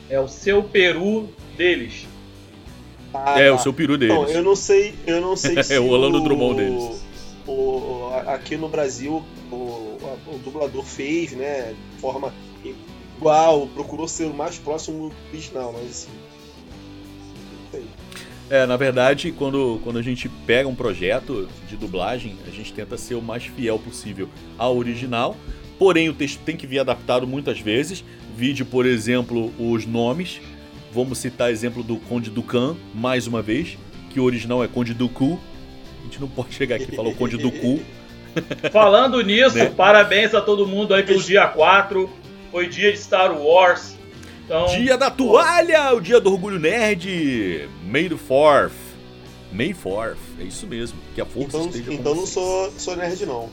É 0.08 0.18
o 0.18 0.26
seu 0.26 0.62
peru 0.62 1.28
deles. 1.56 2.06
Ah, 3.12 3.40
é 3.40 3.48
tá. 3.48 3.54
o 3.54 3.58
seu 3.58 3.72
peru 3.72 3.98
deles. 3.98 4.14
Não, 4.14 4.28
eu 4.28 4.42
não 4.42 4.56
sei, 4.56 4.94
eu 5.06 5.20
não 5.20 5.36
sei 5.36 5.60
se 5.62 5.74
É 5.74 5.80
o 5.80 5.88
Orlando 5.88 6.20
Drummond 6.20 6.56
deles. 6.56 7.02
O, 7.46 8.10
aqui 8.26 8.56
no 8.56 8.68
Brasil 8.68 9.24
o, 9.50 9.98
o 10.26 10.38
dublador 10.44 10.84
fez, 10.84 11.32
né, 11.32 11.74
de 11.94 12.00
forma 12.00 12.32
igual, 13.20 13.66
procurou 13.68 14.06
ser 14.06 14.26
o 14.26 14.34
mais 14.34 14.58
próximo 14.58 15.10
do 15.10 15.14
original, 15.32 15.72
mas 15.72 15.90
assim. 15.90 16.08
não 17.52 17.70
sei. 17.70 17.84
É, 18.48 18.66
na 18.66 18.76
verdade, 18.76 19.30
quando, 19.30 19.80
quando 19.84 19.98
a 19.98 20.02
gente 20.02 20.28
pega 20.44 20.68
um 20.68 20.74
projeto 20.74 21.48
de 21.68 21.76
dublagem, 21.76 22.36
a 22.46 22.50
gente 22.50 22.72
tenta 22.72 22.96
ser 22.96 23.14
o 23.14 23.22
mais 23.22 23.44
fiel 23.44 23.78
possível 23.78 24.28
ao 24.58 24.76
original. 24.76 25.36
Porém, 25.78 26.08
o 26.08 26.14
texto 26.14 26.40
tem 26.44 26.56
que 26.56 26.66
vir 26.66 26.80
adaptado 26.80 27.26
muitas 27.26 27.60
vezes. 27.60 28.04
Vide, 28.36 28.64
por 28.64 28.86
exemplo, 28.86 29.52
os 29.56 29.86
nomes. 29.86 30.40
Vamos 30.92 31.18
citar 31.18 31.50
exemplo 31.50 31.82
do 31.82 31.96
Conde 31.96 32.30
Ducan, 32.30 32.76
mais 32.94 33.26
uma 33.26 33.40
vez, 33.40 33.78
que 34.10 34.18
o 34.18 34.24
original 34.24 34.62
é 34.64 34.68
Conde 34.68 34.92
Dooku. 34.92 35.38
A 36.00 36.04
gente 36.04 36.20
não 36.20 36.28
pode 36.28 36.52
chegar 36.54 36.76
aqui 36.76 36.88
e 36.92 36.96
falar 36.96 37.08
o 37.10 37.14
Conde 37.14 37.36
Dooku. 37.36 37.80
Falando 38.72 39.20
nisso, 39.22 39.56
Né? 39.56 39.66
parabéns 39.76 40.34
a 40.34 40.40
todo 40.40 40.66
mundo 40.66 40.94
aí 40.94 41.02
pelo 41.02 41.22
dia 41.22 41.46
4. 41.46 42.08
Foi 42.50 42.68
dia 42.68 42.92
de 42.92 42.98
Star 42.98 43.36
Wars. 43.40 43.94
Então, 44.44 44.66
Dia 44.66 44.96
da 44.98 45.10
toalha, 45.10 45.94
o 45.94 46.00
dia 46.00 46.20
do 46.20 46.32
orgulho 46.32 46.58
nerd. 46.58 47.68
May 47.86 48.08
the 48.08 48.16
4th. 48.16 48.72
May 49.52 49.72
4th, 49.72 50.16
é 50.40 50.44
isso 50.44 50.66
mesmo. 50.66 50.98
Que 51.14 51.20
a 51.20 51.24
força 51.26 51.56
Então, 51.56 51.66
esteja 51.66 51.84
com 51.84 51.92
então 51.92 52.14
não 52.14 52.20
vocês. 52.22 52.30
sou, 52.34 52.72
sou 52.76 52.96
nerd 52.96 53.24
não. 53.26 53.48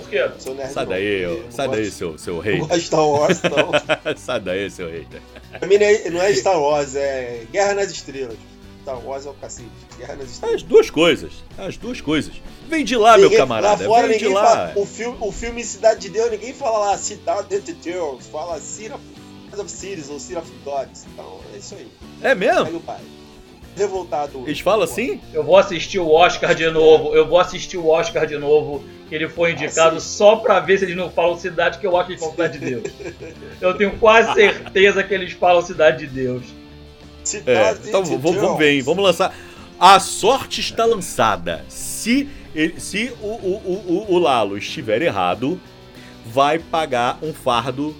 Por 0.00 0.08
quê? 0.10 0.30
Sou 0.38 0.54
nerd 0.54 0.72
Sai 0.72 0.84
não, 0.84 0.92
daí, 0.92 1.22
eu 1.22 1.44
sai 1.50 1.66
gosto- 1.66 1.80
daí, 1.80 1.90
seu, 1.90 2.18
seu 2.18 2.34
Eu 2.36 2.40
rei. 2.40 2.58
gosto 2.58 2.74
de 2.74 2.80
Star 2.82 3.08
Wars, 3.08 3.38
então. 3.44 3.70
sai 4.16 4.40
daí, 4.40 4.70
seu 4.70 4.88
hater. 4.90 5.20
pra 5.58 5.68
mim 5.68 5.78
não 5.78 5.86
é, 5.86 6.10
não 6.10 6.22
é 6.22 6.34
Star 6.34 6.60
Wars, 6.60 6.94
é 6.96 7.44
Guerra 7.52 7.74
nas 7.74 7.90
Estrelas. 7.90 8.36
Star 8.82 8.98
Wars 9.06 9.24
é 9.24 9.30
o 9.30 9.34
cacete. 9.34 9.68
Guerra 9.98 10.16
nas 10.16 10.30
Estrelas. 10.30 10.56
As 10.56 10.62
duas 10.62 10.90
coisas, 10.90 11.32
as 11.56 11.76
duas 11.78 12.00
coisas. 12.00 12.34
Vem 12.68 12.84
de 12.84 12.96
lá, 12.96 13.12
meu 13.16 13.24
Ninguém- 13.24 13.38
camarada, 13.38 13.82
Lá 13.82 13.88
fora 13.88 14.08
vem 14.08 14.18
de 14.18 14.28
lá. 14.28 14.44
fala. 14.46 14.72
O 14.76 14.84
filme, 14.86 15.16
o 15.20 15.32
filme 15.32 15.64
Cidade 15.64 16.00
de 16.00 16.08
Deus, 16.10 16.30
ninguém 16.30 16.52
fala 16.52 16.78
lá 16.90 16.98
Cidade 16.98 17.60
de 17.60 17.72
Deus. 17.72 18.26
Fala 18.26 18.58
City 18.60 18.92
of, 18.92 19.60
of 19.60 19.70
Cities 19.70 20.10
ou 20.10 20.18
City 20.20 20.36
of 20.38 20.50
Gods. 20.64 21.06
Então 21.12 21.40
é 21.54 21.58
isso 21.58 21.74
aí. 21.76 21.88
É 22.22 22.34
mesmo? 22.34 22.64
Pega 22.66 22.76
o 22.76 22.80
pai. 22.80 23.00
Revoltado. 23.76 24.44
Eles 24.46 24.60
falam 24.60 24.84
assim? 24.84 25.20
Eu 25.32 25.42
vou 25.42 25.56
assistir 25.56 25.98
o 25.98 26.10
Oscar 26.10 26.54
de 26.54 26.68
novo. 26.70 27.14
Eu 27.14 27.26
vou 27.26 27.38
assistir 27.38 27.76
o 27.76 27.88
Oscar 27.88 28.26
de 28.26 28.36
novo. 28.38 28.84
Que 29.08 29.14
ele 29.14 29.28
foi 29.28 29.52
indicado 29.52 29.96
Assiste. 29.96 30.16
só 30.16 30.36
pra 30.36 30.60
ver 30.60 30.78
se 30.78 30.84
eles 30.84 30.96
não 30.96 31.10
falam 31.10 31.36
cidade, 31.36 31.78
que 31.78 31.86
eu 31.86 31.96
acho 31.96 32.06
que 32.06 32.12
eles 32.12 32.20
falam 32.20 32.34
cidade 32.34 32.58
de 32.58 32.64
Deus. 32.64 32.84
Eu 33.60 33.74
tenho 33.74 33.98
quase 33.98 34.32
certeza 34.34 35.02
que 35.02 35.12
eles 35.12 35.32
falam 35.32 35.60
cidade 35.62 36.06
de 36.06 36.12
Deus. 36.14 36.42
É, 37.22 37.24
Cidade 37.24 37.80
então 37.88 38.02
de 38.02 38.16
vamos, 38.16 38.40
vamos 38.40 38.58
ver, 38.58 38.70
hein, 38.70 38.74
Deus. 38.76 38.86
vamos 38.86 39.04
lançar. 39.04 39.34
A 39.78 39.98
sorte 40.00 40.60
está 40.60 40.84
lançada. 40.84 41.64
Se, 41.68 42.28
se 42.78 43.12
o, 43.20 43.26
o, 43.26 44.04
o, 44.08 44.14
o 44.14 44.18
Lalo 44.18 44.56
estiver 44.56 45.02
errado, 45.02 45.60
vai 46.24 46.58
pagar 46.58 47.18
um 47.22 47.32
fardo 47.34 47.94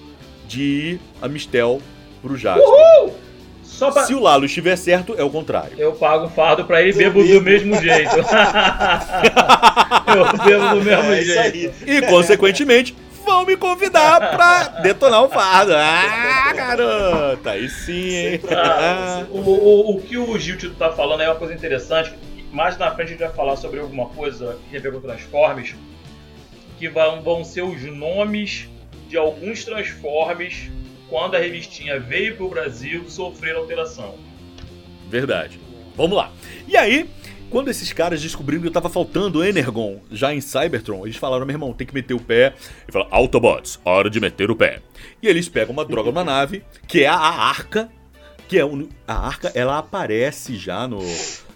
de 0.47 0.99
Amistel 1.21 1.81
pro 2.21 2.35
Jasper. 2.37 2.63
Só 2.65 3.09
pra... 3.77 4.03
Se 4.03 4.13
o 4.13 4.19
Lalo 4.19 4.45
estiver 4.45 4.75
certo, 4.75 5.15
é 5.17 5.23
o 5.23 5.29
contrário. 5.29 5.71
Eu 5.77 5.93
pago 5.93 6.25
um 6.25 6.29
fardo 6.29 6.65
pra 6.65 6.81
ele 6.81 6.91
e 6.91 6.93
bebo 6.93 7.23
do 7.23 7.41
mesmo 7.41 7.75
jeito. 7.81 8.15
eu 10.07 10.45
bebo 10.45 10.69
do 10.75 10.81
mesmo 10.83 11.13
É 11.13 11.21
isso 11.21 11.33
jeito. 11.33 11.75
aí. 11.85 11.97
E, 11.97 12.01
consequentemente, 12.03 12.95
vão 13.25 13.45
me 13.45 13.57
convidar 13.57 14.31
pra 14.31 14.67
detonar 14.81 15.23
o 15.23 15.29
fardo. 15.29 15.73
Ah, 15.75 16.53
garota! 16.53 17.51
Aí 17.51 17.69
sim, 17.69 18.15
hein? 18.15 18.41
Ah, 18.51 19.25
o, 19.29 19.39
o, 19.39 19.95
o 19.95 20.01
que 20.01 20.17
o 20.17 20.37
Gil 20.37 20.57
Tito 20.57 20.75
tá 20.75 20.91
falando 20.91 21.21
é 21.21 21.27
uma 21.27 21.35
coisa 21.35 21.53
interessante. 21.53 22.13
Mais 22.51 22.77
na 22.77 22.91
frente 22.91 23.07
a 23.07 23.11
gente 23.11 23.19
vai 23.19 23.33
falar 23.33 23.57
sobre 23.57 23.79
alguma 23.79 24.07
coisa 24.09 24.57
que 24.63 24.69
tem 24.71 24.79
a 24.79 24.83
ver 24.83 24.93
com 24.93 25.01
Transformers. 25.01 25.75
Que 26.77 26.87
vão, 26.87 27.21
vão 27.21 27.43
ser 27.43 27.63
os 27.63 27.81
nomes 27.83 28.69
de 29.09 29.17
alguns 29.17 29.65
Transformers 29.65 30.69
quando 31.09 31.35
a 31.35 31.39
revistinha 31.39 31.99
veio 31.99 32.35
pro 32.35 32.49
Brasil 32.49 33.09
sofreram 33.09 33.61
alteração. 33.61 34.15
Verdade. 35.09 35.59
Vamos 35.95 36.17
lá. 36.17 36.31
E 36.67 36.75
aí, 36.75 37.09
quando 37.49 37.69
esses 37.69 37.93
caras 37.93 38.21
descobriram 38.21 38.63
que 38.63 38.69
tava 38.69 38.89
faltando 38.89 39.43
Energon 39.43 40.01
já 40.11 40.33
em 40.33 40.41
Cybertron, 40.41 41.05
eles 41.05 41.15
falaram, 41.17 41.45
meu 41.45 41.53
irmão, 41.53 41.73
tem 41.73 41.85
que 41.87 41.93
meter 41.93 42.13
o 42.13 42.19
pé. 42.19 42.53
E 42.87 42.91
falaram, 42.91 43.13
Autobots, 43.13 43.79
hora 43.85 44.09
de 44.09 44.19
meter 44.19 44.49
o 44.51 44.55
pé. 44.55 44.81
E 45.21 45.27
eles 45.27 45.47
pegam 45.47 45.71
uma 45.73 45.85
droga 45.85 46.09
numa 46.09 46.23
nave, 46.23 46.63
que 46.87 47.03
é 47.03 47.07
a 47.07 47.15
Arca, 47.15 47.89
que 48.47 48.57
é 48.57 48.65
um, 48.65 48.89
a 49.07 49.13
Arca, 49.27 49.51
ela 49.55 49.77
aparece 49.77 50.55
já 50.57 50.87
no, 50.87 50.99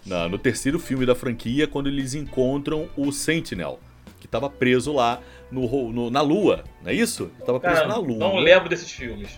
na- 0.05 0.29
no 0.29 0.37
terceiro 0.37 0.79
filme 0.79 1.05
da 1.05 1.15
franquia, 1.15 1.67
quando 1.67 1.87
eles 1.87 2.13
encontram 2.13 2.87
o 2.95 3.11
Sentinel, 3.11 3.79
que 4.19 4.27
tava 4.27 4.49
preso 4.49 4.93
lá 4.93 5.19
no, 5.51 5.91
no- 5.91 6.09
na 6.09 6.21
Lua, 6.21 6.63
não 6.81 6.91
é 6.91 6.93
isso? 6.93 7.31
Ele 7.37 7.45
tava 7.45 7.59
Cara, 7.59 7.87
na 7.87 7.97
Lua. 7.97 8.17
não 8.17 8.35
lembro 8.37 8.69
desses 8.69 8.91
filmes. 8.91 9.29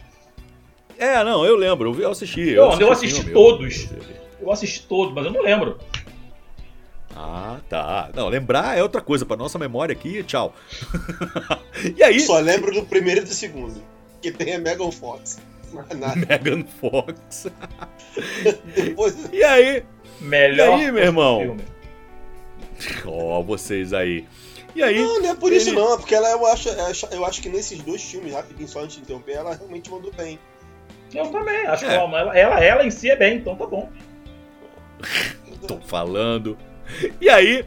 É, 0.98 1.24
não, 1.24 1.44
eu 1.46 1.56
lembro, 1.56 1.90
eu 1.90 1.94
vi- 1.94 2.04
eu 2.04 2.12
assisti. 2.12 2.54
Não, 2.56 2.80
eu 2.80 2.90
o 2.90 2.92
assisti 2.92 3.20
filme, 3.22 3.34
todos. 3.34 3.90
Eu 4.40 4.52
assisti 4.52 4.84
todos, 4.88 5.14
mas 5.14 5.26
eu 5.26 5.32
não 5.32 5.42
lembro. 5.42 5.80
Ah, 7.16 7.60
tá. 7.70 8.10
Não, 8.16 8.30
lembrar 8.30 8.78
é 8.78 8.82
outra 8.84 9.02
coisa. 9.02 9.26
Pra 9.26 9.36
nossa 9.36 9.60
memória 9.60 9.94
aqui, 9.94 10.24
tchau. 10.24 10.56
e 11.96 12.02
aí, 12.04 12.20
Só 12.22 12.40
lembro 12.40 12.74
do 12.74 12.84
primeiro 12.84 13.22
e 13.22 13.24
do 13.24 13.30
segundo. 13.34 13.82
Que 14.22 14.32
tem 14.32 14.56
a 14.56 14.60
Megan 14.60 14.92
Fox. 14.92 15.40
Megan 16.30 16.64
Fox. 16.80 17.48
Depois. 18.76 19.30
E 19.32 19.44
aí? 19.44 19.84
Melhor 20.20 20.80
E 20.80 20.86
aí, 20.86 20.92
meu 20.92 21.04
irmão? 21.04 21.40
filme. 21.42 21.62
Ó, 23.06 23.42
vocês 23.42 23.94
aí. 23.94 24.26
E 24.76 24.82
aí? 24.82 25.00
Não, 25.00 25.20
não 25.22 25.30
é 25.32 25.36
por 25.36 25.52
isso 25.52 25.70
Ele- 25.70 25.76
não, 25.78 25.94
é 25.94 25.98
porque 25.98 26.16
ela 26.16 26.30
eu 26.32 26.46
acho, 26.48 26.70
eu 27.12 27.26
acho 27.26 27.42
que 27.42 27.50
nesses 27.50 27.80
dois 27.82 28.02
filmes, 28.02 28.34
rapidinho, 28.34 28.68
só 28.68 28.80
antes 28.82 28.96
de 28.98 29.02
interromper, 29.02 29.34
ela 29.34 29.54
realmente 29.56 29.90
mandou 29.92 30.12
bem. 30.14 30.40
Eu 31.14 31.28
também, 31.28 31.66
acho 31.68 31.84
que 31.86 31.92
É. 31.92 31.96
ela, 31.96 32.38
ela, 32.38 32.64
ela 32.64 32.86
em 32.86 32.92
si 32.92 33.10
é 33.10 33.16
bem, 33.18 33.38
então 33.38 33.56
tá 33.56 33.66
bom. 33.68 33.90
Tô 35.68 35.80
falando. 35.82 36.58
E 37.20 37.30
aí? 37.30 37.66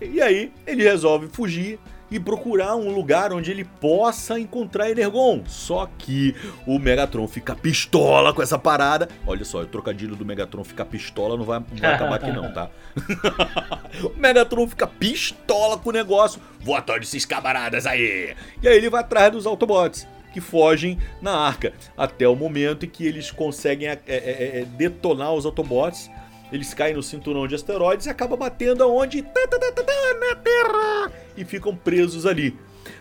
E 0.00 0.20
aí, 0.20 0.52
ele 0.66 0.82
resolve 0.82 1.28
fugir 1.28 1.78
e 2.10 2.20
procurar 2.20 2.76
um 2.76 2.94
lugar 2.94 3.32
onde 3.32 3.50
ele 3.50 3.64
possa 3.64 4.38
encontrar 4.38 4.90
Energon. 4.90 5.42
Só 5.46 5.88
que 5.98 6.34
o 6.66 6.78
Megatron 6.78 7.26
fica 7.26 7.54
pistola 7.54 8.32
com 8.32 8.42
essa 8.42 8.58
parada. 8.58 9.08
Olha 9.26 9.44
só, 9.44 9.60
o 9.60 9.66
trocadilho 9.66 10.14
do 10.14 10.24
Megatron 10.24 10.64
ficar 10.64 10.84
pistola 10.84 11.36
não 11.36 11.44
vai, 11.44 11.58
não 11.58 11.78
vai 11.78 11.94
acabar 11.94 12.16
aqui 12.16 12.32
não, 12.32 12.52
tá? 12.52 12.70
o 14.04 14.18
Megatron 14.18 14.68
fica 14.68 14.86
pistola 14.86 15.78
com 15.78 15.90
o 15.90 15.92
negócio. 15.92 16.40
Vou 16.60 16.74
atrás 16.74 17.00
desses 17.00 17.24
camaradas 17.24 17.86
aí. 17.86 18.34
E 18.62 18.68
aí 18.68 18.76
ele 18.76 18.90
vai 18.90 19.00
atrás 19.00 19.32
dos 19.32 19.46
Autobots. 19.46 20.06
Que 20.32 20.40
fogem 20.40 20.98
na 21.22 21.34
arca. 21.34 21.72
Até 21.96 22.28
o 22.28 22.36
momento 22.36 22.84
em 22.84 22.88
que 22.88 23.06
eles 23.06 23.30
conseguem 23.30 23.88
é, 23.88 23.98
é, 24.06 24.60
é, 24.60 24.64
detonar 24.76 25.32
os 25.32 25.46
Autobots. 25.46 26.10
Eles 26.52 26.72
caem 26.72 26.94
no 26.94 27.02
cinturão 27.02 27.46
de 27.46 27.54
asteroides 27.54 28.06
e 28.06 28.10
acabam 28.10 28.38
batendo 28.38 28.82
aonde? 28.84 29.22
Tá, 29.22 29.46
tá, 29.48 29.58
tá, 29.58 29.82
na 30.20 30.36
Terra! 30.36 31.12
E 31.36 31.44
ficam 31.44 31.74
presos 31.74 32.24
ali. 32.24 32.56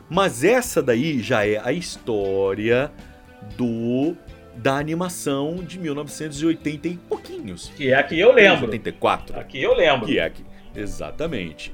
Mas 0.09 0.43
essa 0.43 0.81
daí 0.81 1.21
já 1.21 1.45
é 1.45 1.59
a 1.63 1.71
história 1.71 2.91
do 3.57 4.15
da 4.55 4.77
animação 4.77 5.55
de 5.57 5.77
1980 5.77 6.87
e 6.87 6.95
pouquinhos. 6.97 7.71
Que 7.75 7.89
é 7.91 7.95
a 7.95 8.03
que 8.03 8.17
eu 8.17 8.31
lembro. 8.31 8.65
84. 8.67 9.37
Aqui 9.39 9.61
eu 9.61 9.75
lembro. 9.75 10.07
Que 10.07 10.17
é 10.17 10.23
aqui. 10.23 10.45
Exatamente. 10.73 11.73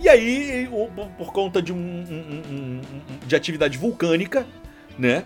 E 0.00 0.08
aí, 0.08 0.68
por 1.18 1.32
conta 1.32 1.60
de 1.62 1.72
um- 1.72 1.76
um- 1.76 2.50
um- 2.50 2.80
de 3.26 3.36
atividade 3.36 3.76
vulcânica, 3.78 4.46
né? 4.98 5.24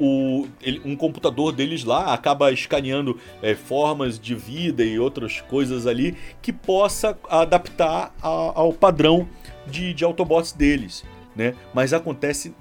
O, 0.00 0.46
ele- 0.62 0.80
um 0.84 0.94
computador 0.94 1.50
deles 1.52 1.82
lá 1.84 2.14
acaba 2.14 2.52
escaneando 2.52 3.18
é, 3.42 3.54
formas 3.54 4.18
de 4.18 4.34
vida 4.34 4.84
e 4.84 4.98
outras 4.98 5.40
coisas 5.40 5.86
ali 5.86 6.16
que 6.40 6.52
possa 6.52 7.18
adaptar 7.28 8.14
a- 8.22 8.28
ao 8.54 8.72
padrão 8.72 9.28
de, 9.66 9.92
de 9.92 10.04
Autobots 10.04 10.52
deles, 10.52 11.04
né? 11.34 11.54
Mas 11.74 11.92
acontece 11.92 12.54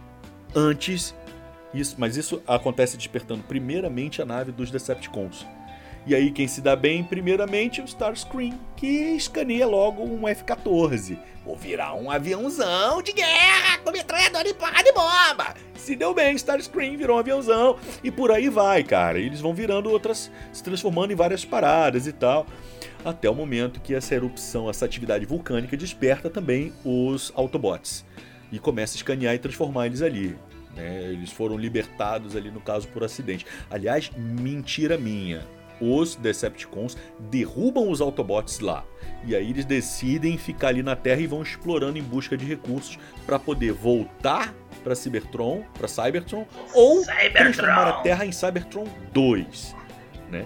antes 0.56 1.15
isso, 1.73 1.95
mas 1.97 2.17
isso 2.17 2.41
acontece 2.47 2.97
despertando 2.97 3.43
primeiramente 3.43 4.21
a 4.21 4.26
nave 4.26 4.52
dos 4.52 4.71
Decepticons. 4.71 5.45
E 6.08 6.15
aí 6.15 6.32
quem 6.32 6.47
se 6.47 6.62
dá 6.62 6.73
bem 6.76 7.04
primeiramente 7.04 7.82
é 7.82 7.84
o 7.84 7.86
Starscream, 7.88 8.58
que 8.78 8.88
escaneia 8.88 9.67
logo 9.67 10.02
um 10.04 10.26
F-14. 10.28 11.17
Vou 11.45 11.56
virar 11.58 11.93
um 11.95 12.10
aviãozão 12.10 13.02
de 13.02 13.12
guerra 13.12 13.78
com 13.84 13.91
metralhador 13.91 14.41
e 14.45 14.54
de 14.84 14.93
bomba. 14.93 15.54
Se 15.88 15.95
deu 15.95 16.13
bem, 16.13 16.36
Starscream 16.36 16.97
virou 16.97 17.15
um 17.15 17.19
aviãozão 17.19 17.78
e 18.04 18.12
por 18.12 18.30
aí 18.30 18.50
vai, 18.50 18.84
cara. 18.84 19.17
Eles 19.17 19.39
vão 19.39 19.54
virando 19.54 19.89
outras, 19.89 20.30
se 20.52 20.62
transformando 20.62 21.13
em 21.13 21.15
várias 21.15 21.45
paradas 21.45 22.08
e 22.08 22.12
tal. 22.12 22.45
Até 23.06 23.30
o 23.30 23.34
momento 23.34 23.80
que 23.80 23.95
essa 23.95 24.13
erupção, 24.13 24.69
essa 24.69 24.84
atividade 24.84 25.26
vulcânica 25.26 25.78
desperta 25.78 26.30
também 26.30 26.73
os 26.84 27.32
Autobots. 27.34 28.04
E 28.52 28.60
começa 28.60 28.95
a 28.95 28.97
escanear 28.97 29.34
e 29.34 29.39
transformar 29.39 29.86
eles 29.86 30.02
ali. 30.02 30.36
né? 30.76 31.04
Eles 31.06 31.32
foram 31.32 31.58
libertados 31.58 32.36
ali, 32.36 32.52
no 32.52 32.60
caso, 32.60 32.86
por 32.89 33.02
acidente. 33.02 33.45
Aliás, 33.71 34.12
mentira 34.17 34.97
minha 34.97 35.47
os 35.80 36.16
Decepticons 36.16 36.98
derrubam 37.20 37.90
os 37.90 38.02
Autobots 38.02 38.60
lá. 38.60 38.84
E 39.26 39.36
aí 39.36 39.50
eles 39.50 39.66
decidem 39.66 40.38
ficar 40.38 40.70
ali 40.70 40.84
na 40.84 40.96
Terra 40.96 41.22
e 41.22 41.28
vão 41.28 41.42
explorando 41.42 41.98
em 41.98 42.04
busca 42.04 42.38
de 42.38 42.46
recursos 42.46 42.98
para 43.26 43.40
poder 43.40 43.74
voltar 43.74 44.54
para 44.84 44.96
Cybertron, 44.96 45.63
para 45.78 45.88
Cybertron, 45.88 46.46
ou 46.74 47.04
transformar 47.34 47.88
a 47.88 47.94
Terra 48.02 48.26
em 48.26 48.32
Cybertron 48.32 48.86
2, 49.12 49.76
né? 50.32 50.46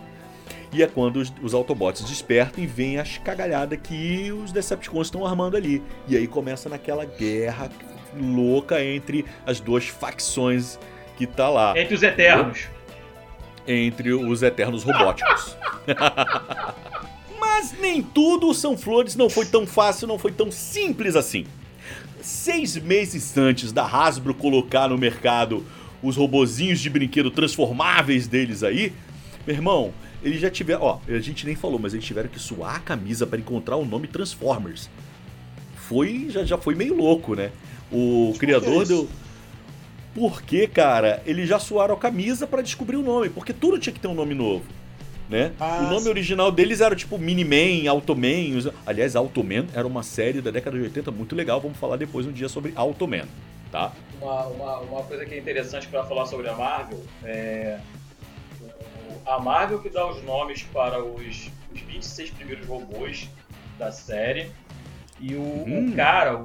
E 0.73 0.81
é 0.81 0.87
quando 0.87 1.17
os, 1.17 1.33
os 1.41 1.53
Autobots 1.53 2.01
despertam 2.03 2.63
e 2.63 2.67
veem 2.67 2.97
as 2.97 3.17
cagalhadas 3.17 3.77
que 3.83 4.31
os 4.31 4.51
Decepticons 4.53 5.07
estão 5.07 5.25
armando 5.25 5.57
ali. 5.57 5.83
E 6.07 6.15
aí 6.15 6.27
começa 6.27 6.69
naquela 6.69 7.03
guerra 7.03 7.69
louca 8.17 8.83
entre 8.83 9.25
as 9.45 9.59
duas 9.59 9.87
facções 9.87 10.79
que 11.17 11.27
tá 11.27 11.49
lá 11.49 11.77
Entre 11.77 11.93
os 11.93 12.03
Eternos. 12.03 12.69
Entre 13.67 14.13
os 14.13 14.41
eternos 14.41 14.83
robóticos. 14.83 15.55
Mas 17.39 17.75
nem 17.79 18.01
tudo 18.01 18.53
são 18.53 18.77
flores, 18.77 19.15
não 19.15 19.29
foi 19.29 19.45
tão 19.45 19.65
fácil, 19.67 20.07
não 20.07 20.17
foi 20.17 20.31
tão 20.31 20.51
simples 20.51 21.15
assim. 21.15 21.45
Seis 22.21 22.75
meses 22.77 23.37
antes 23.37 23.71
da 23.71 23.85
Hasbro 23.85 24.33
colocar 24.33 24.89
no 24.89 24.97
mercado 24.97 25.65
os 26.01 26.15
robozinhos 26.15 26.79
de 26.79 26.89
brinquedo 26.89 27.29
transformáveis 27.29 28.27
deles 28.27 28.63
aí, 28.63 28.93
meu 29.45 29.55
irmão, 29.55 29.93
eles 30.23 30.39
já 30.39 30.49
tiveram. 30.49 30.81
Ó, 30.81 30.99
a 31.07 31.19
gente 31.19 31.45
nem 31.45 31.55
falou, 31.55 31.79
mas 31.79 31.93
eles 31.93 32.05
tiveram 32.05 32.29
que 32.29 32.39
suar 32.39 32.75
a 32.75 32.79
camisa 32.79 33.25
para 33.25 33.39
encontrar 33.39 33.75
o 33.75 33.85
nome 33.85 34.07
Transformers. 34.07 34.89
Foi. 35.75 36.27
Já, 36.29 36.43
já 36.43 36.57
foi 36.57 36.75
meio 36.75 36.95
louco, 36.95 37.35
né? 37.35 37.51
O 37.91 38.33
criador 38.37 38.83
isso? 38.83 39.09
Porque, 40.13 40.67
cara, 40.67 41.21
eles 41.25 41.47
já 41.47 41.57
suaram 41.59 41.95
a 41.95 41.97
camisa 41.97 42.45
para 42.45 42.61
descobrir 42.61 42.97
o 42.97 43.01
nome, 43.01 43.29
porque 43.29 43.53
tudo 43.53 43.79
tinha 43.79 43.93
que 43.93 43.99
ter 43.99 44.07
um 44.09 44.13
nome 44.13 44.35
novo, 44.35 44.65
né? 45.29 45.53
Ah, 45.59 45.79
o 45.79 45.83
nome 45.89 46.01
sim. 46.01 46.09
original 46.09 46.51
deles 46.51 46.81
era 46.81 46.95
tipo 46.95 47.17
Miniman, 47.17 47.87
Automan. 47.89 48.71
Aliás, 48.85 49.15
Automan 49.15 49.67
era 49.73 49.87
uma 49.87 50.03
série 50.03 50.41
da 50.41 50.51
década 50.51 50.77
de 50.77 50.83
80 50.83 51.11
muito 51.11 51.33
legal, 51.35 51.61
vamos 51.61 51.77
falar 51.77 51.95
depois 51.95 52.25
um 52.27 52.31
dia 52.31 52.49
sobre 52.49 52.73
Automan, 52.75 53.23
tá? 53.71 53.93
Uma, 54.21 54.47
uma, 54.47 54.79
uma 54.79 55.03
coisa 55.03 55.25
que 55.25 55.33
é 55.33 55.37
interessante 55.39 55.87
para 55.87 56.03
falar 56.03 56.25
sobre 56.25 56.49
a 56.49 56.55
Marvel 56.55 57.01
é. 57.23 57.79
A 59.25 59.39
Marvel 59.39 59.79
que 59.79 59.89
dá 59.89 60.05
os 60.09 60.21
nomes 60.23 60.63
para 60.63 61.01
os, 61.03 61.49
os 61.73 61.81
26 61.81 62.31
primeiros 62.31 62.65
robôs 62.67 63.29
da 63.79 63.91
série. 63.91 64.51
E 65.19 65.35
o, 65.35 65.39
Hum. 65.41 65.89
o 65.91 65.95
cara, 65.95 66.37
o, 66.37 66.43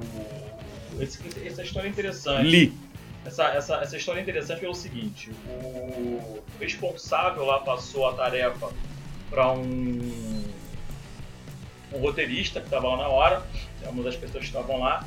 esse- 1.01 1.19
essa 1.45 1.63
história 1.63 1.87
é 1.87 1.89
interessante. 1.89 2.47
Lee. 2.47 2.73
Essa, 3.27 3.43
essa, 3.49 3.75
essa 3.75 3.97
história 3.97 4.21
é 4.21 4.23
interessante 4.23 4.61
pelo 4.61 4.73
seguinte: 4.73 5.31
o 5.45 6.41
responsável 6.61 7.43
lá 7.43 7.59
passou 7.59 8.07
a 8.07 8.13
tarefa 8.13 8.69
para 9.29 9.51
um, 9.51 10.43
um 11.93 11.99
roteirista 11.99 12.61
que 12.61 12.67
estava 12.67 12.87
lá 12.87 12.97
na 12.97 13.09
hora, 13.09 13.43
é 13.83 13.89
uma 13.89 14.01
das 14.01 14.15
pessoas 14.15 14.45
que 14.45 14.49
estavam 14.49 14.79
lá, 14.79 15.05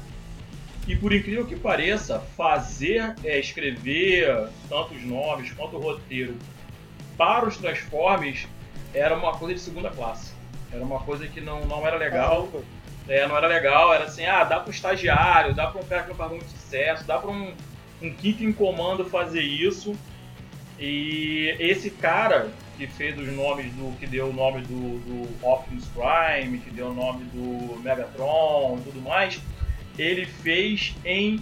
E 0.86 0.94
por 0.94 1.14
incrível 1.14 1.46
que 1.46 1.56
pareça, 1.56 2.20
fazer, 2.36 3.14
é, 3.24 3.38
escrever 3.38 4.50
tanto 4.68 4.92
os 4.92 5.02
nomes 5.02 5.50
quanto 5.52 5.76
o 5.76 5.80
roteiro 5.80 6.36
para 7.16 7.48
os 7.48 7.56
Transformers 7.56 8.46
era 8.92 9.16
uma 9.16 9.32
coisa 9.38 9.54
de 9.54 9.60
segunda 9.60 9.88
classe. 9.88 10.34
Era 10.70 10.84
uma 10.84 11.00
coisa 11.00 11.26
que 11.26 11.40
não, 11.40 11.64
não 11.64 11.86
era 11.86 11.96
legal. 11.96 12.50
É, 13.08 13.26
não 13.26 13.36
era 13.36 13.48
legal, 13.48 13.94
era 13.94 14.04
assim, 14.04 14.26
ah, 14.26 14.44
dá 14.44 14.60
para 14.60 14.68
o 14.68 14.70
estagiário, 14.70 15.54
dá 15.54 15.66
para 15.68 15.80
um 15.80 15.84
cara 15.84 16.02
que 16.02 16.10
não 16.10 16.16
faz 16.16 16.30
muito 16.30 16.48
sucesso, 16.48 17.04
dá 17.04 17.18
para 17.18 17.30
um, 17.30 17.52
um 18.02 18.12
quinto 18.12 18.44
em 18.44 18.52
comando 18.52 19.04
fazer 19.04 19.42
isso. 19.42 19.96
E 20.78 21.54
esse 21.58 21.90
cara 21.90 22.50
que 22.78 22.86
fez 22.86 23.18
os 23.18 23.28
nomes 23.28 23.70
do. 23.74 23.94
que 23.98 24.06
deu 24.06 24.30
o 24.30 24.32
nome 24.32 24.62
do, 24.62 24.98
do 25.00 25.46
Optimus 25.46 25.84
Prime, 25.88 26.58
que 26.58 26.70
deu 26.70 26.88
o 26.88 26.94
nome 26.94 27.24
do 27.26 27.78
Megatron 27.80 28.78
e 28.78 28.84
tudo 28.84 29.02
mais, 29.02 29.38
ele 29.98 30.24
fez 30.24 30.94
em 31.04 31.40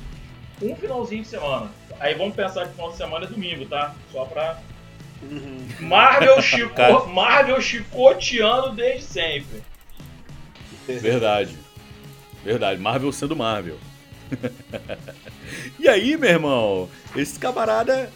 um 0.61 0.75
finalzinho 0.75 1.23
de 1.23 1.29
semana. 1.29 1.71
Aí 2.01 2.15
vamos 2.15 2.35
pensar 2.35 2.67
que 2.67 2.73
final 2.73 2.91
de 2.91 2.97
semana 2.97 3.27
é 3.27 3.29
domingo, 3.29 3.65
tá? 3.67 3.95
Só 4.11 4.25
pra. 4.25 4.61
Uhum. 5.23 5.67
Marvel, 5.81 6.41
chico... 6.43 7.07
Marvel 7.09 7.61
chicoteando 7.61 8.73
desde 8.75 9.05
sempre. 9.05 9.63
Verdade. 10.87 11.57
Verdade. 12.45 12.81
Marvel 12.81 13.13
sendo 13.13 13.37
Marvel. 13.37 13.79
e 15.79 15.89
aí, 15.89 16.17
meu 16.17 16.31
irmão, 16.31 16.89
esse 17.17 17.39
camarada 17.39 18.11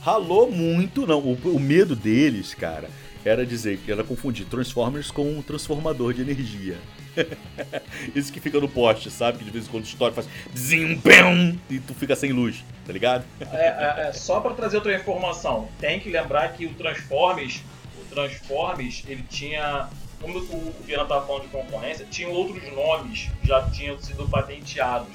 ralou 0.00 0.50
muito, 0.50 1.06
não. 1.06 1.18
O, 1.18 1.34
o, 1.44 1.60
medo 1.60 1.94
deles, 1.94 2.54
cara, 2.54 2.88
era 3.24 3.44
dizer 3.44 3.78
que 3.78 3.90
era 3.90 4.04
confundir 4.04 4.46
Transformers 4.46 5.10
com 5.10 5.30
um 5.30 5.42
transformador 5.42 6.14
de 6.14 6.22
energia. 6.22 6.76
Isso 8.14 8.32
que 8.32 8.40
fica 8.40 8.60
no 8.60 8.68
poste, 8.68 9.10
sabe? 9.10 9.38
Que 9.38 9.44
de 9.44 9.50
vez 9.50 9.66
em 9.66 9.70
quando 9.70 9.84
estoura 9.84 10.14
faz 10.14 10.28
zimbam 10.56 11.58
e 11.68 11.78
tu 11.80 11.94
fica 11.94 12.14
sem 12.14 12.32
luz, 12.32 12.64
tá 12.86 12.92
ligado? 12.92 13.24
É, 13.40 13.66
é, 13.66 14.08
é, 14.08 14.12
só 14.12 14.40
para 14.40 14.54
trazer 14.54 14.76
outra 14.76 14.94
informação, 14.94 15.68
tem 15.80 15.98
que 15.98 16.08
lembrar 16.08 16.52
que 16.52 16.66
o 16.66 16.74
Transformers, 16.74 17.62
o 18.00 18.14
Transformers, 18.14 19.02
ele 19.08 19.24
tinha 19.28 19.88
como 20.20 20.38
o 20.38 20.74
Viana 20.84 21.04
estava 21.04 21.26
falando 21.26 21.42
de 21.42 21.48
concorrência, 21.48 22.06
tinham 22.10 22.32
outros 22.32 22.62
nomes 22.72 23.28
já 23.44 23.68
tinham 23.70 23.98
sido 23.98 24.28
patenteados. 24.28 25.08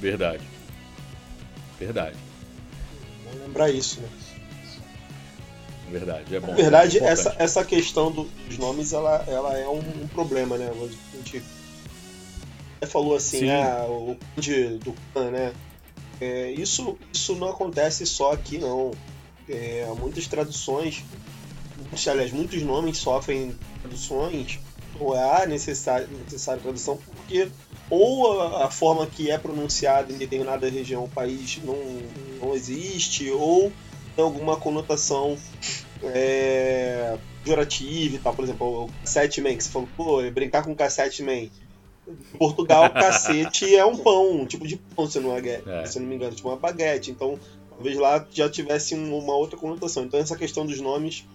Verdade. 0.00 0.42
Verdade. 1.78 2.16
Vamos 3.24 3.40
lembrar 3.46 3.70
isso, 3.70 4.00
né? 4.00 4.08
Verdade, 5.90 6.36
é 6.36 6.40
bom. 6.40 6.48
Na 6.48 6.54
verdade, 6.54 6.98
é 6.98 7.04
essa, 7.04 7.34
essa 7.38 7.64
questão 7.64 8.10
do, 8.10 8.24
dos 8.46 8.58
nomes, 8.58 8.92
ela, 8.92 9.24
ela 9.26 9.56
é 9.56 9.66
um, 9.66 9.78
um 9.78 10.08
problema, 10.08 10.58
né? 10.58 10.70
A 10.70 11.16
gente 11.16 11.42
falou 12.86 13.16
assim, 13.16 13.50
ah, 13.50 13.86
o 13.88 14.16
de, 14.36 14.76
do 14.78 14.94
Khan, 15.14 15.30
né? 15.30 15.52
É, 16.20 16.50
isso, 16.52 16.98
isso 17.12 17.34
não 17.36 17.48
acontece 17.48 18.04
só 18.06 18.32
aqui, 18.32 18.58
não. 18.58 18.92
É, 19.48 19.90
muitas 19.98 20.26
traduções 20.26 21.02
aliás, 22.08 22.32
muitos 22.32 22.62
nomes 22.62 22.98
sofrem 22.98 23.54
traduções, 23.80 24.58
ou 24.98 25.14
há 25.14 25.46
necessária, 25.46 26.06
necessária 26.24 26.60
tradução, 26.60 26.98
porque 27.16 27.48
ou 27.90 28.40
a, 28.40 28.66
a, 28.66 28.70
forma 28.70 29.06
que 29.06 29.30
é 29.30 29.38
pronunciada 29.38 30.12
em 30.12 30.16
determinada 30.16 30.68
região 30.68 31.02
ou 31.02 31.08
país 31.08 31.60
não, 31.64 31.78
não 32.40 32.54
existe, 32.54 33.30
ou 33.30 33.72
tem 34.14 34.24
alguma 34.24 34.56
conotação 34.56 35.36
é, 36.02 37.16
pejorativa 37.42 38.16
e 38.16 38.18
tal. 38.18 38.34
Por 38.34 38.44
exemplo, 38.44 38.84
o 38.84 38.90
cassette 39.00 39.40
man, 39.40 39.56
que 39.56 39.64
você 39.64 39.70
falou, 39.70 39.88
pô, 39.96 40.30
brincar 40.30 40.64
com 40.64 40.74
cassette 40.74 41.22
man. 41.22 41.48
Em 42.06 42.38
Portugal, 42.38 42.90
cacete 42.90 43.76
é 43.76 43.84
um 43.84 43.96
pão, 43.96 44.40
um 44.40 44.46
tipo 44.46 44.66
de 44.66 44.76
pão, 44.76 45.08
se 45.08 45.20
não, 45.20 45.36
é, 45.36 45.62
é. 45.66 45.86
se 45.86 46.00
não 46.00 46.06
me 46.06 46.14
engano, 46.14 46.34
tipo 46.34 46.48
uma 46.48 46.56
baguete. 46.56 47.10
Então, 47.10 47.38
talvez 47.70 47.98
lá 47.98 48.26
já 48.30 48.48
tivesse 48.48 48.94
uma 48.94 49.34
outra 49.34 49.58
conotação. 49.58 50.04
Então, 50.04 50.18
essa 50.18 50.36
questão 50.36 50.64
dos 50.64 50.80
nomes 50.80 51.26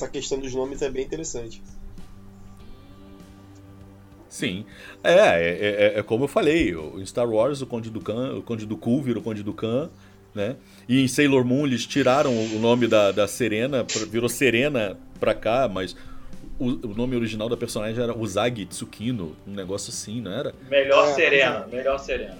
essa 0.00 0.08
questão 0.08 0.38
dos 0.38 0.54
nomes 0.54 0.80
é 0.80 0.90
bem 0.90 1.04
interessante. 1.04 1.62
Sim. 4.30 4.64
É, 5.02 5.12
é, 5.12 5.92
é, 5.96 5.98
é 5.98 6.02
como 6.02 6.24
eu 6.24 6.28
falei, 6.28 6.72
em 6.72 7.04
Star 7.04 7.28
Wars 7.28 7.60
o 7.60 7.66
Conde 7.66 7.90
do 7.90 8.00
Khan, 8.00 8.36
o 8.36 8.42
Conde 8.42 8.64
do 8.64 8.76
Ku 8.76 9.02
virou 9.02 9.22
Conde 9.22 9.42
do 9.42 9.52
Khan, 9.52 9.90
né? 10.32 10.54
E 10.88 11.02
em 11.02 11.08
Sailor 11.08 11.44
Moon 11.44 11.66
eles 11.66 11.84
tiraram 11.84 12.32
o 12.32 12.58
nome 12.60 12.86
da, 12.86 13.10
da 13.10 13.26
Serena, 13.26 13.84
virou 14.08 14.28
Serena 14.28 14.96
pra 15.18 15.34
cá, 15.34 15.68
mas 15.68 15.96
o, 16.60 16.68
o 16.68 16.94
nome 16.94 17.16
original 17.16 17.48
da 17.48 17.56
personagem 17.56 18.00
era 18.00 18.16
Usagi 18.16 18.66
Tsukino, 18.66 19.36
um 19.46 19.52
negócio 19.52 19.90
assim, 19.90 20.20
não 20.20 20.32
era? 20.32 20.54
Melhor 20.70 21.08
é, 21.08 21.14
Serena, 21.14 21.66
é. 21.70 21.76
melhor 21.76 21.98
Serena. 21.98 22.38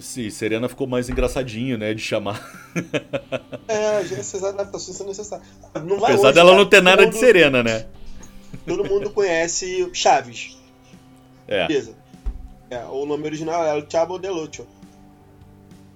Sim, 0.00 0.30
Serena 0.30 0.68
ficou 0.68 0.86
mais 0.86 1.08
engraçadinho, 1.08 1.78
né? 1.78 1.94
De 1.94 2.02
chamar. 2.02 2.40
É, 3.70 4.00
essas 4.00 4.42
adaptações 4.42 4.96
são 4.96 5.06
necessárias. 5.06 5.46
Não 5.84 6.00
vai 6.00 6.12
Apesar 6.12 6.28
longe, 6.28 6.34
dela 6.34 6.56
não 6.56 6.64
ter 6.64 6.82
nada 6.82 7.02
mundo, 7.02 7.12
de 7.12 7.18
Serena, 7.18 7.62
né? 7.62 7.84
Todo 8.66 8.82
mundo 8.82 9.10
conhece 9.10 9.86
Chaves. 9.92 10.57
É. 11.48 11.66
Beleza. 11.66 11.94
É, 12.70 12.84
o 12.84 13.06
nome 13.06 13.24
original 13.24 13.64
é 13.64 13.74
o 13.74 13.90
Chavo 13.90 14.18
de 14.18 14.28
Lucho. 14.28 14.66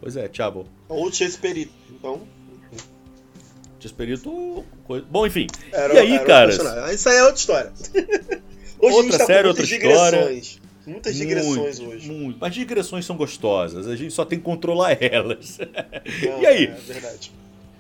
Pois 0.01 0.17
é, 0.17 0.29
Chavo. 0.33 0.67
Ou 0.89 1.13
Chesperito. 1.13 1.73
Então. 1.91 2.23
Chesperito. 3.79 4.65
Bom, 5.11 5.27
enfim. 5.27 5.47
Era, 5.71 5.95
e 5.95 5.99
aí, 5.99 6.19
cara? 6.25 6.51
Isso 6.93 7.09
aí 7.09 7.17
é 7.17 7.23
outra 7.23 7.39
história. 7.39 7.73
Hoje 8.81 8.97
outra 8.97 9.19
tá 9.19 9.27
série, 9.27 9.47
outra 9.47 9.65
história. 9.65 10.43
Muitas 10.85 11.15
digressões 11.15 11.79
muito, 11.79 11.95
hoje. 11.95 12.11
Muito. 12.11 12.39
Mas 12.41 12.53
digressões 12.53 13.05
são 13.07 13.17
gostosas, 13.17 13.87
a 13.87 13.95
gente 13.95 14.13
só 14.13 14.25
tem 14.25 14.39
que 14.39 14.45
controlar 14.45 14.99
elas. 15.01 15.59
Não, 15.59 16.43
e 16.43 16.47
aí? 16.47 16.65
É 16.65 16.75
verdade. 16.75 17.31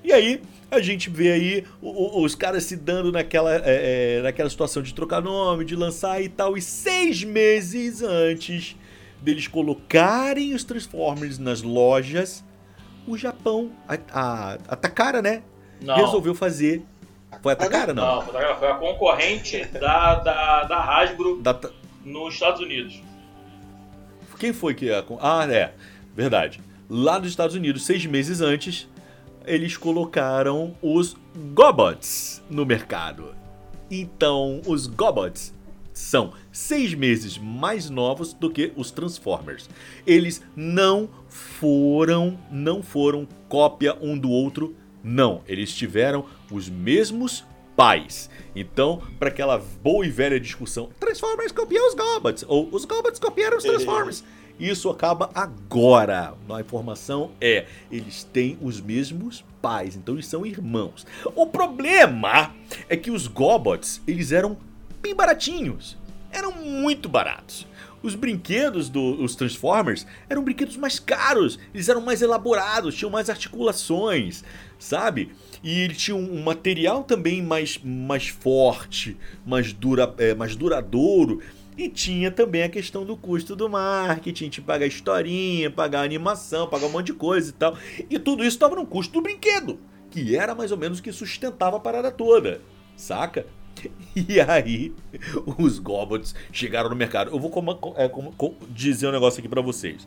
E 0.05 0.12
aí, 0.12 0.42
a 0.70 0.80
gente 0.80 1.11
vê 1.11 1.32
aí 1.32 1.64
os 1.80 2.34
caras 2.34 2.64
se 2.64 2.76
dando 2.76 3.12
naquela, 3.12 3.55
é, 3.55 3.62
é, 4.18 4.22
naquela 4.22 4.48
situação 4.48 4.82
de 4.82 4.94
trocar 4.94 5.20
nome, 5.20 5.64
de 5.64 5.76
lançar 5.76 6.20
e 6.22 6.28
tal. 6.28 6.57
E 6.57 6.62
seis 6.62 7.22
meses 7.22 8.03
antes 8.03 8.76
deles 9.20 9.46
colocarem 9.46 10.55
os 10.55 10.64
Transformers 10.64 11.38
nas 11.38 11.62
lojas, 11.62 12.44
o 13.07 13.16
Japão, 13.16 13.70
a, 13.86 13.98
a, 14.12 14.53
a 14.68 14.76
Takara, 14.76 15.22
né? 15.22 15.42
Não. 15.80 15.94
Resolveu 15.94 16.34
fazer. 16.34 16.82
Foi 17.42 17.53
a 17.53 17.57
Takara, 17.57 17.94
não? 17.94 18.16
Não, 18.16 18.22
foi 18.22 18.68
a 18.68 18.74
concorrente 18.74 19.64
da, 19.66 20.16
da, 20.16 20.64
da 20.64 20.78
Hasbro. 20.78 21.40
Da, 21.40 21.59
nos 22.05 22.34
Estados 22.34 22.61
Unidos. 22.61 23.00
Quem 24.38 24.53
foi 24.53 24.74
que. 24.74 24.90
Ah, 25.20 25.46
é. 25.50 25.72
Verdade. 26.14 26.61
Lá 26.88 27.18
nos 27.18 27.28
Estados 27.28 27.55
Unidos, 27.55 27.84
seis 27.86 28.05
meses 28.05 28.40
antes, 28.40 28.88
eles 29.47 29.76
colocaram 29.76 30.74
os 30.82 31.16
Gobots 31.55 32.43
no 32.51 32.64
mercado. 32.66 33.34
Então, 33.90 34.61
os 34.66 34.86
Gobots 34.86 35.55
são 35.93 36.32
seis 36.51 36.95
meses 36.95 37.36
mais 37.38 37.90
novos 37.90 38.32
do 38.32 38.51
que 38.51 38.72
os 38.76 38.90
Transformers. 38.90 39.68
Eles 40.07 40.43
não 40.57 41.09
foram, 41.28 42.38
não 42.51 42.82
foram 42.82 43.26
cópia 43.49 43.97
um 44.01 44.18
do 44.18 44.30
outro, 44.30 44.74
não. 45.03 45.43
Eles 45.47 45.74
tiveram 45.74 46.24
os 46.51 46.68
mesmos 46.68 47.45
pais. 47.76 48.30
Então, 48.55 49.03
para 49.18 49.28
aquela 49.28 49.59
boa 49.59 50.07
e 50.07 50.11
velha 50.11 50.38
discussão, 50.38 50.90
Transformers 51.01 51.53
copiou 51.53 51.86
os 51.88 51.95
Gobots, 51.95 52.45
ou 52.47 52.68
os 52.72 52.84
Gobots 52.84 53.18
copiaram 53.18 53.57
os 53.59 53.64
Transformers. 53.64 54.24
Isso 54.62 54.88
acaba 54.88 55.28
agora. 55.34 56.34
A 56.48 56.60
informação 56.60 57.32
é, 57.40 57.66
eles 57.90 58.22
têm 58.22 58.56
os 58.62 58.80
mesmos 58.80 59.44
pais, 59.60 59.96
então 59.96 60.14
eles 60.14 60.28
são 60.28 60.46
irmãos. 60.46 61.04
O 61.34 61.48
problema 61.48 62.54
é 62.88 62.96
que 62.96 63.10
os 63.10 63.26
Gobots, 63.26 64.00
eles 64.06 64.30
eram 64.30 64.56
bem 65.00 65.16
baratinhos. 65.16 65.98
Eram 66.30 66.52
muito 66.52 67.08
baratos. 67.08 67.66
Os 68.04 68.14
brinquedos 68.14 68.88
dos 68.88 69.34
Transformers 69.34 70.06
eram 70.30 70.44
brinquedos 70.44 70.76
mais 70.76 71.00
caros, 71.00 71.58
eles 71.74 71.88
eram 71.88 72.00
mais 72.00 72.22
elaborados, 72.22 72.94
tinham 72.94 73.10
mais 73.10 73.28
articulações, 73.28 74.44
sabe? 74.78 75.32
E 75.60 75.80
ele 75.80 75.94
tinha 75.94 76.16
um 76.16 76.40
material 76.40 77.02
também 77.02 77.42
mais, 77.42 77.80
mais 77.82 78.28
forte, 78.28 79.16
mais, 79.44 79.72
dura, 79.72 80.14
é, 80.18 80.34
mais 80.34 80.54
duradouro. 80.54 81.40
E 81.83 81.89
tinha 81.89 82.30
também 82.30 82.62
a 82.62 82.68
questão 82.68 83.05
do 83.05 83.16
custo 83.16 83.57
do 83.57 83.68
marketing, 83.68 84.49
de 84.49 84.61
pagar 84.61 84.87
historinha, 84.87 85.68
pagar 85.68 86.05
animação, 86.05 86.68
pagar 86.68 86.87
um 86.87 86.91
monte 86.91 87.07
de 87.07 87.14
coisa 87.14 87.51
e 87.51 87.53
tal. 87.53 87.76
E 88.09 88.20
tudo 88.20 88.45
isso 88.45 88.55
estava 88.55 88.76
no 88.76 88.87
custo 88.87 89.12
do 89.14 89.20
brinquedo, 89.20 89.80
que 90.09 90.37
era 90.37 90.55
mais 90.55 90.70
ou 90.70 90.78
menos 90.78 91.01
o 91.01 91.03
que 91.03 91.11
sustentava 91.11 91.78
a 91.78 91.80
parada 91.80 92.12
toda, 92.12 92.61
saca? 92.97 93.45
E 94.14 94.41
aí, 94.41 94.95
os 95.59 95.80
Gobots 95.80 96.37
chegaram 96.53 96.89
no 96.89 96.95
mercado. 96.95 97.33
Eu 97.33 97.41
vou 97.41 97.51
é, 97.97 98.09
dizer 98.70 99.09
um 99.09 99.11
negócio 99.11 99.41
aqui 99.41 99.49
para 99.49 99.61
vocês. 99.61 100.07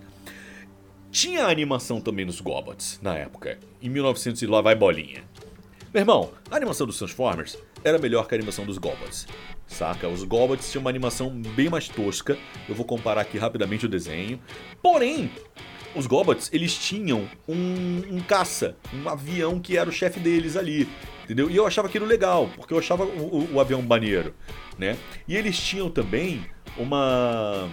Tinha 1.12 1.46
animação 1.46 2.00
também 2.00 2.24
nos 2.24 2.40
Gobots 2.40 3.02
na 3.02 3.18
época. 3.18 3.60
Em 3.82 3.90
1900 3.90 4.42
e 4.42 4.48
lá 4.48 4.62
vai 4.62 4.76
bolinha. 4.76 5.24
Meu 5.94 6.02
irmão, 6.02 6.32
a 6.50 6.56
animação 6.56 6.88
dos 6.88 6.98
Transformers 6.98 7.58
era 7.84 7.98
melhor 7.98 8.28
que 8.28 8.36
a 8.36 8.38
animação 8.38 8.66
dos 8.66 8.78
Gobots. 8.78 9.28
Saca? 9.68 10.08
Os 10.08 10.24
Gobots 10.24 10.72
tinham 10.72 10.82
uma 10.82 10.90
animação 10.90 11.30
bem 11.30 11.70
mais 11.70 11.88
tosca. 11.88 12.38
Eu 12.68 12.76
vou 12.76 12.86
comparar 12.86 13.22
aqui 13.22 13.38
rapidamente 13.38 13.86
o 13.86 13.90
desenho. 13.90 14.40
Porém, 14.82 15.30
os 15.96 16.08
Gobots, 16.08 16.50
eles 16.54 16.78
tinham 16.78 17.28
um, 17.48 18.16
um 18.16 18.20
caça, 18.20 18.76
um 18.94 19.08
avião 19.08 19.60
que 19.60 19.78
era 19.78 19.90
o 19.90 19.94
chefe 19.94 20.20
deles 20.20 20.56
ali. 20.56 20.88
Entendeu? 21.24 21.50
E 21.50 21.56
eu 21.56 21.66
achava 21.66 21.88
aquilo 21.88 22.06
legal, 22.06 22.50
porque 22.56 22.74
eu 22.74 22.78
achava 22.78 23.04
o, 23.04 23.08
o, 23.08 23.54
o 23.56 23.60
avião 23.60 23.82
maneiro, 23.82 24.34
né? 24.78 24.98
E 25.28 25.36
eles 25.36 25.58
tinham 25.58 25.90
também 25.90 26.46
uma 26.78 27.70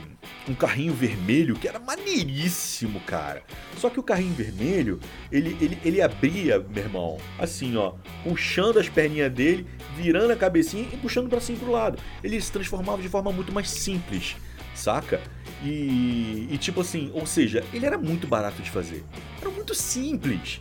um 0.48 0.54
carrinho 0.54 0.92
vermelho 0.92 1.54
que 1.54 1.68
era 1.68 1.78
maneiríssimo, 1.78 3.00
cara. 3.00 3.42
Só 3.76 3.88
que 3.88 4.00
o 4.00 4.02
carrinho 4.02 4.34
vermelho, 4.34 4.98
ele, 5.30 5.56
ele, 5.60 5.78
ele 5.84 6.02
abria, 6.02 6.58
meu 6.58 6.82
irmão, 6.82 7.18
assim, 7.38 7.76
ó, 7.76 7.94
puxando 8.24 8.78
as 8.78 8.88
perninhas 8.88 9.32
dele, 9.32 9.66
virando 9.96 10.32
a 10.32 10.36
cabecinha 10.36 10.88
e 10.92 10.96
puxando 10.96 11.28
para 11.28 11.40
cima 11.40 11.58
pro 11.58 11.70
lado. 11.70 11.98
Ele 12.22 12.40
se 12.40 12.50
transformava 12.50 13.00
de 13.00 13.08
forma 13.08 13.30
muito 13.32 13.52
mais 13.52 13.70
simples, 13.70 14.36
saca? 14.74 15.20
E, 15.62 16.48
e 16.50 16.58
tipo 16.58 16.80
assim, 16.80 17.10
ou 17.14 17.24
seja, 17.24 17.64
ele 17.72 17.86
era 17.86 17.96
muito 17.96 18.26
barato 18.26 18.60
de 18.62 18.70
fazer. 18.70 19.04
Era 19.40 19.50
muito 19.50 19.74
simples 19.74 20.60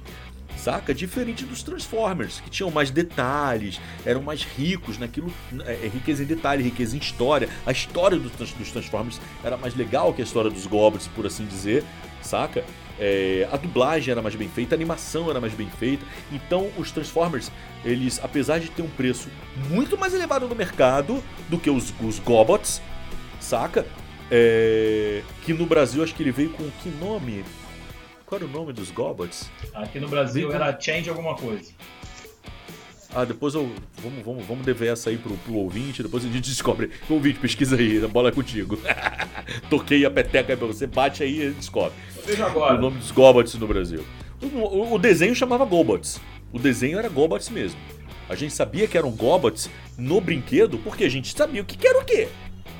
saca? 0.62 0.93
Diferente 0.93 1.43
dos 1.43 1.64
Transformers, 1.64 2.39
que 2.39 2.49
tinham 2.49 2.70
mais 2.70 2.91
detalhes, 2.91 3.82
eram 4.05 4.22
mais 4.22 4.43
ricos 4.43 4.97
naquilo, 4.97 5.34
é, 5.66 5.86
é, 5.86 5.88
riqueza 5.88 6.24
em 6.24 6.26
detalhe, 6.26 6.64
riqueza 6.64 6.95
em 6.95 6.99
história. 6.99 7.49
A 7.66 7.72
história 7.72 8.18
do, 8.18 8.30
dos 8.30 8.72
Transformers 8.72 9.20
era 9.43 9.57
mais 9.57 9.76
legal 9.76 10.14
que 10.14 10.22
a 10.22 10.26
história 10.26 10.51
dos 10.51 10.68
Goblins, 10.68 11.07
por 11.07 11.26
assim 11.26 11.45
dizer, 11.45 11.84
saca? 12.22 12.64
É, 12.99 13.49
a 13.51 13.57
dublagem 13.57 14.12
era 14.12 14.22
mais 14.22 14.36
bem 14.36 14.47
feita, 14.47 14.76
a 14.76 14.78
animação 14.78 15.30
era 15.30 15.41
mais 15.41 15.53
bem 15.53 15.70
feita. 15.80 16.05
Então, 16.32 16.70
os 16.78 16.91
Transformers, 16.91 17.51
eles, 17.84 18.20
apesar 18.24 18.59
de 18.59 18.70
ter 18.70 18.84
um 18.84 18.89
preço 18.89 19.30
muito 19.70 19.97
mais 19.97 20.14
elevado 20.14 20.47
no 20.47 20.53
mercado 20.53 21.24
do 21.49 21.57
que 21.57 21.72
os, 21.72 21.91
os 21.99 22.20
Gobots, 22.20 22.80
saca? 23.39 23.88
É, 24.30 25.24
que 25.43 25.53
no 25.53 25.66
Brasil 25.66 26.03
acho 26.03 26.14
que 26.14 26.22
ele 26.22 26.32
veio 26.32 26.51
com 26.51 26.64
que 26.82 26.89
nome? 26.89 27.43
Qual 28.32 28.39
era 28.39 28.49
o 28.49 28.53
nome 28.53 28.71
dos 28.71 28.91
Gobots? 28.91 29.51
Aqui 29.73 29.99
no 29.99 30.07
Brasil 30.07 30.53
era 30.53 30.79
Change 30.79 31.09
alguma 31.09 31.36
coisa. 31.36 31.69
Ah, 33.13 33.25
depois 33.25 33.53
eu. 33.55 33.69
Vamos, 34.01 34.23
vamos, 34.23 34.45
vamos 34.45 34.65
dever 34.65 34.93
essa 34.93 35.09
aí 35.09 35.17
pro, 35.17 35.36
pro 35.36 35.55
ouvinte, 35.55 36.01
depois 36.01 36.23
a 36.23 36.29
gente 36.29 36.49
descobre. 36.49 36.91
O 37.09 37.15
ouvinte, 37.15 37.39
pesquisa 37.39 37.75
aí, 37.75 38.01
a 38.01 38.07
bola 38.07 38.29
é 38.29 38.32
contigo. 38.32 38.79
Toquei 39.69 40.05
a 40.05 40.09
peteca 40.09 40.53
aí 40.53 40.57
pra 40.57 40.65
você, 40.65 40.88
bate 40.88 41.21
aí 41.21 41.47
e 41.47 41.49
descobre. 41.51 41.91
Veja 42.25 42.45
agora. 42.45 42.75
O 42.75 42.82
nome 42.82 42.99
dos 42.99 43.11
Gobots 43.11 43.53
no 43.55 43.67
Brasil. 43.67 44.01
O, 44.41 44.45
o, 44.45 44.93
o 44.93 44.97
desenho 44.97 45.36
chamava 45.36 45.65
Gobots. 45.65 46.21
O 46.53 46.57
desenho 46.57 46.99
era 46.99 47.09
Gobots 47.09 47.49
mesmo. 47.49 47.82
A 48.29 48.36
gente 48.36 48.53
sabia 48.53 48.88
que 48.88 48.97
eram 48.97 49.11
Gobots 49.11 49.69
no 49.97 50.21
brinquedo 50.21 50.77
porque 50.77 51.03
a 51.03 51.09
gente 51.09 51.36
sabia 51.36 51.61
o 51.61 51.65
que, 51.65 51.77
que 51.77 51.86
era 51.86 51.99
o 51.99 52.05
quê. 52.05 52.29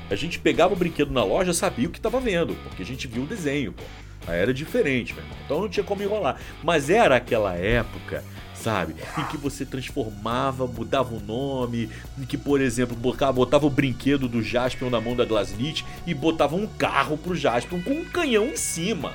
A 0.08 0.14
gente 0.14 0.38
pegava 0.38 0.72
o 0.72 0.76
brinquedo 0.76 1.12
na 1.12 1.22
loja, 1.22 1.52
sabia 1.52 1.88
o 1.88 1.90
que 1.90 1.98
estava 1.98 2.18
vendo, 2.18 2.54
porque 2.62 2.82
a 2.82 2.86
gente 2.86 3.06
viu 3.06 3.24
o 3.24 3.26
desenho, 3.26 3.74
pô. 3.74 3.82
Era 4.26 4.52
diferente, 4.54 5.14
meu 5.14 5.22
irmão. 5.22 5.38
Então 5.44 5.60
não 5.60 5.68
tinha 5.68 5.84
como 5.84 6.02
enrolar. 6.02 6.36
Mas 6.62 6.90
era 6.90 7.16
aquela 7.16 7.54
época 7.54 8.22
sabe? 8.62 8.94
Em 9.18 9.24
que 9.24 9.36
você 9.36 9.66
transformava, 9.66 10.66
mudava 10.66 11.14
o 11.14 11.20
nome, 11.20 11.90
em 12.18 12.24
que, 12.24 12.38
por 12.38 12.60
exemplo, 12.60 12.96
botava, 12.96 13.66
o 13.66 13.70
brinquedo 13.70 14.28
do 14.28 14.42
Jaspion 14.42 14.88
na 14.88 15.00
mão 15.00 15.16
da 15.16 15.24
Glaslit 15.24 15.84
e 16.06 16.14
botava 16.14 16.54
um 16.54 16.66
carro 16.66 17.18
pro 17.18 17.34
Jaspion 17.34 17.82
com 17.82 17.90
um 17.90 18.04
canhão 18.04 18.46
em 18.46 18.56
cima. 18.56 19.12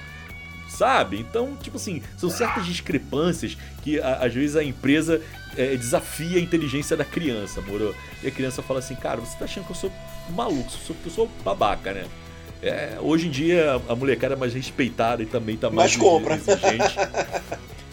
Sabe? 0.67 1.17
Então, 1.17 1.55
tipo 1.55 1.77
assim, 1.77 2.03
são 2.17 2.29
certas 2.29 2.65
discrepâncias 2.65 3.57
que 3.81 3.99
a, 3.99 4.15
às 4.15 4.33
vezes 4.33 4.55
a 4.55 4.63
empresa 4.63 5.21
é, 5.55 5.75
desafia 5.75 6.37
a 6.37 6.41
inteligência 6.41 6.95
da 6.95 7.05
criança, 7.05 7.61
moro? 7.61 7.95
E 8.21 8.27
a 8.27 8.31
criança 8.31 8.61
fala 8.61 8.79
assim, 8.79 8.95
cara, 8.95 9.19
você 9.19 9.37
tá 9.37 9.45
achando 9.45 9.63
que 9.63 9.71
eu 9.71 9.75
sou 9.75 9.91
maluco, 10.31 10.69
que 10.69 11.05
eu 11.05 11.11
sou 11.11 11.31
babaca, 11.43 11.93
né? 11.93 12.05
É, 12.61 12.97
hoje 13.01 13.27
em 13.27 13.31
dia 13.31 13.79
a 13.87 13.95
molecada 13.95 14.33
é 14.33 14.37
mais 14.37 14.53
respeitada 14.53 15.21
e 15.21 15.25
também 15.25 15.55
tá 15.57 15.69
mais, 15.69 15.95
mais 15.95 15.97
compra. 15.97 16.35
exigente. 16.37 16.97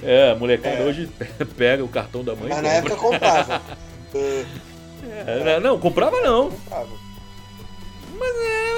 É, 0.02 0.30
a 0.30 0.34
molecada 0.34 0.76
é. 0.76 0.84
hoje 0.84 1.08
pega 1.56 1.84
o 1.84 1.88
cartão 1.88 2.24
da 2.24 2.34
mãe 2.34 2.48
Mas 2.48 2.62
na 2.62 2.68
época 2.68 2.96
comprava. 2.96 3.62
é, 5.26 5.60
não, 5.60 5.78
comprava 5.78 6.20
não. 6.20 6.50
Comprava. 6.50 6.88
Mas 8.18 8.36
é, 8.36 8.74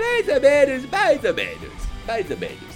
mais 0.00 0.28
ou 0.28 0.40
menos, 0.40 0.90
mais 0.90 1.24
ou 1.24 1.34
menos, 1.34 1.72
mais 2.06 2.30
ou 2.30 2.36
menos. 2.36 2.70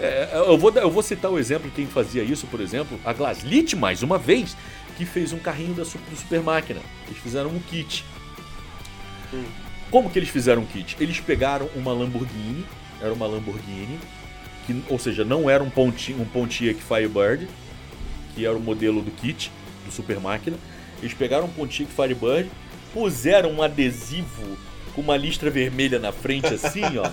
É, 0.00 0.30
eu, 0.34 0.58
vou, 0.58 0.72
eu 0.72 0.90
vou 0.90 1.02
citar 1.02 1.30
o 1.30 1.38
exemplo 1.38 1.68
de 1.70 1.76
quem 1.76 1.86
fazia 1.86 2.22
isso, 2.22 2.46
por 2.48 2.60
exemplo, 2.60 2.98
a 3.04 3.12
Glaslit, 3.12 3.76
mais 3.76 4.02
uma 4.02 4.18
vez, 4.18 4.56
que 4.96 5.04
fez 5.04 5.32
um 5.32 5.38
carrinho 5.38 5.74
da, 5.74 5.84
do 5.84 6.16
Super 6.16 6.42
Máquina. 6.42 6.80
Eles 7.06 7.18
fizeram 7.18 7.50
um 7.50 7.60
kit. 7.60 8.04
Hum. 9.32 9.44
Como 9.94 10.10
que 10.10 10.18
eles 10.18 10.28
fizeram 10.28 10.62
um 10.62 10.66
kit? 10.66 10.96
Eles 10.98 11.20
pegaram 11.20 11.70
uma 11.76 11.92
Lamborghini, 11.92 12.66
era 13.00 13.12
uma 13.12 13.28
Lamborghini, 13.28 14.00
que, 14.66 14.82
ou 14.88 14.98
seja, 14.98 15.24
não 15.24 15.48
era 15.48 15.62
um, 15.62 15.70
Ponti, 15.70 16.12
um 16.14 16.24
Pontiac 16.24 16.82
Firebird, 16.82 17.46
que 18.34 18.44
era 18.44 18.56
o 18.56 18.60
modelo 18.60 19.00
do 19.00 19.12
kit, 19.12 19.52
do 19.86 19.92
Super 19.92 20.18
Máquina. 20.18 20.56
Eles 21.00 21.14
pegaram 21.14 21.44
um 21.44 21.48
Pontiac 21.48 21.88
Firebird, 21.92 22.50
puseram 22.92 23.52
um 23.52 23.62
adesivo 23.62 24.58
com 24.96 25.00
uma 25.00 25.16
listra 25.16 25.48
vermelha 25.48 26.00
na 26.00 26.10
frente 26.10 26.52
assim, 26.52 26.82
ó. 26.98 27.08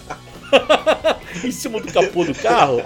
em 1.46 1.52
cima 1.52 1.80
do 1.80 1.94
capô 1.94 2.26
do 2.26 2.34
carro. 2.34 2.82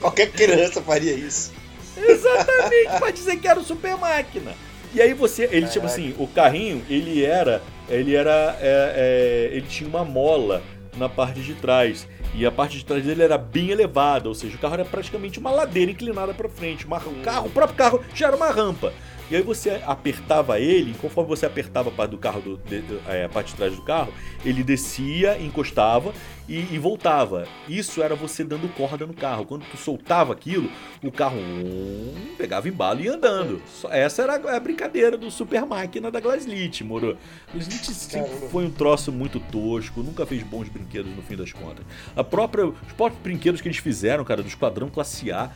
Qualquer 0.00 0.32
criança 0.32 0.82
faria 0.82 1.12
isso. 1.12 1.52
Exatamente, 1.96 2.98
pra 2.98 3.12
dizer 3.12 3.36
que 3.36 3.46
era 3.46 3.60
o 3.60 3.64
Super 3.64 3.96
Máquina. 3.96 4.54
E 4.92 5.00
aí 5.00 5.14
você, 5.14 5.44
ele 5.44 5.52
Caraca. 5.52 5.72
tipo 5.72 5.86
assim, 5.86 6.16
o 6.18 6.26
carrinho, 6.26 6.84
ele 6.88 7.24
era, 7.24 7.62
ele 7.88 8.14
era, 8.14 8.56
é, 8.60 9.48
é, 9.50 9.56
ele 9.56 9.66
tinha 9.66 9.88
uma 9.88 10.04
mola 10.04 10.62
na 10.96 11.08
parte 11.08 11.40
de 11.40 11.54
trás. 11.54 12.08
E 12.34 12.44
a 12.44 12.50
parte 12.50 12.76
de 12.76 12.84
trás 12.84 13.04
dele 13.04 13.22
era 13.22 13.38
bem 13.38 13.70
elevada, 13.70 14.28
ou 14.28 14.34
seja, 14.34 14.56
o 14.56 14.58
carro 14.58 14.74
era 14.74 14.84
praticamente 14.84 15.38
uma 15.38 15.50
ladeira 15.50 15.90
inclinada 15.90 16.34
para 16.34 16.48
frente. 16.48 16.86
O, 16.86 17.22
carro, 17.22 17.46
o 17.46 17.50
próprio 17.50 17.76
carro 17.76 18.04
já 18.14 18.26
era 18.26 18.36
uma 18.36 18.50
rampa. 18.50 18.92
E 19.28 19.34
aí 19.34 19.42
você 19.42 19.82
apertava 19.84 20.60
ele, 20.60 20.94
conforme 21.00 21.28
você 21.28 21.46
apertava 21.46 21.88
a 21.88 21.92
parte 21.92 22.12
do 22.12 22.18
carro, 22.18 22.40
do, 22.40 22.56
de, 22.58 22.82
é, 23.08 23.24
a 23.24 23.28
parte 23.28 23.48
de 23.48 23.54
trás 23.54 23.74
do 23.74 23.82
carro, 23.82 24.12
ele 24.44 24.62
descia, 24.62 25.36
encostava 25.42 26.14
e, 26.48 26.58
e, 26.72 26.78
voltava. 26.78 27.48
Isso 27.68 28.00
era 28.00 28.14
você 28.14 28.44
dando 28.44 28.72
corda 28.74 29.04
no 29.04 29.12
carro. 29.12 29.44
Quando 29.44 29.64
tu 29.66 29.76
soltava 29.76 30.32
aquilo, 30.32 30.70
o 31.02 31.10
carro 31.10 31.38
hum, 31.38 32.14
pegava 32.38 32.68
embalo 32.68 33.00
e 33.00 33.06
ia 33.06 33.14
andando. 33.14 33.60
Essa 33.90 34.22
era 34.22 34.56
a 34.56 34.60
brincadeira 34.60 35.16
do 35.16 35.28
super 35.28 35.66
máquina 35.66 36.08
da 36.08 36.20
Glaslit, 36.20 36.84
moro? 36.84 37.18
Glaslit 37.52 37.92
sempre 37.94 38.48
foi 38.48 38.64
um 38.64 38.70
troço 38.70 39.10
muito 39.10 39.40
tosco, 39.40 40.04
nunca 40.04 40.24
fez 40.24 40.44
bons 40.44 40.68
brinquedos 40.68 41.14
no 41.16 41.22
fim 41.22 41.34
das 41.34 41.52
contas. 41.52 41.84
A 42.14 42.22
própria, 42.22 42.64
os 42.64 42.92
próprios 42.96 43.20
brinquedos 43.24 43.60
que 43.60 43.66
eles 43.66 43.78
fizeram, 43.78 44.24
cara, 44.24 44.40
do 44.40 44.48
Esquadrão 44.48 44.88
Classe 44.88 45.32
A, 45.32 45.50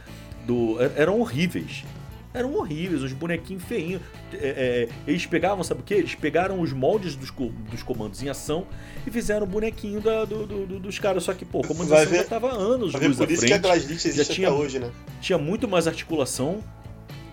do, 0.45 0.77
eram 0.97 1.21
horríveis 1.21 1.85
eram 2.33 2.55
horríveis, 2.55 3.03
uns 3.03 3.13
bonequinhos 3.13 3.63
feinhos. 3.65 4.03
É, 4.33 4.89
é, 4.89 4.89
eles 5.07 5.27
pegavam, 5.27 5.65
sabe 5.65 5.81
o 5.81 5.85
que? 5.85 5.95
Eles 5.95 6.15
pegaram 6.15 6.61
os 6.61 6.73
moldes 6.73 7.17
dos, 7.17 7.31
dos 7.31 7.83
comandos 7.83 8.23
em 8.23 8.29
ação 8.29 8.67
e 9.07 9.11
fizeram 9.11 9.45
o 9.45 9.49
bonequinho 9.49 10.01
da, 10.01 10.25
do, 10.25 10.47
do, 10.47 10.81
dos 10.81 10.99
caras. 10.99 11.25
Só 11.25 11.35
que, 11.35 11.45
pô, 11.45 11.61
o 11.61 11.67
comando 11.67 11.93
em 11.93 11.97
ação 11.97 12.15
já 12.15 12.25
tava 12.25 12.53
anos 12.53 12.95
luz 12.95 13.17
por 13.17 13.31
isso 13.31 13.47
frente, 13.47 13.61
que 13.61 13.67
a 13.69 13.77
existe 13.77 14.35
tinha, 14.35 14.51
hoje, 14.51 14.79
né? 14.79 14.91
Tinha 15.21 15.39
muito 15.39 15.67
mais 15.67 15.87
articulação 15.87 16.63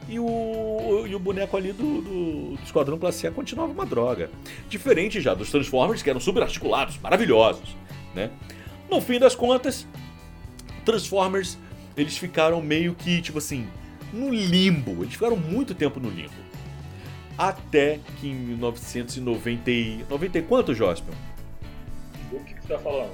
e 0.09 0.19
o, 0.19 1.05
e 1.05 1.13
o 1.13 1.19
boneco 1.19 1.55
ali 1.57 1.73
do, 1.73 2.01
do, 2.01 2.55
do 2.55 2.63
Esquadrão 2.63 2.97
Classe 2.97 3.27
A 3.27 3.31
continuava 3.31 3.71
uma 3.71 3.85
droga. 3.85 4.29
Diferente 4.69 5.21
já 5.21 5.33
dos 5.33 5.51
Transformers, 5.51 6.01
que 6.01 6.09
eram 6.09 6.19
super 6.19 6.41
articulados, 6.43 6.97
maravilhosos, 6.97 7.75
né? 8.15 8.31
No 8.89 9.01
fim 9.01 9.19
das 9.19 9.35
contas, 9.35 9.85
Transformers, 10.85 11.57
eles 11.95 12.17
ficaram 12.17 12.61
meio 12.61 12.95
que, 12.95 13.21
tipo 13.21 13.37
assim, 13.37 13.67
no 14.13 14.29
limbo. 14.29 15.03
Eles 15.03 15.13
ficaram 15.13 15.37
muito 15.37 15.75
tempo 15.75 15.99
no 15.99 16.09
limbo. 16.09 16.47
Até 17.37 17.99
que 18.19 18.27
em 18.27 18.33
1990 18.33 19.69
e... 19.69 20.05
90 20.09 20.39
e 20.39 20.41
quanto, 20.41 20.73
Jospion? 20.73 21.13
O 22.31 22.39
que, 22.39 22.53
você 22.55 22.73
tá 22.73 22.79
falando? 22.79 23.11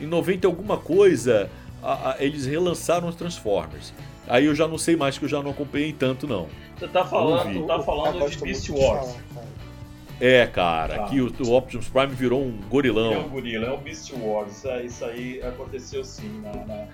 Em 0.00 0.06
90 0.06 0.46
alguma 0.46 0.76
coisa, 0.76 1.50
a, 1.82 2.12
a, 2.12 2.24
eles 2.24 2.46
relançaram 2.46 3.08
os 3.08 3.16
Transformers. 3.16 3.92
Aí 4.28 4.46
eu 4.46 4.54
já 4.54 4.68
não 4.68 4.78
sei 4.78 4.94
mais, 4.96 5.18
que 5.18 5.24
eu 5.24 5.28
já 5.28 5.42
não 5.42 5.50
acompanhei 5.50 5.92
tanto, 5.92 6.26
não. 6.26 6.48
Você 6.78 6.86
tá 6.86 7.04
falando, 7.04 7.66
tá 7.66 7.80
falando 7.80 8.30
de 8.30 8.38
Beast 8.38 8.70
Wars. 8.70 9.16
é, 10.20 10.46
cara, 10.46 11.04
aqui 11.04 11.20
o, 11.20 11.32
o, 11.40 11.52
Optimus 11.52 11.88
Prime 11.88 12.14
virou 12.14 12.42
um 12.42 12.56
gorilão. 12.68 13.12
É 13.12 13.18
um 13.18 13.28
gorila, 13.28 13.66
é 13.66 13.72
o 13.72 13.78
Beast 13.78 14.12
Wars. 14.12 14.58
Isso, 14.58 14.70
isso 14.84 15.04
aí 15.04 15.42
aconteceu 15.42 16.04
sim 16.04 16.40
na, 16.40 16.52
na, 16.64 16.86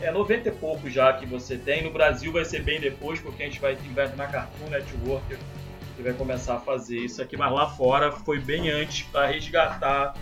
é 0.00 0.10
90 0.10 0.48
e 0.48 0.52
pouco 0.52 0.90
já 0.90 1.12
que 1.12 1.26
você 1.26 1.56
tem. 1.56 1.82
No 1.82 1.90
Brasil 1.90 2.32
vai 2.32 2.44
ser 2.44 2.62
bem 2.62 2.80
depois, 2.80 3.20
porque 3.20 3.42
a 3.42 3.46
gente 3.46 3.60
vai, 3.60 3.74
vai 3.74 4.14
na 4.16 4.26
Cartoon 4.26 4.68
Network 4.68 5.36
e 5.98 6.02
vai 6.02 6.12
começar 6.12 6.56
a 6.56 6.60
fazer 6.60 6.98
isso 6.98 7.22
aqui, 7.22 7.36
mas 7.36 7.52
lá 7.52 7.68
fora 7.68 8.10
foi 8.10 8.40
bem 8.40 8.70
antes 8.70 9.02
para 9.04 9.26
resgatar 9.26 10.14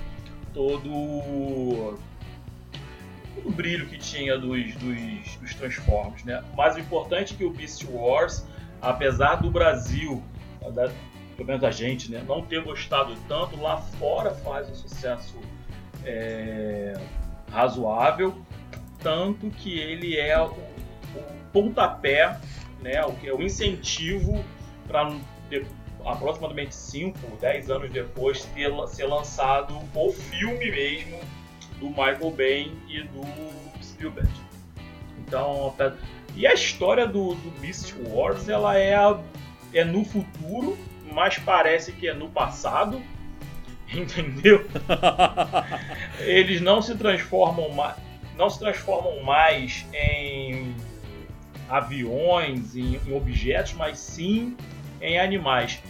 todo, 0.53 0.83
todo 0.83 1.99
o 3.45 3.51
brilho 3.51 3.87
que 3.87 3.99
tinha 3.99 4.39
dos, 4.39 4.75
dos, 4.75 5.37
dos 5.37 5.55
Transformers, 5.55 6.25
né? 6.25 6.45
Mas 6.57 6.77
o 6.77 6.81
importante 6.81 7.35
é 7.35 7.37
que 7.37 7.45
o 7.45 7.51
Beast 7.51 7.85
Wars, 7.89 8.47
apesar 8.81 9.37
do 9.37 9.51
Brasil, 9.51 10.23
pelo 11.37 11.47
menos 11.47 11.65
a 11.65 11.71
gente, 11.71 12.11
né, 12.11 12.23
não 12.27 12.43
ter 12.43 12.63
gostado 12.63 13.17
tanto, 13.27 13.61
lá 13.61 13.79
fora 13.79 14.31
faz 14.31 14.69
um 14.69 14.75
sucesso 14.75 15.39
é, 16.05 16.95
razoável, 17.51 18.35
tanto 19.03 19.51
que 19.51 19.79
ele 19.79 20.17
é 20.17 20.41
o, 20.41 20.51
o 20.51 21.25
pontapé, 21.53 22.39
né, 22.81 23.05
o, 23.05 23.15
é 23.25 23.33
o 23.33 23.43
incentivo 23.43 24.45
para 24.87 25.15
aproximadamente 26.05 26.75
5, 26.75 27.19
10 27.41 27.71
anos 27.71 27.91
depois 27.91 28.45
ter, 28.47 28.71
ser 28.89 29.07
lançado 29.07 29.79
o 29.95 30.13
filme 30.13 30.71
mesmo 30.71 31.21
do 31.79 31.89
Michael 31.89 32.31
Bay 32.31 32.73
e 32.89 33.03
do 33.03 33.23
Spielberg. 33.83 34.31
Então, 35.19 35.75
e 36.35 36.47
a 36.47 36.55
história 36.55 37.07
do, 37.07 37.35
do 37.35 37.51
Beast 37.61 37.95
Wars 38.09 38.49
ela 38.49 38.79
é, 38.79 38.95
é 39.73 39.85
no 39.85 40.05
futuro, 40.05 40.79
mas 41.13 41.39
parece 41.39 41.93
que 41.93 42.09
é 42.09 42.15
no 42.15 42.29
passado. 42.29 43.03
Entendeu? 43.93 44.67
Eles 46.21 46.61
não 46.61 46.81
se 46.81 46.97
transformam 46.97 47.71
mais, 47.73 47.97
não 48.37 48.49
se 48.51 48.59
transformam 48.59 49.23
mais 49.23 49.87
em 49.93 50.75
aviões, 51.69 52.77
em, 52.77 52.97
em 53.07 53.15
objetos, 53.15 53.73
mas 53.75 53.99
sim 53.99 54.57
em 55.01 55.19
animais. 55.19 55.81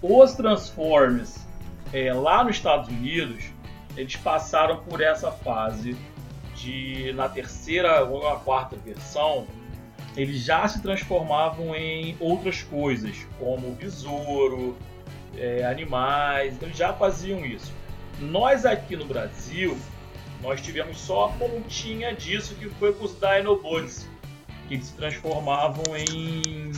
Os 0.00 0.34
Transformers 0.34 1.46
é, 1.92 2.12
lá 2.12 2.42
nos 2.42 2.56
Estados 2.56 2.88
Unidos, 2.88 3.44
eles 3.96 4.16
passaram 4.16 4.78
por 4.84 5.00
essa 5.00 5.30
fase 5.30 5.96
de 6.54 7.12
na 7.14 7.28
terceira 7.28 8.04
ou 8.04 8.22
na 8.22 8.36
quarta 8.36 8.76
versão 8.76 9.46
eles 10.16 10.40
já 10.40 10.66
se 10.68 10.82
transformavam 10.82 11.74
em 11.74 12.16
outras 12.20 12.62
coisas, 12.62 13.26
como 13.38 13.72
besouro, 13.72 14.76
é, 15.36 15.64
animais, 15.64 16.54
então 16.54 16.68
eles 16.68 16.78
já 16.78 16.92
faziam 16.92 17.44
isso. 17.44 17.72
Nós 18.20 18.66
aqui 18.66 18.94
no 18.94 19.06
Brasil, 19.06 19.76
nós 20.42 20.60
tivemos 20.60 20.98
só 20.98 21.26
a 21.26 21.28
pontinha 21.30 22.14
disso 22.14 22.54
que 22.56 22.68
foi 22.68 22.92
com 22.92 23.04
os 23.04 23.16
Dinobots, 23.18 24.08
que 24.68 24.82
se 24.82 24.92
transformavam 24.94 25.96
em 25.96 26.70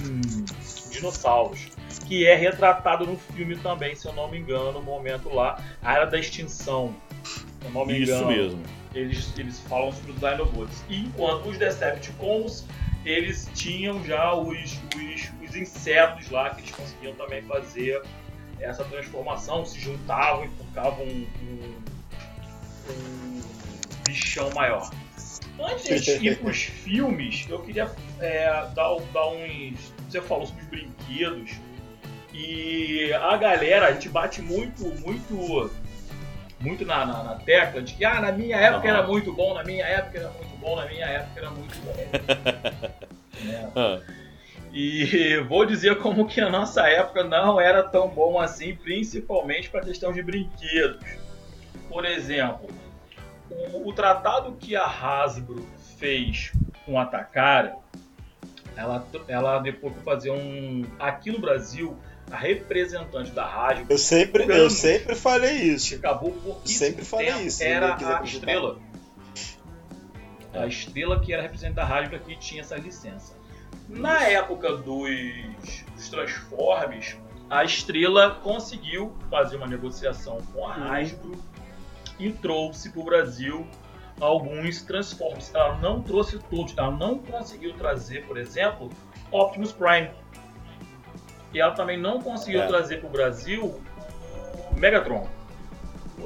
dinossauros, 0.90 1.68
que 2.06 2.26
é 2.26 2.34
retratado 2.34 3.06
no 3.06 3.16
filme 3.16 3.56
também, 3.56 3.94
se 3.94 4.06
eu 4.06 4.12
não 4.12 4.30
me 4.30 4.38
engano, 4.38 4.72
no 4.72 4.82
momento 4.82 5.34
lá, 5.34 5.62
a 5.82 5.94
Era 5.94 6.04
da 6.04 6.18
Extinção, 6.18 6.94
se 7.24 7.44
eu 7.64 7.70
não 7.70 7.86
me 7.86 7.98
Isso 7.98 8.12
engano. 8.12 8.26
mesmo. 8.28 8.62
Eles, 8.94 9.32
eles 9.36 9.58
falam 9.60 9.90
sobre 9.92 10.12
os 10.12 10.20
Dinobots. 10.20 10.84
E 10.88 11.00
enquanto 11.00 11.48
os 11.48 11.58
Decepticons 11.58 12.64
eles 13.04 13.50
tinham 13.54 14.02
já 14.04 14.34
os, 14.34 14.78
os, 14.96 15.32
os, 15.42 15.56
insetos 15.56 16.30
lá 16.30 16.50
que 16.50 16.62
eles 16.62 16.70
conseguiam 16.70 17.14
também 17.14 17.42
fazer 17.42 18.02
essa 18.58 18.82
transformação, 18.84 19.64
se 19.66 19.78
juntavam 19.78 20.46
e 20.46 20.48
ficavam 20.48 21.04
um, 21.04 21.26
um, 21.42 21.74
um 22.90 23.40
bichão 24.04 24.50
maior. 24.50 24.90
Antes 25.58 26.02
de 26.02 26.26
ir 26.26 26.38
para 26.38 26.50
os 26.50 26.62
filmes, 26.62 27.46
eu 27.48 27.60
queria 27.60 27.90
é, 28.20 28.46
dar, 28.74 28.96
dar 29.12 29.28
uns. 29.28 29.92
Você 30.08 30.20
falou 30.20 30.46
sobre 30.46 30.62
os 30.62 30.68
brinquedos. 30.68 31.52
E 32.32 33.12
a 33.12 33.36
galera, 33.36 33.86
a 33.86 33.92
gente 33.92 34.08
bate 34.08 34.42
muito, 34.42 34.84
muito, 35.00 35.70
muito 36.58 36.84
na, 36.84 37.06
na, 37.06 37.22
na 37.22 37.34
tecla 37.36 37.80
de 37.80 37.94
que 37.94 38.04
ah, 38.04 38.20
na 38.20 38.32
minha 38.32 38.56
época 38.56 38.88
uhum. 38.88 38.94
era 38.94 39.06
muito 39.06 39.32
bom, 39.32 39.54
na 39.54 39.62
minha 39.62 39.84
época 39.84 40.18
era 40.18 40.30
muito 40.30 40.56
bom, 40.58 40.74
na 40.74 40.86
minha 40.86 41.06
época 41.06 41.40
era 41.40 41.50
muito 41.50 41.76
bom. 41.84 41.94
é. 43.80 44.24
E 44.72 45.36
vou 45.48 45.64
dizer 45.64 45.98
como 45.98 46.26
que 46.26 46.40
a 46.40 46.50
nossa 46.50 46.88
época 46.88 47.22
não 47.22 47.60
era 47.60 47.84
tão 47.84 48.08
bom 48.08 48.40
assim, 48.40 48.74
principalmente 48.74 49.70
para 49.70 49.82
questão 49.82 50.12
de 50.12 50.20
brinquedos. 50.20 51.23
Por 51.94 52.04
exemplo, 52.04 52.68
o, 53.48 53.88
o, 53.88 53.92
tratado 53.92 54.56
que 54.56 54.74
a 54.74 54.84
Hasbro 54.84 55.64
fez 55.96 56.50
com 56.84 56.98
a 56.98 57.06
Takara, 57.06 57.76
ela, 58.76 59.06
ela 59.28 59.58
depois 59.60 59.94
foi 59.94 60.02
fazer 60.02 60.32
um. 60.32 60.84
Aqui 60.98 61.30
no 61.30 61.38
Brasil, 61.38 61.96
a 62.32 62.36
representante 62.36 63.30
da 63.30 63.44
Hasbro. 63.44 63.86
Eu 63.88 63.96
sempre, 63.96 64.44
eu 64.44 64.68
sempre 64.70 65.14
falei 65.14 65.52
isso. 65.52 65.94
Acabou 65.94 66.32
por 66.32 66.60
sempre 66.66 67.04
falei 67.04 67.30
isso. 67.46 67.62
Era 67.62 67.94
a 67.94 68.24
estrela. 68.24 68.80
A 70.52 70.66
estrela 70.66 71.20
que 71.20 71.32
era 71.32 71.42
representante 71.42 71.76
da 71.76 71.86
Hasbro 71.86 72.16
aqui 72.16 72.36
tinha 72.36 72.62
essa 72.62 72.74
licença. 72.74 73.34
Na 73.88 74.24
época 74.24 74.78
dos, 74.78 75.84
dos 75.94 76.08
Transformers, 76.08 77.16
a 77.48 77.62
estrela 77.62 78.40
conseguiu 78.42 79.16
fazer 79.30 79.58
uma 79.58 79.68
negociação 79.68 80.38
com 80.52 80.66
a 80.66 80.74
Hasbro 80.74 81.53
e 82.18 82.30
trouxe 82.30 82.90
para 82.90 83.00
o 83.00 83.04
Brasil 83.04 83.66
alguns 84.20 84.82
Transformers. 84.82 85.54
Ela 85.54 85.76
não 85.78 86.00
trouxe 86.00 86.38
todos, 86.50 86.76
ela 86.76 86.90
não 86.90 87.18
conseguiu 87.18 87.74
trazer, 87.74 88.26
por 88.26 88.36
exemplo, 88.36 88.90
Optimus 89.30 89.72
Prime. 89.72 90.10
E 91.52 91.60
ela 91.60 91.72
também 91.72 91.98
não 91.98 92.20
conseguiu 92.20 92.62
é. 92.62 92.66
trazer 92.66 92.98
para 92.98 93.08
o 93.08 93.12
Brasil 93.12 93.80
Megatron. 94.76 95.28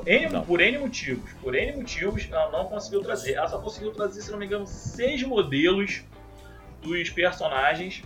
N, 0.07 0.43
por 0.47 0.61
N 0.61 0.79
motivos. 0.79 1.33
Por 1.43 1.55
N 1.55 1.77
motivos, 1.77 2.29
ela 2.31 2.51
não 2.51 2.67
conseguiu 2.67 3.03
trazer. 3.03 3.35
Ela 3.35 3.49
só 3.49 3.59
conseguiu 3.59 3.93
trazer, 3.93 4.23
se 4.23 4.31
não 4.31 4.39
me 4.39 4.47
engano, 4.47 4.67
seis 4.67 5.23
modelos 5.23 6.03
dos 6.83 7.11
personagens. 7.11 8.03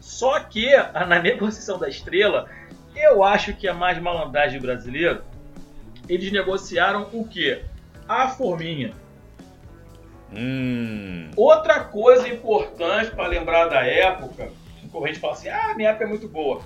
Só 0.00 0.40
que 0.40 0.74
na 0.92 1.20
negociação 1.20 1.78
da 1.78 1.88
estrela, 1.88 2.48
eu 2.94 3.22
acho 3.22 3.54
que 3.54 3.68
é 3.68 3.72
mais 3.72 4.00
malandragem 4.00 4.60
brasileira. 4.60 5.24
Eles 6.08 6.30
negociaram 6.32 7.08
o 7.12 7.26
que? 7.26 7.62
A 8.08 8.28
forminha. 8.28 8.92
Hum. 10.32 11.30
Outra 11.36 11.80
coisa 11.80 12.28
importante 12.28 13.10
para 13.12 13.26
lembrar 13.26 13.66
da 13.66 13.84
época, 13.84 14.50
o 14.92 15.04
a 15.04 15.08
gente 15.08 15.20
fala 15.20 15.32
assim, 15.32 15.48
ah, 15.48 15.74
minha 15.76 15.90
época 15.90 16.04
é 16.04 16.08
muito 16.08 16.28
boa 16.28 16.62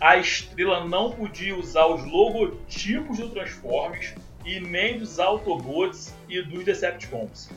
a 0.00 0.16
estrela 0.16 0.84
não 0.84 1.10
podia 1.10 1.56
usar 1.56 1.86
os 1.86 2.04
logotipos 2.04 3.18
do 3.18 3.28
Transformers 3.30 4.14
e 4.44 4.60
nem 4.60 4.98
dos 4.98 5.18
Autobots 5.18 6.14
e 6.28 6.40
dos 6.42 6.64
Decepticons. 6.64 7.50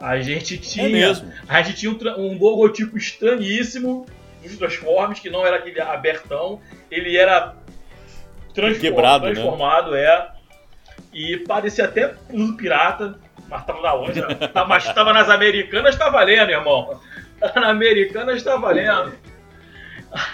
A 0.00 0.20
gente 0.20 0.58
tinha, 0.58 1.08
é 1.08 1.12
a 1.48 1.62
gente 1.62 1.78
tinha 1.78 1.92
um, 1.92 2.32
um, 2.32 2.38
logotipo 2.38 2.96
estranhíssimo 2.96 4.06
dos 4.42 4.56
Transformers, 4.56 5.20
que 5.20 5.30
não 5.30 5.46
era 5.46 5.56
aquele 5.58 5.80
abertão, 5.80 6.60
ele 6.90 7.16
era 7.16 7.54
transform, 8.54 8.80
Quebrado, 8.80 9.26
né? 9.26 9.32
transformado, 9.32 9.90
né? 9.92 10.02
é. 10.02 10.28
E 11.12 11.36
parecia 11.38 11.84
até 11.84 12.14
um 12.30 12.56
pirata, 12.56 13.18
mas 13.48 13.66
tava 13.66 13.82
na 13.82 13.94
onde? 13.94 14.22
Tá, 14.48 14.64
mas 14.64 14.84
tava 14.92 15.12
nas 15.12 15.28
americanas, 15.28 15.96
tá 15.96 16.08
valendo, 16.08 16.50
irmão. 16.50 17.00
Na 17.54 17.70
americanas 17.70 18.42
tá 18.42 18.56
valendo. 18.56 19.12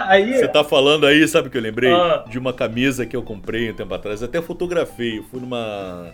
Aí... 0.00 0.34
Você 0.34 0.48
tá 0.48 0.62
falando 0.64 1.06
aí, 1.06 1.26
sabe 1.26 1.48
o 1.48 1.50
que 1.50 1.56
eu 1.56 1.62
lembrei? 1.62 1.92
Ah. 1.92 2.24
De 2.28 2.38
uma 2.38 2.52
camisa 2.52 3.06
que 3.06 3.16
eu 3.16 3.22
comprei 3.22 3.70
um 3.70 3.74
tempo 3.74 3.94
atrás. 3.94 4.22
Até 4.22 4.42
fotografei. 4.42 5.18
Eu 5.18 5.22
fui 5.24 5.40
numa, 5.40 6.12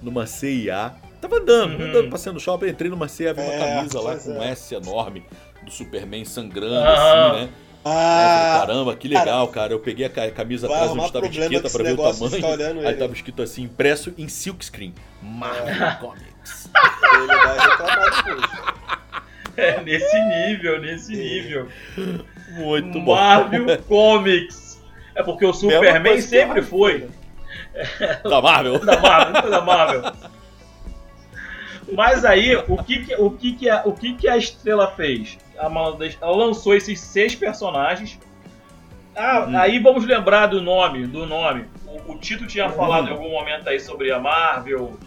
numa 0.00 0.26
CIA. 0.26 0.94
Tava 1.20 1.36
andando, 1.36 1.78
uhum. 1.78 1.88
andando, 1.88 2.08
passeando 2.08 2.34
no 2.34 2.40
shopping. 2.40 2.68
Entrei 2.68 2.90
numa 2.90 3.08
CIA, 3.08 3.34
vi 3.34 3.42
uma 3.42 3.52
é, 3.52 3.58
camisa 3.58 4.00
lá 4.00 4.16
com 4.16 4.30
um 4.30 4.42
é. 4.42 4.50
S 4.50 4.74
enorme 4.74 5.24
do 5.62 5.70
Superman 5.70 6.24
sangrando, 6.24 6.88
assim, 6.88 7.40
né? 7.40 7.48
Ah, 7.84 8.56
é, 8.56 8.66
caramba, 8.66 8.94
que 8.94 9.08
legal, 9.08 9.48
cara. 9.48 9.62
cara. 9.62 9.72
Eu 9.72 9.80
peguei 9.80 10.06
a 10.06 10.30
camisa 10.30 10.66
atrás 10.66 10.90
onde 10.90 11.04
estava 11.04 11.26
etiqueta 11.26 11.70
pra 11.70 11.82
ver 11.82 11.98
o 11.98 12.12
tamanho. 12.12 12.86
Aí 12.86 12.94
tava 12.94 13.12
escrito 13.12 13.42
assim, 13.42 13.62
impresso 13.62 14.12
em 14.18 14.28
silkscreen. 14.28 14.94
Marvel 15.22 15.86
é. 15.86 15.94
Comics. 16.00 16.70
Ele 17.14 17.26
vai 17.26 17.58
reclamar 17.58 18.24
depois. 18.24 18.70
É, 19.56 19.80
nesse 19.82 20.20
nível, 20.20 20.80
nesse 20.80 21.16
nível. 21.16 21.68
Muito 22.50 23.00
Marvel 23.00 23.66
bom. 23.66 23.76
Comics. 23.88 24.80
É 25.14 25.22
porque 25.22 25.44
o 25.44 25.52
Superman 25.52 26.20
sempre 26.20 26.62
foi. 26.62 27.08
Da 28.24 28.42
Marvel. 28.42 28.78
da 28.84 29.00
Marvel, 29.00 29.50
da 29.50 29.60
Marvel. 29.60 30.12
Mas 31.92 32.24
aí, 32.24 32.56
o 32.56 32.82
que 32.82 33.04
que, 33.04 33.14
o 33.14 33.30
que, 33.30 33.52
que, 33.52 33.68
a, 33.68 33.82
o 33.84 33.92
que, 33.92 34.14
que 34.14 34.28
a 34.28 34.36
Estrela 34.36 34.90
fez? 34.92 35.38
Ela 36.20 36.36
lançou 36.36 36.74
esses 36.74 37.00
seis 37.00 37.34
personagens. 37.34 38.18
Ah, 39.14 39.46
hum. 39.48 39.58
Aí 39.58 39.78
vamos 39.78 40.04
lembrar 40.06 40.46
do 40.46 40.62
nome, 40.62 41.06
do 41.06 41.26
nome. 41.26 41.66
O, 41.86 42.12
o 42.12 42.18
Tito 42.18 42.46
tinha 42.46 42.66
hum. 42.68 42.72
falado 42.72 43.08
em 43.08 43.12
algum 43.12 43.30
momento 43.30 43.68
aí 43.68 43.78
sobre 43.78 44.10
a 44.12 44.18
Marvel 44.18 44.98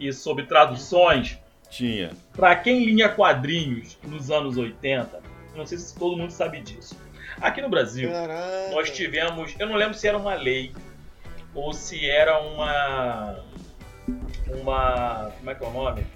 e 0.00 0.12
sobre 0.12 0.44
traduções. 0.44 1.38
Tinha. 1.68 2.10
Pra 2.32 2.56
quem 2.56 2.84
linha 2.84 3.08
quadrinhos 3.08 3.98
nos 4.04 4.30
anos 4.30 4.56
80, 4.56 5.20
não 5.54 5.66
sei 5.66 5.76
se 5.76 5.96
todo 5.98 6.16
mundo 6.16 6.30
sabe 6.30 6.60
disso. 6.60 6.96
Aqui 7.40 7.60
no 7.60 7.68
Brasil, 7.68 8.10
Caraca. 8.10 8.70
nós 8.70 8.90
tivemos. 8.90 9.54
Eu 9.58 9.66
não 9.66 9.76
lembro 9.76 9.94
se 9.94 10.08
era 10.08 10.16
uma 10.16 10.34
lei 10.34 10.72
ou 11.54 11.72
se 11.72 12.08
era 12.08 12.40
uma. 12.40 13.44
Uma. 14.48 15.30
Como 15.38 15.50
é 15.50 15.54
que 15.54 15.64
é 15.64 15.66
o 15.66 15.70
nome? 15.70 16.06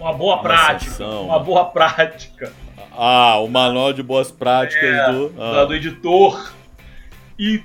Uma 0.00 0.14
boa 0.14 0.36
uma 0.36 0.42
prática. 0.42 0.90
Sessão. 0.90 1.26
Uma 1.26 1.38
boa 1.38 1.66
prática. 1.66 2.52
Ah, 2.92 3.38
o 3.38 3.48
manual 3.48 3.92
de 3.92 4.02
boas 4.02 4.32
práticas 4.32 4.82
é, 4.82 5.12
do, 5.12 5.34
ah. 5.38 5.64
do 5.66 5.74
editor. 5.74 6.52
E 7.38 7.62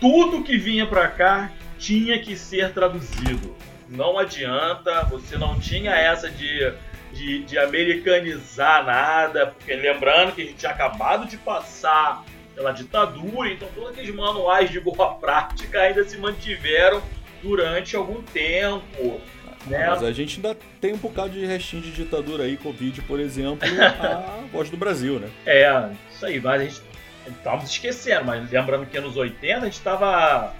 tudo 0.00 0.44
que 0.44 0.56
vinha 0.56 0.86
pra 0.86 1.08
cá 1.08 1.50
tinha 1.78 2.18
que 2.20 2.36
ser 2.36 2.72
traduzido. 2.72 3.54
Não 3.88 4.16
adianta, 4.16 5.04
você 5.04 5.36
não 5.36 5.58
tinha 5.58 5.90
essa 5.90 6.30
de, 6.30 6.72
de, 7.12 7.44
de 7.44 7.58
americanizar 7.58 8.86
nada, 8.86 9.48
porque 9.48 9.74
lembrando 9.74 10.34
que 10.34 10.42
a 10.42 10.44
gente 10.44 10.56
tinha 10.56 10.72
acabado 10.72 11.26
de 11.26 11.36
passar 11.36 12.24
pela 12.54 12.72
ditadura, 12.72 13.50
então 13.50 13.68
todos 13.74 13.90
aqueles 13.90 14.14
manuais 14.14 14.70
de 14.70 14.80
boa 14.80 15.14
prática 15.20 15.80
ainda 15.80 16.04
se 16.04 16.16
mantiveram 16.16 17.02
durante 17.42 17.96
algum 17.96 18.22
tempo. 18.22 19.20
Né? 19.66 19.86
Mas 19.86 20.02
a 20.02 20.12
gente 20.12 20.36
ainda 20.36 20.56
tem 20.80 20.92
um 20.92 20.98
bocado 20.98 21.30
de 21.30 21.44
restinho 21.46 21.82
de 21.82 21.92
ditadura 21.92 22.44
aí, 22.44 22.56
Covid, 22.56 23.02
por 23.02 23.20
exemplo, 23.20 23.68
a 23.80 24.44
voz 24.52 24.68
do 24.70 24.76
Brasil, 24.76 25.20
né? 25.20 25.28
É, 25.46 25.90
isso 26.10 26.26
aí, 26.26 26.40
mas 26.40 26.60
a 26.60 26.64
gente 26.64 26.82
estávamos 27.28 27.70
esquecendo, 27.70 28.24
mas 28.24 28.50
lembrando 28.50 28.86
que 28.86 28.98
anos 28.98 29.16
80 29.16 29.58
a 29.58 29.64
gente 29.64 29.74
estava 29.74 30.52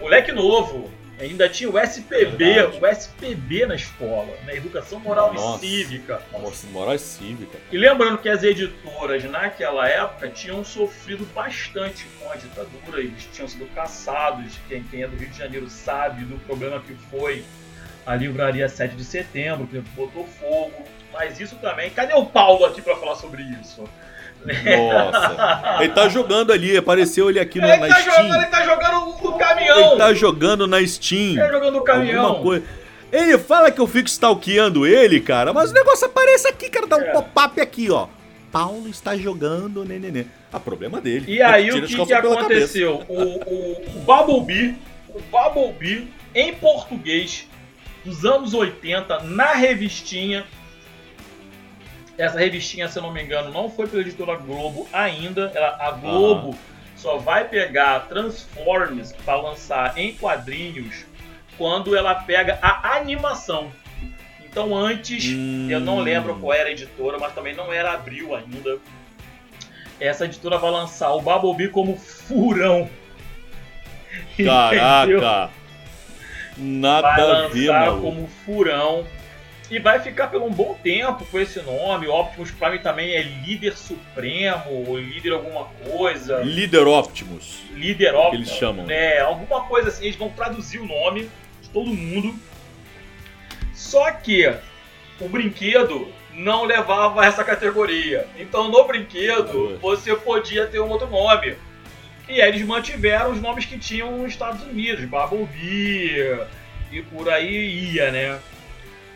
moleque 0.00 0.32
novo, 0.32 0.90
ainda 1.18 1.48
tinha 1.48 1.70
o 1.70 1.78
SPB, 1.78 2.36
Verdade. 2.36 2.78
o 2.80 2.86
SPB 2.86 3.66
na 3.66 3.74
escola, 3.74 4.36
né? 4.44 4.56
Educação 4.56 4.98
Moral 5.00 5.32
Nossa. 5.32 5.64
e 5.64 5.68
Cívica. 5.68 6.22
Nossa, 6.32 6.66
moral 6.68 6.98
cívica. 6.98 7.58
E 7.70 7.78
lembrando 7.78 8.18
que 8.18 8.28
as 8.28 8.42
editoras 8.42 9.24
naquela 9.24 9.88
época 9.88 10.28
tinham 10.28 10.64
sofrido 10.64 11.24
bastante 11.34 12.06
com 12.18 12.30
a 12.30 12.36
ditadura, 12.36 13.00
eles 13.00 13.28
tinham 13.32 13.48
sido 13.48 13.66
caçados, 13.74 14.58
quem, 14.68 14.82
quem 14.84 15.02
é 15.02 15.08
do 15.08 15.16
Rio 15.16 15.28
de 15.28 15.38
Janeiro 15.38 15.68
sabe 15.68 16.24
do 16.24 16.36
problema 16.46 16.80
que 16.80 16.94
foi 17.10 17.44
a 18.06 18.14
livraria 18.14 18.68
7 18.68 18.94
de 18.94 19.04
setembro, 19.04 19.66
que 19.66 19.78
botou 19.96 20.26
fogo. 20.26 20.72
Mas 21.12 21.38
isso 21.38 21.56
também. 21.56 21.90
Cadê 21.90 22.14
o 22.14 22.26
Paulo 22.26 22.64
aqui 22.64 22.82
pra 22.82 22.96
falar 22.96 23.14
sobre 23.16 23.42
isso? 23.60 23.84
Nossa. 24.44 25.82
Ele 25.82 25.92
tá 25.92 26.08
jogando 26.08 26.52
ali, 26.52 26.76
apareceu 26.76 27.30
ele 27.30 27.40
aqui 27.40 27.60
no, 27.60 27.66
Ele 27.66 27.76
na 27.78 27.88
tá, 27.88 28.00
Steam. 28.00 28.14
jogando, 28.16 28.34
ele 28.36 28.46
tá 28.46 28.64
jogando 28.64 29.22
no 29.22 29.38
caminhão! 29.38 29.78
Ele 29.90 29.96
tá 29.98 30.14
jogando 30.14 30.66
na 30.66 30.86
Steam. 30.86 31.30
Ele 31.30 31.40
tá 31.40 31.52
jogando 31.52 31.72
no 31.74 31.84
caminhão! 31.84 32.42
Coisa. 32.42 32.64
Ele 33.12 33.38
fala 33.38 33.70
que 33.70 33.80
eu 33.80 33.86
fico 33.86 34.08
stalkeando 34.08 34.86
ele, 34.86 35.20
cara, 35.20 35.52
mas 35.52 35.70
o 35.70 35.74
negócio 35.74 36.04
aparece 36.06 36.48
aqui, 36.48 36.68
cara, 36.68 36.86
dá 36.86 36.96
um 36.96 37.00
É. 37.02 37.12
pop-up 37.12 37.60
aqui, 37.60 37.90
ó. 37.90 38.08
Paulo 38.50 38.88
está 38.88 39.16
jogando, 39.16 39.84
nenenê. 39.84 40.26
Ah, 40.52 40.60
problema 40.60 41.00
dele. 41.00 41.24
E 41.28 41.40
aí 41.42 41.70
o 41.70 41.86
que, 41.86 42.04
que 42.06 42.12
aconteceu? 42.12 43.02
O, 43.08 43.14
o, 43.22 43.82
o 43.96 44.00
Bumblebee, 44.00 44.76
o 45.08 45.20
Bumblebee 45.30 46.08
em 46.34 46.52
português 46.54 47.48
dos 48.04 48.24
anos 48.24 48.52
80, 48.54 49.20
na 49.20 49.52
revistinha. 49.54 50.44
Essa 52.16 52.38
revistinha, 52.38 52.88
se 52.88 52.98
eu 52.98 53.02
não 53.02 53.12
me 53.12 53.22
engano, 53.22 53.50
não 53.50 53.68
foi 53.68 53.86
pela 53.88 54.02
editora 54.02 54.36
Globo 54.36 54.86
ainda. 54.92 55.50
Ela- 55.54 55.76
a 55.80 55.90
Globo 55.92 56.56
só 56.96 57.18
vai 57.18 57.48
pegar 57.48 58.00
Transformers 58.08 59.12
para 59.24 59.34
lançar 59.40 59.98
em 59.98 60.14
quadrinhos 60.14 61.04
quando 61.58 61.96
ela 61.96 62.14
pega 62.14 62.58
a 62.62 62.96
animação. 62.96 63.72
Então 64.44 64.76
antes 64.76 65.24
Hum. 65.34 65.66
eu 65.68 65.80
não 65.80 65.98
lembro 65.98 66.36
qual 66.36 66.52
era 66.52 66.68
a 66.68 66.72
editora, 66.72 67.18
mas 67.18 67.34
também 67.34 67.54
não 67.54 67.72
era 67.72 67.92
Abril 67.94 68.34
ainda. 68.36 68.78
Essa 69.98 70.24
editora 70.26 70.58
vai 70.58 70.70
lançar 70.70 71.12
o 71.14 71.20
Bumblebee 71.20 71.68
como 71.68 71.96
furão. 71.96 72.88
Entendeu? 75.02 75.20
Nada 76.56 77.08
Vai 77.08 77.20
a 77.20 77.48
ver, 77.48 77.68
lançar 77.70 77.86
maluco. 77.86 78.02
como 78.02 78.28
furão. 78.44 79.06
E 79.70 79.78
vai 79.78 79.98
ficar 79.98 80.28
por 80.28 80.42
um 80.42 80.50
bom 80.50 80.78
tempo 80.82 81.24
com 81.26 81.40
esse 81.40 81.60
nome. 81.62 82.06
Optimus 82.06 82.50
Prime 82.50 82.78
também 82.80 83.12
é 83.14 83.22
líder 83.22 83.76
supremo, 83.76 84.84
ou 84.86 84.98
líder 84.98 85.32
alguma 85.32 85.64
coisa. 85.88 86.40
Líder 86.42 86.86
Optimus. 86.86 87.62
Líder 87.72 88.14
Optimus. 88.14 88.34
eles 88.34 88.58
chamam. 88.58 88.90
É, 88.90 89.20
alguma 89.20 89.62
coisa 89.64 89.88
assim, 89.88 90.04
eles 90.04 90.16
vão 90.16 90.28
traduzir 90.28 90.78
o 90.80 90.86
nome 90.86 91.30
de 91.62 91.68
todo 91.70 91.86
mundo. 91.86 92.34
Só 93.72 94.10
que 94.12 94.52
o 95.20 95.28
brinquedo 95.28 96.08
não 96.32 96.64
levava 96.64 97.24
essa 97.24 97.42
categoria. 97.42 98.26
Então 98.38 98.68
no 98.68 98.84
brinquedo 98.84 99.78
você 99.80 100.14
podia 100.14 100.66
ter 100.66 100.80
um 100.80 100.90
outro 100.90 101.08
nome. 101.08 101.56
E 102.28 102.40
aí 102.40 102.48
eles 102.48 102.62
mantiveram 102.62 103.32
os 103.32 103.40
nomes 103.40 103.66
que 103.66 103.78
tinham 103.78 104.16
nos 104.16 104.30
Estados 104.30 104.62
Unidos, 104.62 105.04
Bumblebee 105.04 106.38
e 106.90 107.02
por 107.02 107.28
aí 107.28 107.92
ia, 107.92 108.10
né? 108.10 108.40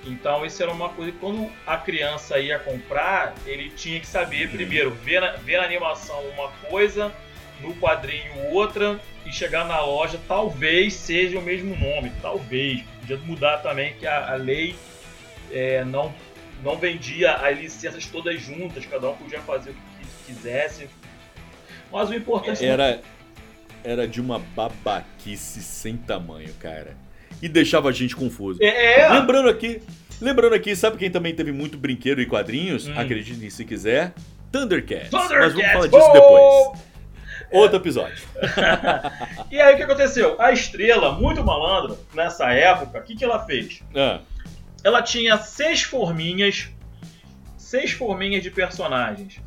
Então 0.04 0.44
isso 0.44 0.62
era 0.62 0.70
uma 0.70 0.90
coisa 0.90 1.12
que 1.12 1.18
quando 1.18 1.50
a 1.66 1.76
criança 1.76 2.38
ia 2.38 2.58
comprar, 2.58 3.34
ele 3.46 3.70
tinha 3.70 3.98
que 3.98 4.06
saber 4.06 4.50
primeiro, 4.50 4.90
ver 4.90 5.20
na, 5.20 5.32
ver 5.32 5.58
na 5.58 5.64
animação 5.64 6.20
uma 6.30 6.48
coisa, 6.68 7.12
no 7.60 7.74
quadrinho 7.76 8.50
outra, 8.50 9.00
e 9.26 9.32
chegar 9.32 9.64
na 9.66 9.80
loja 9.80 10.20
talvez 10.28 10.94
seja 10.94 11.38
o 11.38 11.42
mesmo 11.42 11.76
nome, 11.76 12.12
talvez. 12.22 12.82
Podia 13.00 13.16
mudar 13.18 13.58
também 13.58 13.94
que 13.94 14.06
a, 14.06 14.32
a 14.32 14.36
lei 14.36 14.76
é, 15.50 15.82
não, 15.84 16.14
não 16.62 16.76
vendia 16.76 17.32
as 17.34 17.58
licenças 17.58 18.06
todas 18.06 18.40
juntas, 18.40 18.84
cada 18.86 19.10
um 19.10 19.16
podia 19.16 19.40
fazer 19.40 19.70
o 19.70 19.74
que 19.74 19.80
qui- 19.80 20.08
quisesse. 20.26 20.88
Mas 21.92 22.08
o 22.10 22.14
importante 22.14 22.64
Era, 22.64 23.00
era 23.84 24.06
de 24.06 24.20
uma 24.20 24.38
babaquice 24.38 25.62
sem 25.62 25.96
tamanho, 25.96 26.52
cara. 26.60 26.96
E 27.40 27.48
deixava 27.48 27.88
a 27.88 27.92
gente 27.92 28.14
confuso. 28.16 28.58
é, 28.62 29.00
é 29.00 29.08
Lembrando 29.08 29.48
aqui, 29.48 29.80
lembrando 30.20 30.54
aqui, 30.54 30.74
sabe 30.74 30.96
quem 30.98 31.10
também 31.10 31.34
teve 31.34 31.52
muito 31.52 31.78
brinquedo 31.78 32.20
e 32.20 32.26
quadrinhos? 32.26 32.88
Hum. 32.88 32.98
Acreditem 32.98 33.48
se 33.50 33.64
quiser. 33.64 34.12
Thundercats. 34.50 35.10
Mas 35.12 35.22
Thundercats, 35.28 35.54
vamos 35.54 35.72
falar 35.72 35.86
disso 35.86 36.12
depois. 36.12 36.88
Outro 37.50 37.76
episódio. 37.78 38.22
E 39.50 39.58
aí 39.58 39.72
o 39.72 39.76
que 39.78 39.82
aconteceu? 39.82 40.36
A 40.38 40.52
estrela, 40.52 41.12
muito 41.12 41.42
malandra, 41.42 41.96
nessa 42.14 42.52
época, 42.52 42.98
o 42.98 43.02
que, 43.02 43.16
que 43.16 43.24
ela 43.24 43.46
fez? 43.46 43.82
Ah, 43.96 44.20
Ela 44.84 45.00
tinha 45.00 45.38
seis 45.38 45.82
forminhas, 45.82 46.68
seis 47.56 47.92
forminhas 47.92 48.42
de 48.42 48.50
personagens. 48.50 49.40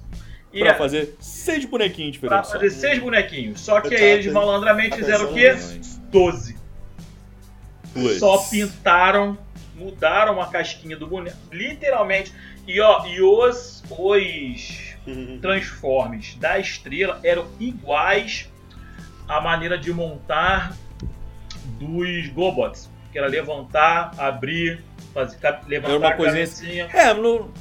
E 0.54 0.60
pra 0.60 0.72
a- 0.72 0.76
fazer 0.76 1.16
seis 1.20 1.64
bonequinhos 1.66 2.18
pra 2.18 2.42
diferentes. 2.42 2.52
fazer 2.52 2.70
seis 2.72 3.00
bonequinhos. 3.00 3.62
Só 3.62 3.80
que 3.82 3.96
aí 3.96 4.04
eles 4.04 4.32
malandramente 4.34 4.96
fizeram 4.98 5.32
o 5.32 5.34
quê? 5.34 5.56
Doze. 6.12 6.58
Só 8.20 8.38
pintaram, 8.50 9.38
mudaram 9.76 10.42
a 10.42 10.48
casquinha 10.48 10.96
do 10.98 11.08
boneco. 11.08 11.38
Literalmente. 11.52 12.34
E 12.68 12.80
ó, 12.80 13.06
e 13.08 13.22
os, 13.22 13.84
os 13.90 14.78
Transformers 15.42 16.36
da 16.36 16.60
estrela 16.60 17.20
eram 17.24 17.48
iguais 17.60 18.50
à 19.28 19.42
maneira 19.42 19.78
de 19.78 19.92
montar 19.92 20.76
dos 21.80 22.28
Gobots. 22.30 22.90
Que 23.12 23.18
era 23.18 23.28
levantar, 23.28 24.14
abrir, 24.18 24.84
fazer, 25.14 25.38
levantar 25.68 25.90
Era 25.90 25.98
uma 26.00 26.10
a 26.10 26.14
coisinha 26.16 26.46
cabecinha. 26.46 26.90
É, 26.94 27.14
no, 27.14 27.52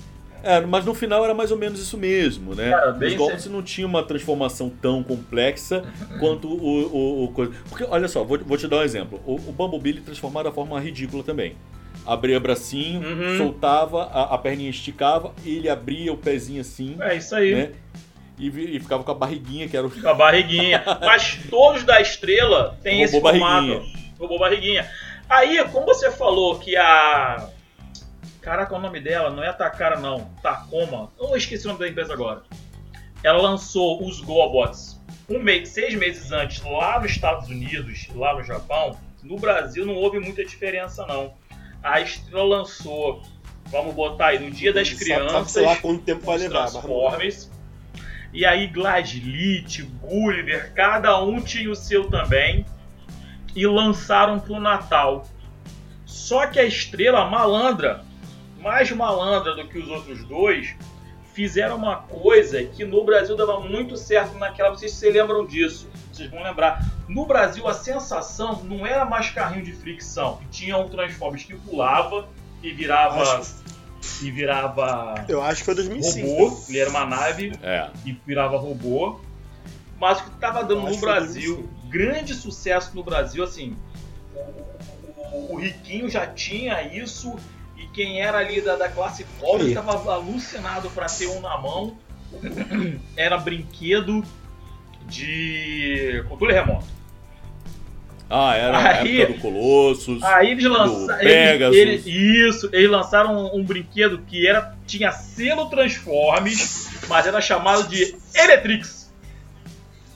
é, 0.42 0.60
mas 0.60 0.84
no 0.84 0.94
final 0.94 1.24
era 1.24 1.34
mais 1.34 1.50
ou 1.50 1.56
menos 1.58 1.80
isso 1.80 1.96
mesmo, 1.98 2.54
né? 2.54 2.70
Cara, 2.70 2.96
Os 3.06 3.14
golpes 3.14 3.46
não 3.46 3.62
tinham 3.62 3.88
uma 3.88 4.02
transformação 4.02 4.68
tão 4.70 5.02
complexa 5.02 5.84
quanto 6.18 6.48
o, 6.48 6.86
o, 6.86 7.24
o 7.24 7.28
coisa. 7.32 7.52
Porque, 7.68 7.84
olha 7.84 8.08
só, 8.08 8.24
vou, 8.24 8.38
vou 8.38 8.56
te 8.56 8.66
dar 8.68 8.78
um 8.78 8.82
exemplo. 8.82 9.20
O, 9.26 9.34
o 9.34 9.52
Bumblebee 9.52 9.90
ele 9.90 10.00
transformava 10.00 10.44
da 10.44 10.52
forma 10.52 10.78
ridícula 10.80 11.22
também. 11.22 11.56
Abria 12.06 12.40
bracinho, 12.40 13.00
Uhum. 13.02 13.36
soltava, 13.36 14.04
a, 14.04 14.34
a 14.34 14.38
perninha 14.38 14.70
esticava, 14.70 15.32
ele 15.44 15.68
abria 15.68 16.12
o 16.12 16.16
pezinho 16.16 16.60
assim, 16.62 16.96
É 17.00 17.16
isso 17.16 17.34
aí. 17.34 17.54
né? 17.54 17.70
E, 18.38 18.46
e 18.48 18.80
ficava 18.80 19.04
com 19.04 19.10
a 19.10 19.14
barriguinha, 19.14 19.68
que 19.68 19.76
era 19.76 19.86
o. 19.86 19.90
Com 19.90 20.08
a 20.08 20.14
barriguinha. 20.14 20.82
Mas 21.04 21.38
todos 21.50 21.82
da 21.84 22.00
estrela 22.00 22.78
tem 22.82 23.02
esse 23.02 23.20
formato. 23.20 23.38
barriguinha. 23.44 23.82
Robô 24.18 24.38
barriguinha. 24.38 24.88
Aí, 25.28 25.62
como 25.70 25.84
você 25.84 26.10
falou 26.10 26.58
que 26.58 26.74
a. 26.74 27.48
Caraca, 28.40 28.74
o 28.74 28.78
nome 28.80 29.00
dela 29.00 29.30
não 29.30 29.42
é 29.42 29.52
Takara, 29.52 29.98
não. 29.98 30.30
Tacoma. 30.42 31.10
Eu 31.18 31.36
esqueci 31.36 31.64
o 31.66 31.68
nome 31.68 31.80
da 31.80 31.88
empresa 31.88 32.12
agora. 32.12 32.42
Ela 33.22 33.40
lançou 33.40 34.02
os 34.06 34.20
Gobots 34.20 34.98
um 35.28 35.38
mês, 35.38 35.68
seis 35.68 35.94
meses 35.94 36.32
antes, 36.32 36.60
lá 36.62 36.98
nos 37.00 37.12
Estados 37.12 37.48
Unidos, 37.48 38.08
lá 38.14 38.34
no 38.34 38.42
Japão. 38.42 38.98
No 39.22 39.36
Brasil 39.36 39.86
não 39.86 39.94
houve 39.94 40.18
muita 40.18 40.44
diferença, 40.44 41.06
não. 41.06 41.34
A 41.82 42.00
Estrela 42.00 42.42
lançou, 42.44 43.22
vamos 43.66 43.94
botar 43.94 44.28
aí, 44.28 44.38
no 44.40 44.50
Dia 44.50 44.72
das 44.72 44.88
Sabe- 44.88 45.00
Crianças. 45.04 45.32
Sabe, 45.32 45.50
sei 45.50 45.64
lá 45.66 45.76
quanto 45.76 46.02
tempo 46.02 46.26
vai 46.26 46.38
levar, 46.38 46.70
Transformers. 46.70 47.50
E 48.32 48.44
aí 48.44 48.66
Gladlit, 48.68 49.82
Gulliver, 50.00 50.72
cada 50.74 51.22
um 51.22 51.40
tinha 51.40 51.70
o 51.70 51.76
seu 51.76 52.08
também. 52.08 52.64
E 53.54 53.66
lançaram 53.66 54.38
pro 54.40 54.58
Natal. 54.60 55.26
Só 56.06 56.46
que 56.46 56.58
a 56.58 56.64
estrela 56.64 57.24
malandra, 57.28 58.04
mais 58.60 58.90
malandra 58.90 59.54
do 59.54 59.66
que 59.68 59.78
os 59.78 59.88
outros 59.88 60.24
dois, 60.24 60.74
fizeram 61.32 61.76
uma 61.76 61.96
coisa 61.96 62.62
que 62.64 62.84
no 62.84 63.04
Brasil 63.04 63.36
dava 63.36 63.60
muito 63.60 63.96
certo 63.96 64.36
naquela. 64.38 64.76
Sei 64.76 64.88
se 64.88 64.96
vocês 64.96 65.14
lembram 65.14 65.46
disso. 65.46 65.88
Vocês 66.12 66.30
vão 66.30 66.42
lembrar. 66.42 66.84
No 67.08 67.24
Brasil 67.26 67.66
a 67.66 67.74
sensação 67.74 68.62
não 68.64 68.84
era 68.86 69.04
mais 69.04 69.30
carrinho 69.30 69.64
de 69.64 69.72
fricção. 69.72 70.40
Tinha 70.50 70.76
um 70.76 70.88
Transformers 70.88 71.44
que 71.44 71.54
pulava 71.56 72.28
e 72.62 72.72
virava. 72.72 73.22
Acho- 73.40 73.60
E 74.22 74.30
virava 74.30 75.24
eu 75.28 75.42
acho 75.42 75.58
que 75.60 75.64
foi 75.66 75.74
2005. 75.74 76.26
robô, 76.26 76.62
ele 76.68 76.78
era 76.78 76.88
uma 76.90 77.04
nave 77.06 77.52
É. 77.62 77.90
e 78.04 78.12
virava 78.26 78.56
robô. 78.56 79.20
Mas 80.00 80.20
o 80.20 80.24
que 80.24 80.30
estava 80.30 80.62
dando 80.64 80.88
no 80.88 80.96
Brasil 80.98 81.68
grande 81.88 82.34
sucesso 82.34 82.92
no 82.94 83.02
Brasil, 83.04 83.44
assim. 83.44 83.76
O, 84.34 84.38
o- 84.38 85.54
o 85.54 85.56
Riquinho 85.56 86.08
já 86.08 86.26
tinha 86.26 86.82
isso, 86.82 87.36
e 87.80 87.86
quem 87.88 88.20
era 88.20 88.38
ali 88.38 88.60
da, 88.60 88.76
da 88.76 88.88
classe 88.88 89.24
pobre 89.40 89.68
estava 89.68 89.92
alucinado 90.12 90.90
para 90.90 91.06
ter 91.06 91.26
um 91.28 91.40
na 91.40 91.56
mão. 91.58 91.96
Era 93.16 93.36
brinquedo 93.38 94.22
de 95.08 96.24
controle 96.28 96.52
remoto. 96.54 96.86
Ah, 98.32 98.54
era 98.54 98.78
a 98.78 99.00
Aí- 99.00 99.26
do 99.26 99.34
Colossus. 99.40 100.22
Aí 100.22 100.52
eles 100.52 100.64
lançaram. 100.64 101.18
Pegasus. 101.18 102.06
isso, 102.06 102.70
eles 102.72 102.88
lançaram 102.88 103.46
um, 103.52 103.58
um 103.58 103.64
brinquedo 103.64 104.22
que 104.28 104.46
era, 104.46 104.76
tinha 104.86 105.10
selo 105.10 105.68
Transformers, 105.68 106.88
mas 107.08 107.26
era 107.26 107.40
chamado 107.40 107.88
de 107.88 108.14
Eletrix. 108.32 109.10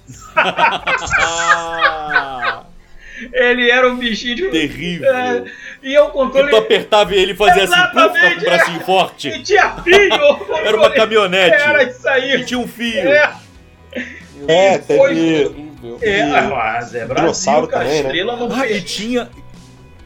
Ah, 0.36 2.64
Ele 3.32 3.70
era 3.70 3.90
um 3.90 3.96
bichinho 3.96 4.36
de. 4.36 4.50
terrível. 4.50 5.14
É, 5.14 5.44
e 5.84 5.94
Que 5.96 6.10
controle. 6.12 6.50
tu 6.50 6.56
apertava 6.56 7.14
e 7.14 7.18
ele 7.18 7.34
fazia 7.34 7.64
assim, 7.64 7.74
puf, 7.74 7.92
com 7.92 7.98
Exatamente, 8.00 8.38
o 8.38 8.44
bracinho 8.50 8.80
forte. 8.80 9.28
E 9.28 9.42
tinha 9.42 9.70
fio! 9.82 9.94
Era 10.64 10.76
uma 10.76 10.90
caminhonete. 10.90 11.54
Era 11.62 11.82
isso 11.84 12.06
E 12.06 12.10
aí. 12.10 12.44
tinha 12.44 12.58
um 12.58 12.66
fio. 12.66 12.98
É, 13.08 13.32
É, 14.48 14.78
Foi- 14.78 15.14
teve. 15.14 15.74
é, 16.02 16.20
E- 16.20 16.48
mas 16.50 16.94
é 16.94 17.06
Brasil, 17.06 17.66
cara. 17.68 17.84
também, 17.84 18.02
né? 18.02 18.24
Não 18.24 18.48
Ah, 18.54 18.66
e 18.68 18.80
tinha. 18.82 19.30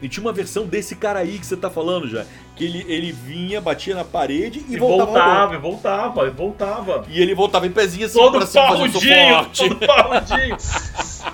E 0.02 0.08
tinha 0.08 0.22
uma 0.24 0.32
versão 0.32 0.64
desse 0.66 0.94
cara 0.94 1.18
aí 1.20 1.38
que 1.38 1.46
você 1.46 1.56
tá 1.56 1.68
falando 1.70 2.08
já. 2.08 2.24
Que 2.58 2.64
ele, 2.64 2.84
ele 2.88 3.12
vinha, 3.12 3.60
batia 3.60 3.94
na 3.94 4.04
parede 4.04 4.64
e, 4.68 4.74
E 4.74 4.76
voltava. 4.78 5.06
voltava, 5.12 5.54
e 5.54 5.58
voltava, 5.58 6.26
e 6.26 6.30
voltava. 6.30 7.04
E 7.08 7.22
ele 7.22 7.34
voltava 7.34 7.66
em 7.66 7.70
pezinho 7.70 8.06
assim 8.06 8.18
Todo 8.18 8.38
pra 8.38 8.46
parrudinho, 8.62 9.46
todo 9.56 9.76
parrudinho. 9.86 10.56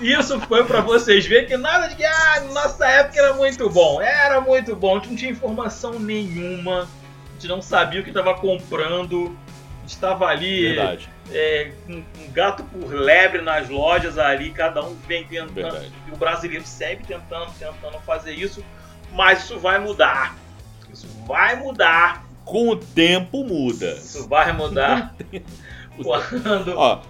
Isso 0.01 0.39
foi 0.41 0.65
pra 0.65 0.81
vocês 0.81 1.27
verem 1.27 1.47
que 1.47 1.57
nada 1.57 1.89
de 1.89 1.97
que, 1.97 2.05
ah, 2.05 2.45
nossa 2.53 2.87
época 2.87 3.19
era 3.19 3.35
muito 3.35 3.69
bom. 3.71 4.01
Era 4.01 4.41
muito 4.41 4.77
bom, 4.77 4.93
a 4.93 4.99
gente 4.99 5.09
não 5.09 5.17
tinha 5.17 5.31
informação 5.31 5.99
nenhuma. 5.99 6.83
A 6.83 7.33
gente 7.35 7.49
não 7.49 7.63
sabia 7.63 8.01
o 8.01 8.03
que 8.05 8.11
estava 8.11 8.35
comprando. 8.35 9.37
A 9.79 9.87
gente 9.87 9.99
tava 9.99 10.27
ali 10.27 10.75
Verdade, 10.75 11.09
é, 11.31 11.73
um, 11.89 12.03
um 12.21 12.33
gato 12.33 12.65
por 12.65 12.93
lebre 12.93 13.43
nas 13.43 13.69
lojas 13.69 14.19
ali, 14.19 14.51
cada 14.51 14.83
um 14.83 14.95
vem 15.07 15.25
tentando. 15.25 15.53
verdade. 15.53 15.93
E 16.09 16.13
o 16.13 16.17
brasileiro 16.17 16.65
sempre 16.67 17.07
tentando, 17.07 17.51
tentando 17.59 17.99
fazer 18.07 18.33
isso. 18.33 18.65
Mas 19.13 19.45
isso 19.45 19.59
vai 19.59 19.79
mudar. 19.79 20.35
Isso 20.95 21.07
vai 21.27 21.57
mudar. 21.57 22.25
Com 22.45 22.69
o 22.71 22.77
tempo 22.77 23.43
muda. 23.45 23.93
Isso 23.93 24.29
vai 24.29 24.53
mudar. 24.53 25.15
Quando 26.03 26.73
Ó, 26.77 27.01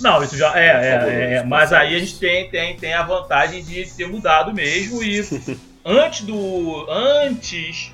Não, 0.00 0.22
isso 0.22 0.36
já 0.36 0.58
é, 0.58 0.66
é, 0.66 0.70
é, 0.70 1.34
é, 1.34 1.44
mas 1.44 1.72
aí 1.72 1.94
a 1.94 1.98
gente 1.98 2.18
tem, 2.18 2.50
tem, 2.50 2.76
tem 2.76 2.92
a 2.94 3.02
vantagem 3.02 3.62
de 3.62 3.84
ter 3.94 4.08
mudado 4.08 4.52
mesmo 4.52 5.02
e 5.02 5.20
antes 5.84 6.22
do 6.22 6.86
antes 6.90 7.92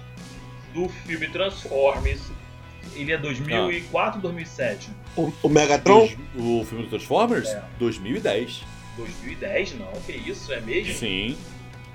do 0.73 0.89
filme 0.89 1.29
Transformers, 1.29 2.21
ele 2.95 3.13
é 3.13 3.17
2004 3.19 4.21
2007? 4.21 4.91
O, 5.17 5.33
o 5.43 5.49
Megatron? 5.49 5.99
dois- 6.07 6.17
o 6.37 6.65
filme 6.65 6.85
do 6.85 6.91
Transformers? 6.91 7.49
É. 7.49 7.63
2010. 7.79 8.63
2010 8.97 9.75
não, 9.75 9.93
que 10.07 10.13
isso, 10.13 10.53
é 10.53 10.61
mesmo? 10.61 10.95
Sim. 10.95 11.37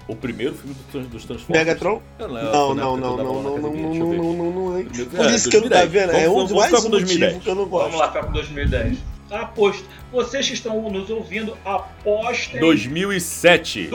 O 0.08 0.16
primeiro 0.16 0.54
filme 0.54 0.76
dos 1.08 1.24
Transformers. 1.24 1.47
Megatron? 1.66 2.01
Não, 2.20 2.28
não, 2.28 2.76
não, 2.76 2.97
não, 2.97 2.97
não, 2.97 3.18
não, 3.18 3.58
não, 3.58 3.68
não. 3.68 4.84
Primeiro- 4.84 5.10
Por 5.10 5.26
é, 5.26 5.36
isso 5.36 5.49
que 5.49 5.56
eu 5.56 5.62
não 5.62 5.70
tá 5.70 5.86
2010. 5.86 5.91
vendo, 5.91 6.12
é 6.12 6.30
um 6.30 6.34
Vamos- 6.34 6.49
dos 6.49 6.51
vamos 6.51 6.72
mais 6.72 6.72
motivos 6.84 6.89
2010. 6.89 7.43
que 7.43 7.49
eu 7.49 7.56
não 7.56 7.66
Vamos 7.66 7.91
gosto. 7.91 7.97
lá, 7.99 8.08
ficar 8.10 8.24
com 8.26 8.32
2010. 8.34 8.97
Aposto. 9.32 9.86
Vocês 10.12 10.47
que 10.47 10.54
estão 10.54 10.89
nos 10.91 11.10
ouvindo, 11.10 11.58
apostem. 11.66 12.60
2007. 12.60 13.91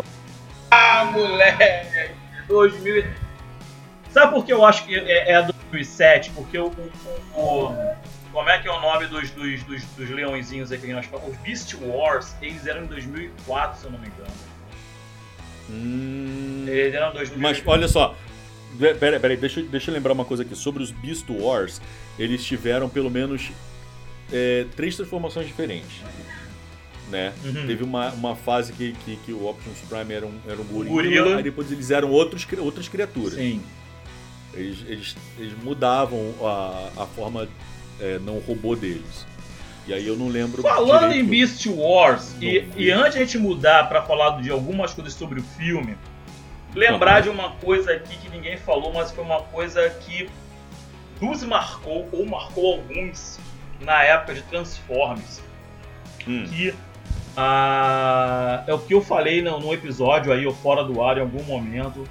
Ah, 0.70 1.04
moleque! 1.12 2.12
2000. 2.48 3.04
Sabe 4.10 4.32
por 4.34 4.44
que 4.44 4.52
eu 4.52 4.64
acho 4.64 4.84
que 4.86 4.96
é, 4.96 5.32
é 5.32 5.42
2007? 5.42 6.30
Porque 6.30 6.58
o, 6.58 6.72
o- 7.36 7.40
o- 7.40 7.96
Como 8.32 8.48
é 8.50 8.58
que 8.58 8.66
é 8.68 8.70
o 8.72 8.80
nome 8.80 9.06
dos, 9.06 9.30
dos, 9.30 9.62
dos, 9.64 9.82
dos 9.84 10.10
leõezinhos 10.10 10.72
aqui 10.72 10.86
que 10.86 10.92
nós 10.92 11.06
falamos? 11.06 11.32
Os 11.32 11.36
Beast 11.42 11.74
Wars, 11.82 12.34
eles 12.42 12.66
eram 12.66 12.84
em 12.84 12.86
2004, 12.86 13.78
se 13.80 13.84
eu 13.86 13.90
não 13.92 13.98
me 13.98 14.06
engano. 14.06 14.30
Hum, 15.70 16.64
Eles 16.66 16.94
eram 16.94 17.10
em 17.10 17.14
2004. 17.14 17.40
Mas 17.40 17.62
olha 17.66 17.88
só. 17.88 18.14
Ve- 18.74 18.94
Pera, 18.94 19.18
pera 19.18 19.34
aí, 19.34 19.36
deixa, 19.40 19.60
eu- 19.60 19.66
deixa 19.68 19.90
eu 19.90 19.94
lembrar 19.94 20.12
uma 20.12 20.24
coisa 20.24 20.42
aqui. 20.42 20.54
Sobre 20.54 20.82
os 20.82 20.90
Beast 20.90 21.24
Wars, 21.30 21.80
eles 22.18 22.44
tiveram 22.44 22.88
pelo 22.88 23.10
menos 23.10 23.50
é, 24.32 24.66
três 24.76 24.94
transformações 24.96 25.46
diferentes. 25.46 26.02
Né? 27.10 27.32
Uhum. 27.42 27.66
Teve 27.66 27.82
uma, 27.82 28.10
uma 28.10 28.36
fase 28.36 28.72
que, 28.74 28.92
que, 29.04 29.16
que 29.24 29.32
o 29.32 29.46
Optimus 29.48 29.78
Prime 29.88 30.12
era 30.12 30.26
um, 30.26 30.38
era 30.46 30.60
um 30.60 30.64
gorila, 30.64 30.92
gorila. 30.94 31.36
aí 31.38 31.42
depois 31.42 31.72
eles 31.72 31.90
eram 31.90 32.10
outros, 32.10 32.46
outras 32.58 32.86
criaturas. 32.88 33.34
Sim. 33.34 33.62
Eles, 34.52 34.78
eles, 34.86 35.16
eles 35.38 35.54
mudavam 35.62 36.34
a, 36.42 36.90
a 37.02 37.06
forma 37.06 37.48
é, 37.98 38.18
não 38.18 38.38
robô 38.40 38.76
deles. 38.76 39.26
E 39.88 39.94
aí 39.94 40.06
eu 40.06 40.16
não 40.16 40.28
lembro. 40.28 40.60
Falando 40.62 41.12
em. 41.12 41.24
Beast 41.24 41.64
Wars, 41.66 42.34
e, 42.40 42.60
Não 42.60 42.78
e 42.78 42.90
antes 42.90 43.12
de 43.14 43.18
a 43.18 43.24
gente 43.24 43.38
mudar 43.38 43.88
pra 43.88 44.02
falar 44.02 44.40
de 44.42 44.50
algumas 44.50 44.92
coisas 44.92 45.14
sobre 45.14 45.40
o 45.40 45.42
filme, 45.42 45.96
lembrar 46.74 47.14
Aham. 47.14 47.20
de 47.22 47.28
uma 47.30 47.50
coisa 47.52 47.92
aqui 47.94 48.16
que 48.18 48.28
ninguém 48.28 48.58
falou, 48.58 48.92
mas 48.92 49.10
foi 49.10 49.24
uma 49.24 49.40
coisa 49.42 49.88
que 49.88 50.28
nos 51.22 51.42
marcou, 51.42 52.06
ou 52.12 52.26
marcou 52.26 52.74
alguns, 52.74 53.40
na 53.80 54.02
época 54.04 54.34
de 54.34 54.42
Transformers. 54.42 55.40
Hum, 56.26 56.44
Que 56.48 56.74
ah, 57.34 58.62
é 58.66 58.74
o 58.74 58.78
que 58.78 58.92
eu 58.92 59.00
falei 59.00 59.40
no, 59.40 59.58
no 59.58 59.72
episódio 59.72 60.32
aí, 60.32 60.46
ou 60.46 60.52
fora 60.54 60.84
do 60.84 61.02
ar 61.02 61.16
em 61.16 61.20
algum 61.22 61.42
momento. 61.44 62.04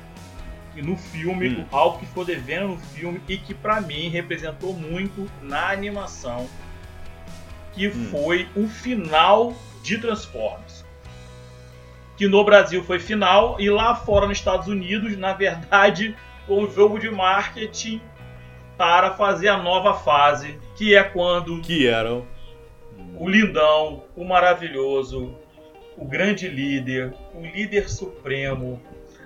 Que 0.73 0.81
no 0.81 0.95
filme, 0.95 1.49
Hum. 1.49 1.65
algo 1.71 1.99
que 1.99 2.05
ficou 2.05 2.23
devendo 2.25 2.69
no 2.69 2.77
filme 2.77 3.21
e 3.27 3.37
que 3.37 3.53
pra 3.53 3.81
mim 3.81 4.09
representou 4.09 4.73
muito 4.73 5.29
na 5.41 5.69
animação, 5.71 6.47
que 7.77 7.87
Hum. 7.87 8.07
foi 8.11 8.47
o 8.55 8.67
final 8.67 9.53
de 9.83 9.97
Transformers. 9.99 10.83
Que 12.17 12.27
no 12.27 12.43
Brasil 12.43 12.83
foi 12.83 12.99
final 12.99 13.57
e 13.59 13.69
lá 13.69 13.93
fora 13.95 14.25
nos 14.27 14.39
Estados 14.39 14.67
Unidos, 14.67 15.15
na 15.17 15.33
verdade, 15.33 16.15
foi 16.47 16.57
um 16.57 16.71
jogo 16.71 16.97
de 16.99 17.09
marketing 17.09 18.01
para 18.75 19.11
fazer 19.11 19.47
a 19.49 19.57
nova 19.57 19.93
fase, 19.93 20.59
que 20.75 20.95
é 20.95 21.03
quando 21.03 21.61
que 21.61 21.87
eram. 21.87 22.25
o 23.19 23.27
lindão, 23.29 24.03
o 24.15 24.23
maravilhoso, 24.25 25.35
o 25.95 26.05
grande 26.05 26.47
líder, 26.47 27.13
o 27.33 27.41
líder 27.41 27.87
supremo, 27.89 28.79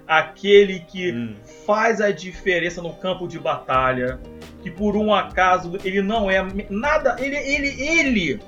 aquele 0.07 0.79
que 0.81 1.11
Hum, 1.11 1.35
faz 1.65 1.99
a 2.01 2.11
diferença 2.11 2.81
no 2.81 2.93
campo 2.93 3.27
de 3.27 3.39
batalha, 3.39 4.19
que 4.61 4.69
por 4.69 4.95
um 4.95 5.13
acaso 5.13 5.77
ele 5.83 6.01
não 6.01 6.29
é 6.29 6.45
nada, 6.69 7.15
ele 7.19 7.35
ele 7.37 7.81
ele 7.81 8.39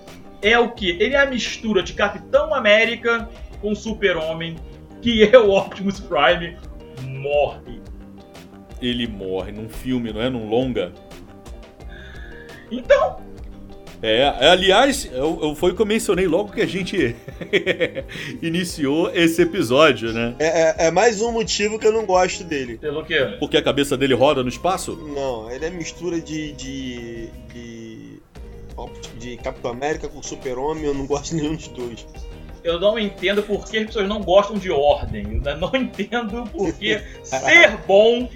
é 0.42 0.60
o 0.60 0.72
que? 0.72 0.92
Ele 0.92 1.16
é 1.16 1.20
a 1.20 1.26
mistura 1.26 1.82
de 1.82 1.94
Capitão 1.94 2.54
América 2.54 3.30
com 3.62 3.74
Super-Homem, 3.74 4.58
que 5.02 5.24
é 5.28 5.38
o 5.38 5.52
Optimus 5.52 6.00
Prime 6.00 6.58
morre. 7.02 7.82
ele 8.82 9.08
morre 9.08 9.52
num 9.52 9.70
filme, 9.70 10.12
não 10.12 10.22
é? 10.22 10.30
Num 10.30 10.50
longa. 10.50 10.92
Então, 12.70 13.23
É, 14.04 14.18
é, 14.42 14.48
aliás, 14.50 15.10
eu, 15.14 15.40
eu- 15.42 15.56
foi 15.56 15.72
o 15.72 15.76
que 15.76 15.82
eu 15.82 15.86
mencionei 15.86 16.28
logo 16.28 16.52
que 16.52 16.62
a 16.62 16.66
gente 16.68 17.16
iniciou 18.44 19.10
esse 19.14 19.42
episódio, 19.42 20.12
né? 20.12 20.36
É, 20.40 20.46
é- 20.46 20.76
é 20.88 20.92
mais 20.92 21.22
um 21.22 21.32
motivo 21.32 21.80
que 21.80 21.88
eu 21.88 21.92
não 21.94 22.06
gosto 22.06 22.44
dele. 22.44 22.78
pelo 22.78 23.06
que? 23.06 23.18
Porque 23.40 23.58
a 23.58 23.62
cabeça 23.62 23.96
dele 23.98 24.14
roda 24.14 24.44
no 24.44 24.50
espaço? 24.50 24.96
Não, 25.16 25.50
ele 25.50 25.66
é 25.66 25.70
mistura 25.70 26.20
de. 26.20 26.52
de. 26.54 27.30
de, 27.54 28.20
de 29.20 29.38
Capitão 29.38 29.72
América 29.72 30.08
com 30.10 30.22
Super-Homem, 30.22 30.84
eu 30.86 30.94
não 30.94 31.06
gosto 31.06 31.36
de 31.36 31.42
nenhum 31.42 31.56
dos 31.56 31.68
dois. 31.70 32.06
Eu 32.64 32.80
não 32.80 32.98
entendo 32.98 33.44
por 33.44 33.66
que 33.66 33.78
as 33.78 33.86
pessoas 33.88 34.08
não 34.08 34.22
gostam 34.22 34.58
de 34.58 34.72
ordem. 34.72 35.42
Eu 35.46 35.58
não 35.58 35.72
entendo 35.76 36.44
por 36.52 36.74
que 36.74 37.00
ser 37.24 37.78
bom. 37.88 38.30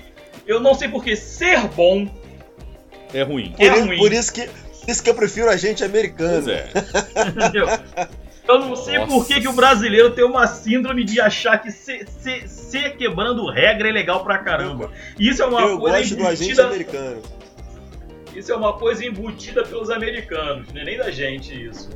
Eu 0.46 0.60
não 0.62 0.74
sei 0.74 0.88
por 0.88 1.04
que 1.04 1.16
ser 1.16 1.60
bom 1.76 2.08
É 3.14 3.22
ruim. 3.24 3.54
É 3.60 3.68
ruim. 3.68 3.98
por 3.98 4.12
isso 4.14 4.32
que. 4.34 4.48
Por 4.88 4.92
isso 4.92 5.04
que 5.04 5.10
eu 5.10 5.16
prefiro 5.16 5.50
a 5.50 5.58
gente 5.58 5.84
americano. 5.84 6.50
É. 6.50 6.70
Entendeu? 7.28 7.68
Eu 8.48 8.60
não 8.60 8.74
sei 8.74 9.00
Nossa. 9.00 9.12
por 9.12 9.28
que, 9.28 9.42
que 9.42 9.48
o 9.50 9.52
brasileiro 9.52 10.12
tem 10.12 10.24
uma 10.24 10.48
síndrome 10.48 11.04
de 11.04 11.20
achar 11.20 11.62
que 11.62 11.70
ser, 11.70 12.08
ser, 12.08 12.48
ser 12.48 12.96
quebrando 12.96 13.46
regra 13.52 13.90
é 13.90 13.92
legal 13.92 14.24
pra 14.24 14.38
caramba. 14.38 14.90
Isso 15.20 15.44
é 15.44 15.46
uma 15.46 15.60
eu 15.60 15.78
coisa 15.78 15.98
gosto 15.98 16.16
do 16.16 16.26
agente 16.26 16.44
embutida. 16.44 16.68
americano. 16.68 17.22
Isso 18.34 18.50
é 18.50 18.56
uma 18.56 18.72
coisa 18.78 19.06
embutida 19.06 19.62
pelos 19.66 19.90
americanos, 19.90 20.72
não 20.72 20.80
é 20.80 20.86
nem 20.86 20.98
da 20.98 21.12
gente 21.12 21.54
isso. 21.54 21.90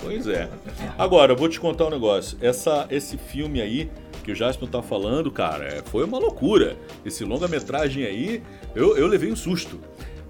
Pois 0.00 0.28
é. 0.28 0.48
Agora, 0.96 1.32
eu 1.32 1.36
vou 1.36 1.48
te 1.48 1.58
contar 1.58 1.86
um 1.86 1.90
negócio. 1.90 2.38
Essa, 2.40 2.86
esse 2.90 3.18
filme 3.18 3.60
aí, 3.60 3.90
que 4.22 4.30
o 4.30 4.36
Jasper 4.36 4.68
tá 4.68 4.80
falando, 4.80 5.32
cara, 5.32 5.64
é, 5.64 5.82
foi 5.86 6.04
uma 6.04 6.18
loucura. 6.18 6.76
Esse 7.04 7.24
longa-metragem 7.24 8.04
aí, 8.04 8.40
eu, 8.72 8.96
eu 8.96 9.08
levei 9.08 9.32
um 9.32 9.36
susto. 9.36 9.80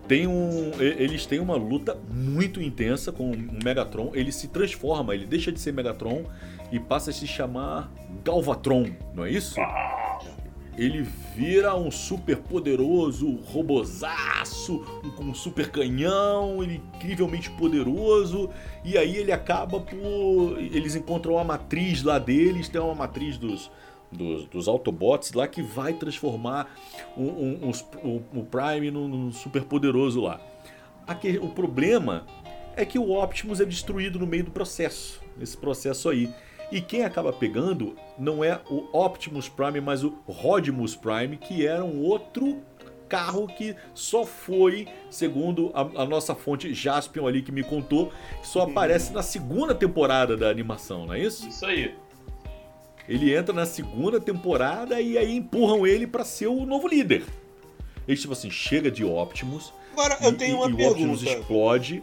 Tem 0.08 0.26
um, 0.26 0.72
eles 0.80 1.26
têm 1.26 1.40
uma 1.40 1.56
luta 1.56 1.96
muito 2.10 2.60
intensa 2.62 3.10
com 3.10 3.30
o 3.30 3.64
Megatron. 3.64 4.12
Ele 4.14 4.30
se 4.30 4.48
transforma, 4.48 5.14
ele 5.14 5.26
deixa 5.26 5.50
de 5.50 5.60
ser 5.60 5.72
Megatron 5.72 6.24
e 6.70 6.78
passa 6.78 7.10
a 7.10 7.12
se 7.12 7.26
chamar 7.26 7.92
Galvatron, 8.24 8.86
não 9.14 9.24
é 9.24 9.30
isso? 9.30 9.56
Ele 10.76 11.06
vira 11.34 11.74
um 11.74 11.90
super 11.90 12.36
poderoso 12.36 13.36
robozaço, 13.46 14.78
com 15.16 15.24
um 15.24 15.34
super 15.34 15.70
canhão, 15.70 16.62
ele 16.62 16.74
é 16.74 16.96
incrivelmente 16.96 17.48
poderoso. 17.50 18.50
E 18.84 18.98
aí 18.98 19.16
ele 19.16 19.32
acaba 19.32 19.80
por. 19.80 20.58
Eles 20.58 20.94
encontram 20.94 21.38
a 21.38 21.44
matriz 21.44 22.02
lá 22.02 22.18
deles, 22.18 22.68
tem 22.68 22.78
uma 22.78 22.94
matriz 22.94 23.38
dos, 23.38 23.70
dos, 24.12 24.46
dos 24.46 24.68
Autobots 24.68 25.32
lá 25.32 25.46
que 25.48 25.62
vai 25.62 25.92
transformar 25.92 26.74
um, 27.16 27.24
um- 27.24 27.70
o, 28.02 28.22
o 28.40 28.44
Prime 28.44 28.90
num, 28.90 29.08
num 29.08 29.32
super 29.32 29.64
poderoso 29.64 30.20
lá. 30.20 30.40
Aque- 31.06 31.38
o 31.38 31.48
problema 31.48 32.26
é 32.76 32.84
que 32.84 32.98
o 32.98 33.12
Optimus 33.22 33.60
é 33.60 33.64
destruído 33.64 34.18
no 34.18 34.26
meio 34.26 34.44
do 34.44 34.50
processo, 34.50 35.20
nesse 35.36 35.56
processo 35.56 36.08
aí. 36.08 36.28
E 36.70 36.80
quem 36.80 37.04
acaba 37.04 37.32
pegando 37.32 37.94
não 38.18 38.42
é 38.42 38.60
o 38.68 38.88
Optimus 38.92 39.48
Prime, 39.48 39.80
mas 39.80 40.02
o 40.02 40.14
Rodimus 40.26 40.96
Prime, 40.96 41.36
que 41.36 41.64
era 41.66 41.84
um 41.84 42.02
outro 42.02 42.60
carro 43.08 43.46
que 43.46 43.76
só 43.94 44.24
foi, 44.26 44.88
segundo 45.08 45.70
a, 45.72 46.02
a 46.02 46.04
nossa 46.04 46.34
fonte 46.34 46.74
Jaspion 46.74 47.24
ali 47.28 47.40
que 47.40 47.52
me 47.52 47.62
contou, 47.62 48.12
só 48.42 48.62
aparece 48.62 49.12
na 49.12 49.22
segunda 49.22 49.76
temporada 49.76 50.36
da 50.36 50.50
animação, 50.50 51.06
não 51.06 51.14
é 51.14 51.20
isso? 51.20 51.48
Isso 51.48 51.64
aí. 51.64 51.94
Ele 53.08 53.34
entra 53.34 53.54
na 53.54 53.64
segunda 53.66 54.20
temporada 54.20 55.00
e 55.00 55.16
aí 55.16 55.36
empurram 55.36 55.86
ele 55.86 56.06
pra 56.06 56.24
ser 56.24 56.46
o 56.48 56.66
novo 56.66 56.88
líder. 56.88 57.24
Eles 58.06 58.20
tipo 58.20 58.32
assim, 58.32 58.50
chega 58.50 58.90
de 58.90 59.04
Optimus, 59.04 59.72
Agora, 59.92 60.18
eu 60.22 60.30
e- 60.30 60.34
tenho 60.34 60.56
e, 60.56 60.68
uma 60.68 60.80
e 60.82 60.84
o 60.84 60.90
Optimus 60.90 61.20
pergunta. 61.22 61.40
explode. 61.40 62.02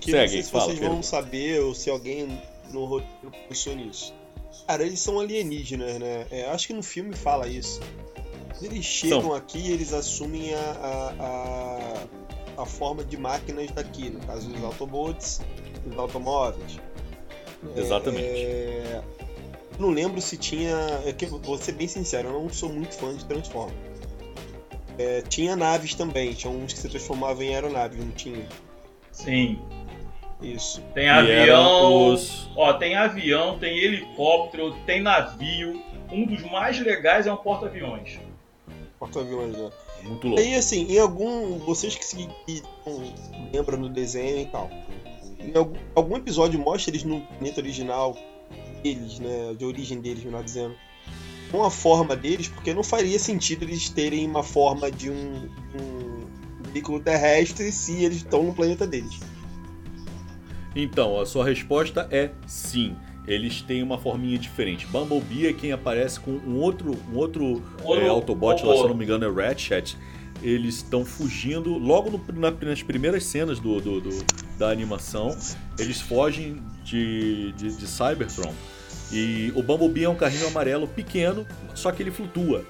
Que 0.00 0.10
Segue, 0.12 0.22
não 0.22 0.28
sei 0.32 0.42
se 0.42 0.50
fala, 0.50 0.64
vocês 0.64 0.78
vão 0.78 0.88
pergunta. 0.88 1.06
saber 1.06 1.60
ou 1.60 1.74
se 1.74 1.90
alguém 1.90 2.40
no 2.72 2.84
roteiro 2.86 3.32
pensou 3.48 3.74
nisso. 3.76 4.14
Cara, 4.66 4.82
eles 4.84 5.00
são 5.00 5.18
alienígenas, 5.20 5.98
né? 5.98 6.26
É, 6.30 6.46
acho 6.50 6.66
que 6.68 6.72
no 6.72 6.82
filme 6.82 7.14
fala 7.14 7.46
isso. 7.48 7.80
Eles 8.62 8.84
chegam 8.84 9.32
aqui 9.34 9.70
eles 9.72 9.92
assumem 9.92 10.54
a, 10.54 10.58
a, 11.18 12.06
a, 12.58 12.62
a 12.62 12.66
forma 12.66 13.02
de 13.04 13.16
máquinas 13.16 13.70
daqui, 13.72 14.10
no 14.10 14.20
caso 14.20 14.48
dos 14.48 14.62
Autobots, 14.62 15.40
dos 15.84 15.98
automóveis. 15.98 16.78
Exatamente. 17.76 18.24
É, 18.26 19.02
Não 19.80 19.90
lembro 19.90 20.20
se 20.20 20.36
tinha. 20.36 20.76
É 21.06 21.12
que, 21.12 21.26
vou 21.26 21.56
ser 21.58 21.72
bem 21.72 21.88
sincero, 21.88 22.28
eu 22.28 22.32
não 22.42 22.50
sou 22.50 22.68
muito 22.70 22.94
fã 22.94 23.14
de 23.14 23.24
Transformers. 23.24 23.76
É, 24.98 25.22
tinha 25.22 25.56
naves 25.56 25.94
também, 25.94 26.34
tinha 26.34 26.52
uns 26.52 26.74
que 26.74 26.78
se 26.78 26.88
transformavam 26.88 27.42
em 27.42 27.54
aeronaves, 27.54 27.98
não 27.98 28.10
tinha? 28.12 28.46
Sim. 29.10 29.58
Isso. 30.42 30.82
Tem 30.94 31.06
E 31.06 31.08
avião. 31.08 32.08
os- 32.12 32.50
Ó, 32.56 32.72
tem 32.74 32.94
avião, 32.96 33.58
tem 33.58 33.78
helicóptero, 33.78 34.74
tem 34.86 35.00
navio. 35.00 35.82
Um 36.12 36.26
dos 36.26 36.42
mais 36.42 36.78
legais 36.78 37.26
é 37.26 37.32
um 37.32 37.36
porta-aviões. 37.36 38.18
Porta-aviões, 38.98 39.56
né? 39.56 39.70
Muito 40.02 40.26
louco. 40.28 40.42
Aí, 40.42 40.54
assim, 40.54 40.90
em 40.92 40.98
algum. 40.98 41.58
Vocês 41.58 41.94
que, 41.96 42.04
se- 42.04 42.28
que 42.46 42.62
lembram 43.52 43.80
do 43.80 43.88
desenho 43.88 44.40
e 44.40 44.46
tal. 44.46 44.70
Em 45.38 45.56
algum, 45.56 45.76
algum 45.94 46.16
episódio 46.16 46.58
mostra 46.60 46.90
eles 46.90 47.04
no 47.04 47.20
planeta 47.22 47.60
original, 47.60 48.16
eles, 48.84 49.18
né? 49.18 49.54
De 49.56 49.64
origem 49.64 50.00
deles, 50.00 50.24
melhor 50.24 50.42
dizendo. 50.42 50.74
Com 51.50 51.64
a 51.64 51.70
forma 51.70 52.14
deles, 52.16 52.46
porque 52.48 52.72
não 52.72 52.84
faria 52.84 53.18
sentido 53.18 53.64
eles 53.64 53.88
terem 53.88 54.26
uma 54.26 54.42
forma 54.42 54.90
de 54.90 55.10
um, 55.10 55.48
um 55.74 56.72
veículo 56.72 57.00
terrestre 57.00 57.72
se 57.72 58.04
eles 58.04 58.18
estão 58.18 58.44
no 58.44 58.54
planeta 58.54 58.86
deles. 58.86 59.18
Então, 60.74 61.18
a 61.20 61.26
sua 61.26 61.44
resposta 61.44 62.06
é 62.10 62.30
sim. 62.46 62.94
Eles 63.26 63.60
têm 63.62 63.82
uma 63.82 63.98
forminha 63.98 64.38
diferente. 64.38 64.86
Bumblebee 64.86 65.46
é 65.46 65.52
quem 65.52 65.72
aparece 65.72 66.18
com 66.20 66.30
um 66.32 66.58
outro, 66.60 66.96
um 67.12 67.16
outro 67.16 67.62
é, 67.84 68.08
Autobot, 68.08 68.64
lá, 68.64 68.76
se 68.76 68.82
não 68.84 68.94
me 68.94 69.04
engano, 69.04 69.24
é 69.24 69.46
Ratchet. 69.48 69.96
Eles 70.42 70.76
estão 70.76 71.04
fugindo 71.04 71.76
logo 71.76 72.10
no- 72.10 72.40
na- 72.40 72.50
nas 72.50 72.82
primeiras 72.82 73.24
cenas 73.24 73.58
do, 73.60 73.78
do- 73.80 74.00
do- 74.00 74.24
da 74.60 74.68
animação. 74.70 75.36
Eles 75.78 76.00
fogem 76.02 76.62
de, 76.84 77.52
de, 77.52 77.74
de 77.74 77.86
Cybertron. 77.86 78.54
E 79.10 79.50
o 79.56 79.62
Bumblebee 79.62 80.04
é 80.04 80.08
um 80.08 80.14
carrinho 80.14 80.46
amarelo 80.46 80.86
pequeno, 80.86 81.46
só 81.74 81.90
que 81.90 82.02
ele 82.02 82.10
flutua. 82.10 82.62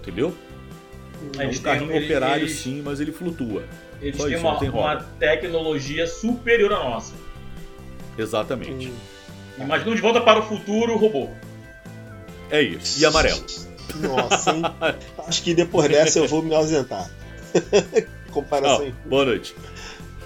Entendeu? 0.00 0.36
É 1.38 1.46
um 1.48 1.58
carrinho 1.58 1.90
eles- 1.92 2.04
operário 2.04 2.42
eles- 2.44 2.58
sim, 2.58 2.82
mas 2.84 3.00
ele 3.00 3.10
flutua. 3.10 3.64
Eles 4.02 4.18
Só 4.18 4.24
têm 4.26 4.34
isso, 4.34 4.42
uma, 4.44 4.52
não 4.52 4.58
tem 4.60 4.68
uma 4.68 4.96
tecnologia 5.18 6.06
superior 6.06 6.72
à 6.74 6.78
nossa. 6.84 7.14
Exatamente. 8.18 8.92
Imagina 9.58 9.94
de 9.96 10.02
volta 10.02 10.20
para 10.20 10.40
o 10.40 10.42
futuro 10.42 10.96
robô. 10.96 11.30
É 12.50 12.60
isso. 12.60 13.00
E 13.00 13.06
amarelo. 13.06 13.42
Nossa, 13.96 14.50
hein? 14.50 14.62
Acho 15.26 15.42
que 15.42 15.54
depois 15.54 15.88
dessa 15.88 16.18
eu 16.18 16.28
vou 16.28 16.42
me 16.42 16.54
ausentar. 16.54 17.08
Comparação 18.30 18.82
aí. 18.82 18.94
Boa 19.06 19.24
noite. 19.24 19.54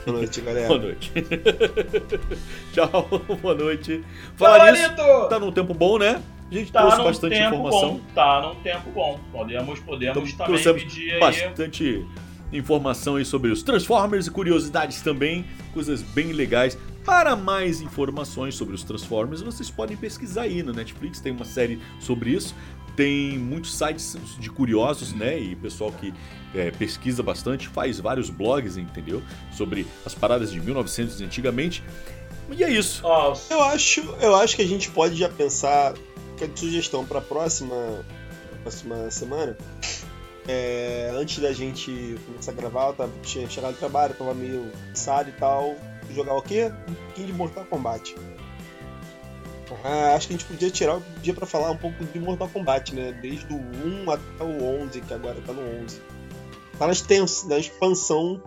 Boa 0.09 0.18
noite, 0.20 0.40
galera. 0.40 0.68
Boa 0.68 0.80
noite. 0.80 1.12
Tchau, 2.72 3.09
boa 3.42 3.54
noite. 3.54 4.02
Falar 4.36 4.72
nisso, 4.72 4.96
Favorito! 4.96 5.28
tá 5.28 5.38
num 5.38 5.52
tempo 5.52 5.74
bom, 5.74 5.98
né? 5.98 6.22
A 6.50 6.54
gente 6.54 6.72
Tá 6.72 6.80
trouxe 6.80 7.02
bastante 7.02 7.34
tempo 7.34 7.56
informação. 7.56 7.90
bom. 7.94 8.00
Tá 8.14 8.40
num 8.40 8.54
tempo 8.62 8.90
bom. 8.90 9.20
Podemos, 9.30 9.78
podemos 9.80 10.16
Então, 10.16 10.22
também 10.46 10.46
trouxemos 10.46 10.82
pedir 10.82 11.12
aí. 11.12 11.20
Bastante 11.20 12.06
informação 12.50 13.16
aí 13.16 13.24
sobre 13.26 13.50
os 13.50 13.62
Transformers 13.62 14.26
e 14.26 14.30
curiosidades 14.30 15.02
também, 15.02 15.44
coisas 15.74 16.00
bem 16.00 16.32
legais. 16.32 16.78
Para 17.04 17.36
mais 17.36 17.82
informações 17.82 18.54
sobre 18.54 18.74
os 18.74 18.82
Transformers, 18.82 19.42
vocês 19.42 19.70
podem 19.70 19.96
pesquisar 19.96 20.42
aí 20.42 20.62
no 20.62 20.72
Netflix, 20.72 21.20
tem 21.20 21.32
uma 21.32 21.44
série 21.44 21.78
sobre 22.00 22.30
isso. 22.30 22.54
Tem 22.99 23.38
muitos 23.38 23.78
sites 23.78 24.16
de 24.40 24.51
curiosos, 24.51 25.12
né? 25.12 25.38
E 25.38 25.55
pessoal 25.55 25.92
que 25.92 26.12
é, 26.53 26.72
pesquisa 26.72 27.22
bastante, 27.22 27.68
faz 27.68 28.01
vários 28.01 28.28
blogs, 28.28 28.76
entendeu? 28.76 29.22
Sobre 29.57 29.86
as 30.05 30.16
paradas 30.16 30.51
de 30.51 30.61
1900 30.61 31.20
antigamente. 31.20 31.80
E 32.51 32.64
é 32.64 32.68
isso. 32.68 33.07
Eu 33.49 33.62
acho, 33.62 34.01
eu 34.20 34.34
acho 34.34 34.57
que 34.57 34.62
a 34.62 34.66
gente 34.66 34.90
pode 34.90 35.14
já 35.14 35.28
pensar 35.28 35.94
que 36.36 36.42
a 36.42 36.49
sugestão 36.53 37.07
para 37.07 37.20
próxima 37.20 38.05
próxima 38.64 39.09
semana. 39.12 39.57
é, 40.49 41.12
antes 41.14 41.38
da 41.38 41.53
gente 41.53 42.18
começar 42.26 42.51
a 42.51 42.55
gravar, 42.57 42.86
eu 42.88 42.94
tava, 42.94 43.12
tinha 43.22 43.49
chegado 43.49 43.74
do 43.74 43.78
trabalho, 43.78 44.12
tava 44.12 44.34
meio 44.34 44.72
cansado 44.88 45.28
e 45.28 45.32
tal. 45.34 45.76
Jogar 46.12 46.34
o 46.34 46.42
quê? 46.42 46.72
Um 46.88 46.94
pouquinho 46.94 47.26
de 47.28 47.32
Mortal 47.32 47.64
Kombat. 47.66 48.16
Ah, 49.84 50.14
acho 50.14 50.28
que 50.28 50.34
a 50.34 50.36
gente 50.38 50.46
podia 50.46 50.70
tirar 50.70 50.96
o 50.96 51.02
dia 51.22 51.34
pra 51.34 51.44
falar 51.46 51.70
um 51.70 51.76
pouco 51.76 52.04
de 52.04 52.18
Mortal 52.18 52.48
Kombat, 52.48 52.94
né? 52.94 53.12
Desde 53.20 53.52
o 53.52 53.56
1 53.56 54.10
até 54.10 54.44
o 54.44 54.82
11, 54.82 55.00
que 55.00 55.12
agora 55.14 55.36
tá 55.46 55.52
no 55.52 55.60
11. 55.82 56.00
Tá 56.78 56.86
na, 56.86 56.92
extens- 56.92 57.44
na 57.46 57.58
expansão. 57.58 58.42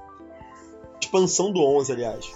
Expansão 1.00 1.52
do 1.52 1.62
11, 1.64 1.92
aliás. 1.92 2.32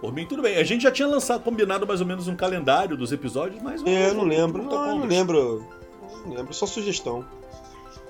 Por 0.00 0.12
mim, 0.12 0.26
tudo 0.26 0.42
bem. 0.42 0.56
A 0.56 0.64
gente 0.64 0.82
já 0.82 0.90
tinha 0.90 1.06
lançado, 1.06 1.44
combinado 1.44 1.86
mais 1.86 2.00
ou 2.00 2.06
menos 2.06 2.26
um 2.26 2.34
calendário 2.34 2.96
dos 2.96 3.12
episódios, 3.12 3.62
mas. 3.62 3.84
É, 3.86 4.08
eu 4.08 4.14
não 4.14 4.24
lembro. 4.24 4.62
Não, 4.64 4.88
eu 4.88 4.96
não 4.96 5.06
lembro. 5.06 5.38
Eu 5.38 6.26
Não 6.26 6.34
lembro, 6.34 6.52
só 6.54 6.66
sugestão. 6.66 7.24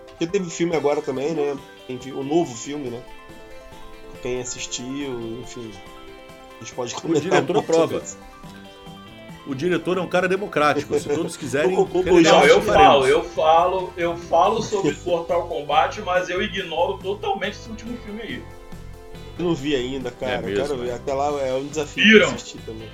Porque 0.07 0.26
teve 0.26 0.48
filme 0.48 0.74
agora 0.76 1.03
também, 1.03 1.32
né? 1.34 1.57
O 2.14 2.22
novo 2.22 2.55
filme, 2.55 2.88
né? 2.88 3.03
Quem 4.22 4.40
assistiu, 4.40 5.40
enfim. 5.42 5.70
A 6.57 6.64
gente 6.64 6.74
pode 6.74 6.94
comentar 6.94 7.22
diretor 7.22 7.57
um 7.57 7.62
pouco 7.62 7.74
sobre 7.74 7.96
isso. 7.98 8.18
O 9.47 9.55
diretor 9.55 9.99
é 9.99 10.01
um 10.01 10.07
cara 10.09 10.28
democrático. 10.28 10.99
Se 10.99 11.09
todos 11.09 11.36
quiserem. 11.36 11.74
O- 11.76 11.82
o- 11.82 12.20
Não, 12.20 12.45
eu 12.45 12.62
falo, 12.62 13.07
eu 13.07 13.24
falo, 13.24 13.93
eu 13.97 14.16
falo 14.16 14.62
sobre 14.62 14.97
Mortal 15.05 15.49
Kombat, 15.49 16.01
mas 16.03 16.28
eu 16.30 16.40
ignoro 16.43 16.99
totalmente 16.99 17.55
esse 17.55 17.68
último 17.68 17.97
filme 17.99 18.22
aí. 18.22 18.43
Eu 19.38 19.47
não 19.47 19.55
vi 19.55 19.74
ainda, 19.74 20.11
cara. 20.11 20.32
É 20.34 20.38
eu 20.38 20.43
mesmo, 20.43 20.64
quero 20.66 20.76
ver. 20.78 20.86
né? 20.88 20.95
Até 20.95 21.12
lá 21.14 21.40
é 21.40 21.53
um 21.55 21.66
desafio 21.66 22.05
Viram? 22.05 22.28
assistir 22.28 22.59
também. 22.66 22.88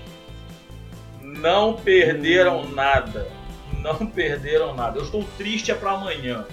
Não 1.21 1.75
perderam 1.75 2.63
Hum. 2.63 2.71
nada. 2.75 3.29
Não 3.81 4.07
perderam 4.07 4.75
nada. 4.75 4.99
Eu 4.99 5.05
estou 5.05 5.25
triste 5.37 5.71
é 5.71 5.75
pra 5.75 5.93
amanhã. 5.93 6.47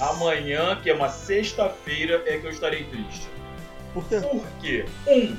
Amanhã, 0.00 0.78
que 0.82 0.88
é 0.88 0.94
uma 0.94 1.08
sexta-feira, 1.08 2.22
é 2.26 2.38
que 2.38 2.46
eu 2.46 2.50
estarei 2.50 2.84
triste. 2.84 3.28
Por 3.92 4.04
quê? 4.08 4.20
Por 4.20 4.46
quê? 4.60 4.84
Um, 5.06 5.36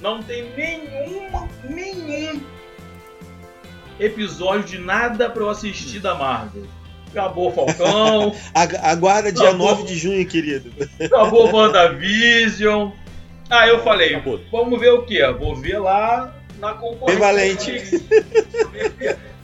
não 0.00 0.22
tem 0.22 0.50
nenhuma, 0.54 1.48
nenhum 1.64 2.40
episódio 4.00 4.64
de 4.64 4.78
nada 4.78 5.28
pra 5.30 5.42
eu 5.42 5.50
assistir 5.50 5.98
da 6.00 6.14
Marvel. 6.14 6.64
Acabou 7.10 7.52
Falcão, 7.52 8.34
Ag- 8.54 8.76
Aguarda 8.82 9.30
dia 9.32 9.52
Não, 9.52 9.58
9 9.58 9.74
vou- 9.74 9.86
de 9.86 9.96
junho, 9.96 10.26
querido. 10.26 10.72
acabou 11.00 11.52
WandaVision. 11.54 12.90
Aí 13.50 13.68
eu 13.68 13.78
falei, 13.82 14.14
Acabou. 14.16 14.40
vamos 14.50 14.80
ver 14.80 14.90
o 14.92 15.02
quê? 15.02 15.24
Vou 15.38 15.54
ver 15.54 15.78
lá 15.78 16.34
na 16.58 16.72
concorrência. 16.74 17.20
Valente. 17.20 17.84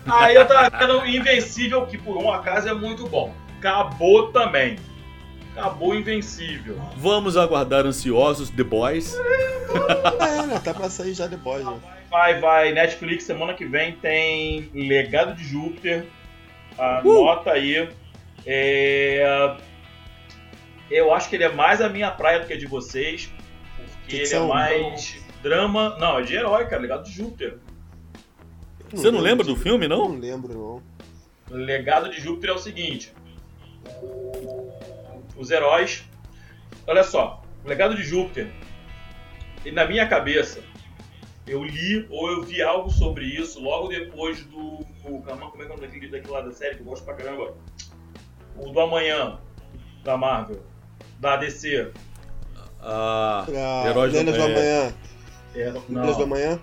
Aí 0.07 0.35
eu 0.35 0.47
tava 0.47 0.77
vendo 0.79 1.07
Invencível, 1.07 1.87
que 1.87 1.97
por 1.99 2.17
um 2.17 2.33
acaso 2.33 2.69
é 2.69 2.75
muito 2.75 3.07
bom. 3.07 3.33
Acabou 3.59 4.33
também. 4.33 4.77
Acabou 5.61 5.95
invencível. 5.95 6.77
Vamos 6.97 7.37
aguardar 7.37 7.87
ansiosos 7.87 8.51
The 8.51 8.65
Boys. 8.65 9.15
É, 9.15 10.47
né? 10.47 10.61
Tá 10.65 10.75
pra 10.75 10.89
sair 10.89 11.15
já 11.15 11.27
depois, 11.27 11.65
né? 11.65 11.79
Vai, 12.11 12.41
vai. 12.41 12.73
Netflix 12.73 13.25
semana 13.25 13.55
que 13.55 13.65
vem 13.65 13.93
tem 13.93 14.71
Legado 14.75 15.35
de 15.37 15.45
Júpiter. 15.45 16.07
Anota 16.79 17.53
aí. 17.53 17.89
É, 18.47 19.57
Eu 20.91 21.15
acho 21.15 21.29
que 21.29 21.37
ele 21.37 21.45
é 21.45 21.53
mais 21.53 21.81
a 21.81 21.89
minha 21.89 22.11
praia 22.11 22.41
do 22.41 22.47
que 22.47 22.53
a 22.53 22.59
de 22.59 22.67
vocês. 22.67 23.31
Porque 24.01 24.17
ele 24.17 24.35
é 24.35 24.41
mais 24.41 25.23
drama. 25.43 25.97
Não, 25.99 26.19
é 26.19 26.23
de 26.23 26.35
herói, 26.35 26.67
cara. 26.67 26.83
Legado 26.83 27.05
de 27.05 27.13
Júpiter. 27.13 27.59
Você 28.91 29.11
não 29.11 29.21
lembra 29.21 29.47
do 29.47 29.55
filme, 29.55 29.87
não? 29.87 30.09
Não 30.09 30.19
lembro, 30.19 30.53
não. 30.53 31.57
Legado 31.57 32.11
de 32.11 32.21
Júpiter 32.21 32.51
é 32.51 32.55
o 32.55 32.59
seguinte: 32.59 33.13
os 35.41 35.51
heróis. 35.51 36.05
Olha 36.87 37.03
só, 37.03 37.43
o 37.65 37.69
legado 37.69 37.97
de 37.97 38.03
Júpiter, 38.03 38.51
e 39.65 39.71
na 39.73 39.85
minha 39.87 40.07
cabeça, 40.07 40.61
eu 41.47 41.65
li 41.65 42.07
ou 42.11 42.31
eu 42.31 42.43
vi 42.43 42.63
algo 42.63 42.91
sobre 42.91 43.25
isso 43.25 43.61
logo 43.61 43.89
depois 43.89 44.45
do. 44.45 44.59
o- 45.05 45.23
Como 45.23 45.45
é 45.45 45.51
que 45.57 45.63
é 45.63 45.65
o 45.65 45.69
nome 45.69 45.81
daquele 45.81 46.09
daquele 46.09 46.33
lá 46.33 46.41
da 46.43 46.53
série 46.53 46.77
que 46.77 46.83
eu 46.83 46.87
gosto 46.87 47.05
pra 47.05 47.15
caramba? 47.15 47.55
O 48.57 48.69
do 48.71 48.81
Amanhã, 48.81 49.39
da 50.05 50.17
Marvel, 50.17 50.63
da 51.19 51.37
DC. 51.37 51.91
Ah, 52.83 53.43
Pra 53.47 53.91
Heróis 53.91 54.13
do- 54.13 54.25
do. 54.25 54.43
Amanhã. 54.43 54.93
É, 55.55 55.71
não, 55.73 55.83
Lendas 55.89 56.17
do 56.17 56.23
Amanhã? 56.23 56.61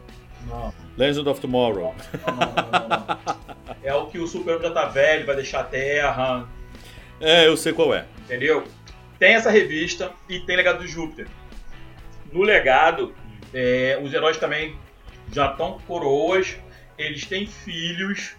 não, 0.47 0.73
Legend 0.97 1.28
of 1.30 1.41
Tomorrow. 1.41 1.93
não, 2.25 2.36
não, 2.36 2.45
não, 2.45 2.89
não. 2.89 3.78
É 3.84 3.93
o 3.93 4.07
que 4.07 4.17
o 4.19 4.28
Superman 4.28 4.61
já 4.69 4.71
tá 4.73 4.86
velho, 4.86 5.25
vai 5.25 5.36
deixar 5.36 5.59
a 5.61 5.63
Terra, 5.65 6.47
É, 7.20 7.47
eu 7.47 7.57
sei 7.57 7.74
qual 7.74 7.93
é. 7.93 8.05
entendeu? 8.26 8.63
Tem 9.20 9.34
essa 9.34 9.49
revista 9.49 10.11
e 10.30 10.39
tem 10.39 10.55
Legado 10.55 10.84
de 10.84 10.88
Júpiter. 10.88 11.28
No 12.32 12.43
Legado, 12.43 13.15
é, 13.53 13.99
os 14.01 14.13
heróis 14.13 14.38
também 14.38 14.78
já 15.32 15.51
estão 15.51 15.80
coroas, 15.88 16.57
eles 16.97 17.26
têm 17.26 17.47
filhos, 17.47 18.36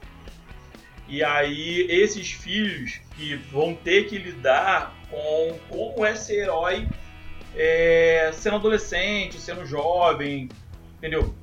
e 1.09 1.25
aí 1.25 1.87
esses 1.89 2.31
filhos 2.31 3.01
que 3.17 3.35
vão 3.35 3.75
ter 3.75 4.07
que 4.09 4.19
lidar 4.19 4.95
com 5.11 5.59
como 5.69 6.05
é 6.05 6.15
ser 6.15 6.43
herói 6.43 6.87
é, 7.57 8.31
sendo 8.33 8.57
adolescente, 8.57 9.41
sendo 9.41 9.67
jovem, 9.67 10.49
entendeu? 10.99 11.35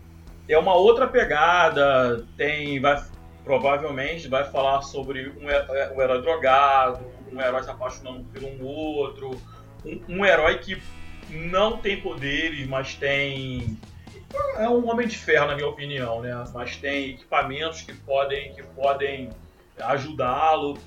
É 0.47 0.57
uma 0.57 0.75
outra 0.75 1.07
pegada, 1.07 2.25
tem, 2.37 2.79
vai, 2.79 3.03
provavelmente 3.43 4.27
vai 4.27 4.43
falar 4.49 4.83
sobre 4.83 5.29
um, 5.29 5.45
um 5.95 6.01
herói 6.01 6.21
drogado, 6.21 7.14
um 7.31 7.41
herói 7.41 7.63
se 7.63 7.69
apaixonando 7.69 8.23
por 8.25 8.43
um 8.43 8.63
outro, 8.63 9.41
um, 9.85 10.01
um 10.09 10.25
herói 10.25 10.57
que 10.59 10.81
não 11.29 11.77
tem 11.77 12.01
poderes, 12.01 12.67
mas 12.67 12.95
tem 12.95 13.77
é 14.57 14.67
um 14.67 14.89
homem 14.89 15.07
de 15.07 15.17
ferro 15.17 15.47
na 15.47 15.55
minha 15.55 15.67
opinião, 15.67 16.21
né? 16.21 16.31
Mas 16.53 16.75
tem 16.77 17.11
equipamentos 17.11 17.81
que 17.81 17.93
podem 17.93 18.53
que 18.53 18.63
podem 18.63 19.29
ajudá-lo. 19.79 20.77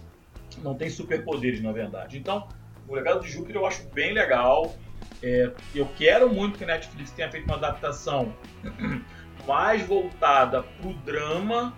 Não 0.58 0.74
tem 0.74 0.90
superpoderes, 0.90 1.62
na 1.62 1.72
verdade. 1.72 2.18
Então, 2.18 2.48
o 2.86 2.94
legado 2.94 3.20
de 3.20 3.30
Júpiter 3.30 3.56
eu 3.56 3.66
acho 3.66 3.86
bem 3.90 4.12
legal. 4.12 4.74
É, 5.22 5.50
eu 5.74 5.88
quero 5.96 6.32
muito 6.32 6.58
que 6.58 6.64
a 6.64 6.66
Netflix 6.66 7.10
tenha 7.10 7.30
feito 7.30 7.44
uma 7.44 7.56
adaptação 7.56 8.34
mais 9.46 9.82
voltada 9.82 10.62
pro 10.62 10.92
drama 10.94 11.74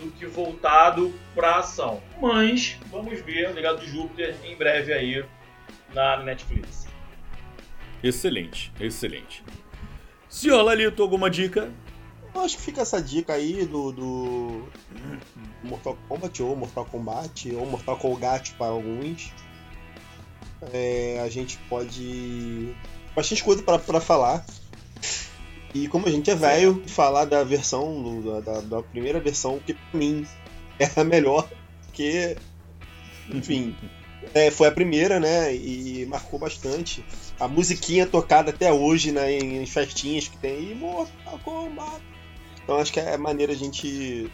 do 0.00 0.10
que 0.12 0.26
voltado 0.26 1.12
pra 1.34 1.56
ação. 1.56 2.02
Mas 2.20 2.78
vamos 2.90 3.20
ver 3.20 3.50
o 3.50 3.54
legado 3.54 3.80
de 3.80 3.90
Júpiter 3.90 4.34
em 4.44 4.56
breve 4.56 4.92
aí 4.92 5.24
na 5.92 6.22
Netflix. 6.22 6.86
Excelente, 8.02 8.72
excelente. 8.80 9.44
Senhor 10.28 10.62
Lalito, 10.62 11.02
alguma 11.02 11.28
dica? 11.28 11.70
Eu 12.34 12.42
acho 12.42 12.56
que 12.56 12.62
fica 12.62 12.82
essa 12.82 13.02
dica 13.02 13.34
aí 13.34 13.66
do, 13.66 13.92
do 13.92 14.68
Mortal 15.64 15.98
Kombat 16.08 16.42
ou 16.42 16.56
Mortal 16.56 16.84
Kombat 16.86 17.54
ou 17.54 17.66
Mortal 17.66 17.96
Kombat 17.96 18.54
para 18.54 18.68
alguns. 18.68 19.32
É, 20.72 21.20
a 21.24 21.28
gente 21.28 21.58
pode. 21.68 22.74
Bastante 23.14 23.42
coisa 23.42 23.62
para 23.62 23.78
pra 23.78 24.00
falar. 24.00 24.44
E 25.74 25.86
como 25.88 26.06
a 26.06 26.10
gente 26.10 26.30
é 26.30 26.34
velho, 26.34 26.82
falar 26.86 27.24
da 27.24 27.44
versão, 27.44 28.02
do- 28.02 28.40
da, 28.42 28.60
da 28.60 28.82
primeira 28.82 29.20
versão, 29.20 29.60
que 29.64 29.74
pra 29.74 29.82
mim 29.98 30.26
é 30.78 30.90
a 31.00 31.04
melhor, 31.04 31.48
porque, 31.86 32.36
enfim, 33.32 33.74
é, 34.34 34.50
foi 34.50 34.68
a 34.68 34.72
primeira, 34.72 35.20
né? 35.20 35.54
E 35.54 36.04
marcou 36.08 36.38
bastante. 36.38 37.04
A 37.38 37.46
musiquinha 37.46 38.06
tocada 38.06 38.50
até 38.50 38.72
hoje 38.72 39.12
né, 39.12 39.32
em, 39.38 39.62
em 39.62 39.66
festinhas 39.66 40.26
que 40.28 40.36
tem, 40.38 40.72
e 40.72 40.74
Mortal 40.74 41.38
Kombat. 41.44 42.00
Então 42.64 42.78
acho 42.78 42.92
que 42.92 43.00
é 43.00 43.16
maneira 43.16 43.52
a 43.52 43.56
gente 43.56 44.30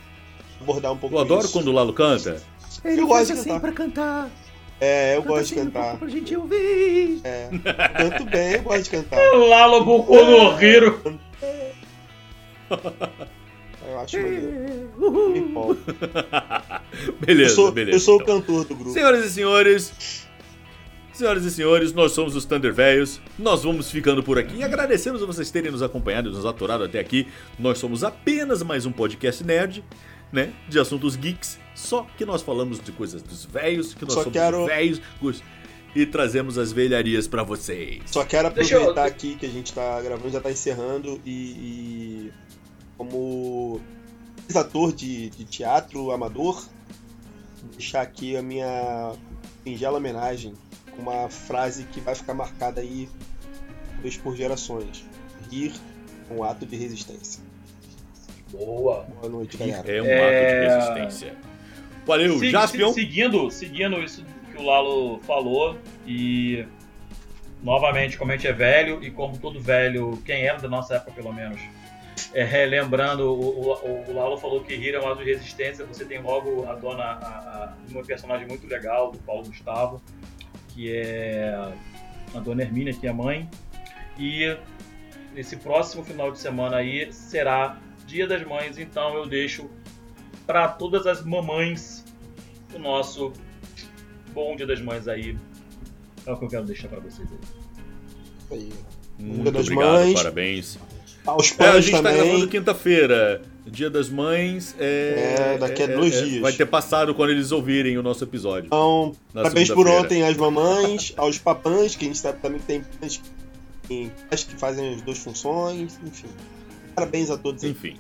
abordar 0.61 0.93
um 0.93 0.97
pouco 0.97 1.17
Eu 1.17 1.21
adoro 1.21 1.45
isso. 1.45 1.53
quando 1.53 1.69
o 1.69 1.73
Lalo 1.73 1.93
canta. 1.93 2.43
Eu 2.85 3.07
gosto 3.07 3.35
de 3.35 3.43
cantar. 3.43 3.61
pra 3.61 3.73
cantar. 3.73 4.31
É, 4.79 5.17
eu 5.17 5.23
gosto 5.23 5.49
de 5.49 5.55
cantar. 5.55 5.97
Pra 5.97 6.09
gente 6.09 6.37
ouvir. 6.37 7.21
É, 7.25 7.49
canto 7.97 8.25
bem, 8.27 8.53
eu 8.55 8.63
gosto 8.63 8.83
de 8.85 8.91
cantar. 8.91 9.19
Lalo 9.33 9.85
Boku 9.85 10.15
no 10.17 10.63
Hiro. 10.63 11.19
Eu 13.89 14.01
acho 14.01 14.17
maneiro. 14.17 14.91
Me 15.31 15.41
beleza, 17.27 17.51
eu, 17.51 17.55
sou, 17.55 17.73
beleza. 17.73 17.97
eu 17.97 18.01
sou 18.01 18.19
o 18.19 18.23
então. 18.23 18.41
cantor 18.41 18.65
do 18.65 18.75
grupo. 18.75 18.91
Senhoras 18.93 19.25
e 19.25 19.31
senhores, 19.31 20.27
senhoras 21.13 21.45
e 21.45 21.51
senhores, 21.51 21.93
nós 21.93 22.13
somos 22.13 22.35
os 22.35 22.45
Thunder 22.45 22.73
Velhos. 22.75 23.21
Nós 23.39 23.63
vamos 23.63 23.91
ficando 23.91 24.23
por 24.23 24.39
aqui 24.39 24.57
e 24.57 24.65
agradecemos 24.65 25.23
a 25.23 25.27
vocês 25.27 25.51
terem 25.51 25.71
nos 25.71 25.83
acompanhado 25.83 26.29
e 26.31 26.33
nos 26.33 26.45
aturado 26.45 26.83
até 26.85 26.99
aqui. 26.99 27.29
Nós 27.59 27.79
somos 27.79 28.03
apenas 28.03 28.63
mais 28.63 28.87
um 28.87 28.93
podcast 28.93 29.45
nerd, 29.45 29.85
né? 30.33 30.53
De 30.69 30.79
assuntos 30.81 31.15
geeks. 31.15 31.59
Só 31.75 32.07
que 32.17 32.25
nós 32.25 32.41
falamos 32.43 32.81
de 32.83 32.91
coisas 32.91 33.23
dos 33.23 33.45
velhos, 33.45 33.93
que 33.95 34.05
nós 34.05 34.15
Só 34.15 34.21
somos 34.23 34.33
quero- 34.33 34.65
velhos 34.67 35.01
e 35.97 36.05
trazemos 36.07 36.59
as 36.59 36.73
velharias 36.73 37.27
pra 37.27 37.43
vocês. 37.43 38.03
Só 38.07 38.25
quero 38.25 38.51
Deixa 38.51 38.75
eu- 38.75 38.81
aproveitar 38.81 39.07
aqui 39.07 39.35
que 39.37 39.47
a 39.47 39.49
gente 39.49 39.73
tá 39.73 40.01
gravando, 40.03 40.31
já 40.31 40.41
tá 40.41 40.51
encerrando 40.51 41.21
e, 41.25 41.31
e 41.31 42.33
como 42.99 43.81
ator 44.55 44.93
de, 44.93 45.31
de 45.31 45.45
teatro 45.45 46.11
amador, 46.13 46.63
deixar 47.73 48.03
aqui 48.03 48.37
a 48.37 48.43
minha 48.43 49.13
singela 49.65 49.97
homenagem 49.99 50.53
com 50.95 51.03
uma 51.03 51.29
frase 51.29 51.85
que 51.85 52.01
vai 52.01 52.15
ficar 52.15 52.35
marcada 52.35 52.81
aí 52.81 53.09
talvez 53.93 54.17
por 54.19 54.37
gerações. 54.37 55.05
Rir 55.51 55.73
é 56.31 56.35
um 56.35 56.45
ato 56.45 56.67
de 56.67 56.77
resistência. 56.77 57.43
Boa. 58.53 59.07
Boa 59.21 59.29
noite, 59.29 59.57
galera. 59.57 59.91
É 59.91 60.03
um 60.03 60.07
É. 60.07 60.21
ato 60.21 60.91
de 60.91 61.01
resistência. 61.01 61.37
Valeu, 62.07 62.39
Se- 62.39 62.51
Jaspion. 62.51 62.89
se- 62.93 63.01
seguindo, 63.01 63.51
seguindo 63.51 63.97
isso 64.03 64.25
que 64.57 64.63
o 64.63 64.65
Lalo 64.65 65.19
falou 65.21 65.79
e 66.07 66.67
novamente 67.63 68.17
como 68.17 68.33
a 68.33 68.37
gente 68.37 68.49
é 68.49 68.53
velho 68.53 69.03
e 69.05 69.11
como 69.11 69.39
todo 69.39 69.61
velho, 69.61 70.17
quem 70.25 70.47
era 70.47 70.59
da 70.59 70.69
nossa 70.69 70.97
época 70.97 71.13
pelo 71.13 71.33
menos, 71.33 71.61
é, 72.33 72.67
lembrando, 72.67 73.31
o, 73.31 73.73
o, 73.73 74.11
o 74.11 74.13
Lalo 74.15 74.37
falou 74.39 74.63
que 74.63 74.75
rir 74.75 74.95
é 74.95 75.15
de 75.15 75.25
resistência, 75.25 75.85
você 75.85 76.05
tem 76.05 76.21
logo 76.21 76.67
a 76.69 76.75
dona, 76.75 77.05
a, 77.05 77.29
a, 77.29 77.75
uma 77.91 78.03
personagem 78.03 78.47
muito 78.47 78.67
legal 78.67 79.13
do 79.13 79.19
Paulo 79.19 79.45
Gustavo, 79.45 80.03
que 80.69 80.95
é 80.95 81.55
a 82.35 82.39
dona 82.41 82.63
Hermínia, 82.63 82.95
que 82.95 83.07
é 83.07 83.13
mãe, 83.13 83.49
e 84.19 84.57
esse 85.35 85.57
próximo 85.57 86.03
final 86.03 86.31
de 86.31 86.39
semana 86.39 86.79
aí 86.79 87.13
será 87.13 87.79
Dia 88.07 88.27
das 88.27 88.43
Mães, 88.45 88.79
então 88.79 89.15
eu 89.15 89.27
deixo 89.27 89.69
para 90.47 90.69
todas 90.69 91.07
as 91.07 91.25
mamães 91.25 92.05
o 92.73 92.79
nosso 92.79 93.33
bom 94.37 94.55
Dia 94.55 94.67
das 94.67 94.83
Mães 94.83 95.09
aí. 95.09 95.35
É 96.27 96.33
o 96.33 96.37
que 96.37 96.45
eu 96.45 96.49
quero 96.49 96.65
deixar 96.67 96.89
para 96.89 97.01
vocês 97.01 97.27
aí. 98.51 98.59
Aí. 98.59 98.73
Muito 99.19 99.51
das 99.51 99.63
obrigado, 99.63 99.93
Mães. 99.93 100.13
parabéns. 100.15 100.79
Aos 101.25 101.51
É, 101.51 101.55
a 101.55 101.57
pais 101.57 101.85
gente 101.87 101.93
tá 101.95 102.03
também. 102.03 102.23
gravando 102.23 102.49
quinta-feira. 102.49 103.43
Dia 103.67 103.89
das 103.91 104.09
Mães 104.11 104.77
é. 104.79 105.55
É, 105.55 105.59
daqui 105.59 105.83
a 105.83 105.87
dois 105.87 106.13
dias. 106.23 106.43
Vai 106.43 106.53
ter 106.53 106.67
passado 106.67 107.15
quando 107.15 107.31
eles 107.31 107.51
ouvirem 107.51 107.97
o 107.99 108.03
nosso 108.03 108.23
episódio. 108.23 108.67
Então, 108.67 109.13
parabéns 109.33 109.71
por 109.71 109.89
ontem 109.89 110.23
às 110.23 110.37
mamães, 110.37 111.13
aos 111.19 111.39
papães, 111.39 111.97
que 111.97 112.05
a 112.05 112.09
gente 112.09 112.19
sabe 112.19 112.39
também 112.41 112.61
que 112.61 112.67
tem 112.67 112.83
pães 113.01 113.21
que, 113.89 114.13
pais 114.29 114.45
que 114.45 114.55
fazem 114.57 114.95
as 114.95 115.03
duas 115.03 115.19
funções, 115.19 115.99
enfim. 116.05 116.29
Parabéns 116.95 117.31
a 117.31 117.39
todos. 117.39 117.65
aí. 117.65 117.71
Enfim. 117.71 117.97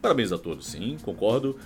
Parabéns 0.00 0.30
a 0.30 0.38
todos, 0.38 0.66
sim, 0.68 0.96
concordo. 1.02 1.58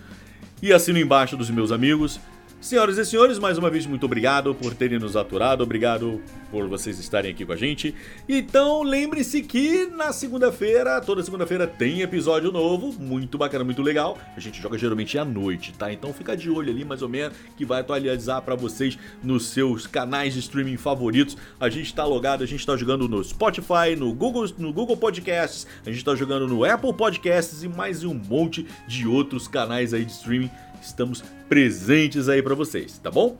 E 0.62 0.72
assino 0.72 0.98
embaixo 0.98 1.36
dos 1.36 1.50
meus 1.50 1.70
amigos. 1.72 2.18
Senhoras 2.62 2.96
e 2.96 3.04
senhores, 3.04 3.40
mais 3.40 3.58
uma 3.58 3.68
vez 3.68 3.86
muito 3.86 4.06
obrigado 4.06 4.54
por 4.54 4.72
terem 4.72 4.96
nos 4.96 5.16
aturado, 5.16 5.64
obrigado 5.64 6.22
por 6.48 6.68
vocês 6.68 6.96
estarem 7.00 7.32
aqui 7.32 7.44
com 7.44 7.52
a 7.52 7.56
gente. 7.56 7.92
Então 8.28 8.84
lembre-se 8.84 9.42
que 9.42 9.86
na 9.86 10.12
segunda-feira, 10.12 11.00
toda 11.00 11.24
segunda-feira 11.24 11.66
tem 11.66 12.02
episódio 12.02 12.52
novo, 12.52 12.92
muito 13.02 13.36
bacana, 13.36 13.64
muito 13.64 13.82
legal. 13.82 14.16
A 14.36 14.38
gente 14.38 14.62
joga 14.62 14.78
geralmente 14.78 15.18
à 15.18 15.24
noite, 15.24 15.72
tá? 15.72 15.92
Então 15.92 16.12
fica 16.12 16.36
de 16.36 16.48
olho 16.48 16.70
ali 16.70 16.84
mais 16.84 17.02
ou 17.02 17.08
menos 17.08 17.36
que 17.56 17.64
vai 17.64 17.80
atualizar 17.80 18.40
para 18.42 18.54
vocês 18.54 18.96
nos 19.24 19.46
seus 19.46 19.88
canais 19.88 20.32
de 20.32 20.38
streaming 20.38 20.76
favoritos. 20.76 21.36
A 21.58 21.68
gente 21.68 21.92
tá 21.92 22.04
logado, 22.04 22.44
a 22.44 22.46
gente 22.46 22.64
tá 22.64 22.76
jogando 22.76 23.08
no 23.08 23.24
Spotify, 23.24 23.96
no 23.98 24.14
Google, 24.14 24.46
no 24.56 24.72
Google 24.72 24.96
Podcasts, 24.96 25.66
a 25.84 25.90
gente 25.90 26.04
tá 26.04 26.14
jogando 26.14 26.46
no 26.46 26.64
Apple 26.64 26.94
Podcasts 26.94 27.64
e 27.64 27.68
mais 27.68 28.04
um 28.04 28.14
monte 28.14 28.64
de 28.86 29.08
outros 29.08 29.48
canais 29.48 29.92
aí 29.92 30.04
de 30.04 30.12
streaming 30.12 30.50
estamos 30.82 31.22
presentes 31.48 32.28
aí 32.28 32.42
para 32.42 32.54
vocês, 32.54 32.98
tá 32.98 33.10
bom? 33.10 33.36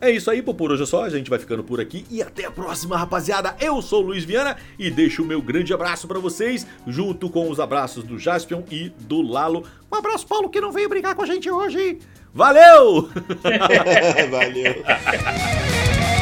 É 0.00 0.10
isso 0.10 0.30
aí, 0.30 0.42
por 0.42 0.72
hoje 0.72 0.82
é 0.82 0.86
só, 0.86 1.04
a 1.04 1.10
gente 1.10 1.30
vai 1.30 1.38
ficando 1.38 1.64
por 1.64 1.80
aqui 1.80 2.04
e 2.10 2.22
até 2.22 2.44
a 2.44 2.50
próxima, 2.50 2.96
rapaziada. 2.96 3.56
Eu 3.60 3.80
sou 3.80 4.02
o 4.02 4.06
Luiz 4.06 4.24
Viana 4.24 4.56
e 4.78 4.90
deixo 4.90 5.22
o 5.22 5.26
meu 5.26 5.40
grande 5.40 5.72
abraço 5.72 6.06
para 6.06 6.18
vocês, 6.18 6.66
junto 6.86 7.30
com 7.30 7.50
os 7.50 7.58
abraços 7.58 8.04
do 8.04 8.18
Jaspion 8.18 8.62
e 8.70 8.90
do 9.00 9.22
Lalo. 9.22 9.64
Um 9.90 9.96
abraço, 9.96 10.26
Paulo, 10.26 10.48
que 10.48 10.60
não 10.60 10.72
veio 10.72 10.88
brigar 10.88 11.14
com 11.14 11.22
a 11.22 11.26
gente 11.26 11.50
hoje. 11.50 11.98
Valeu! 12.32 13.10
Valeu! 14.30 14.82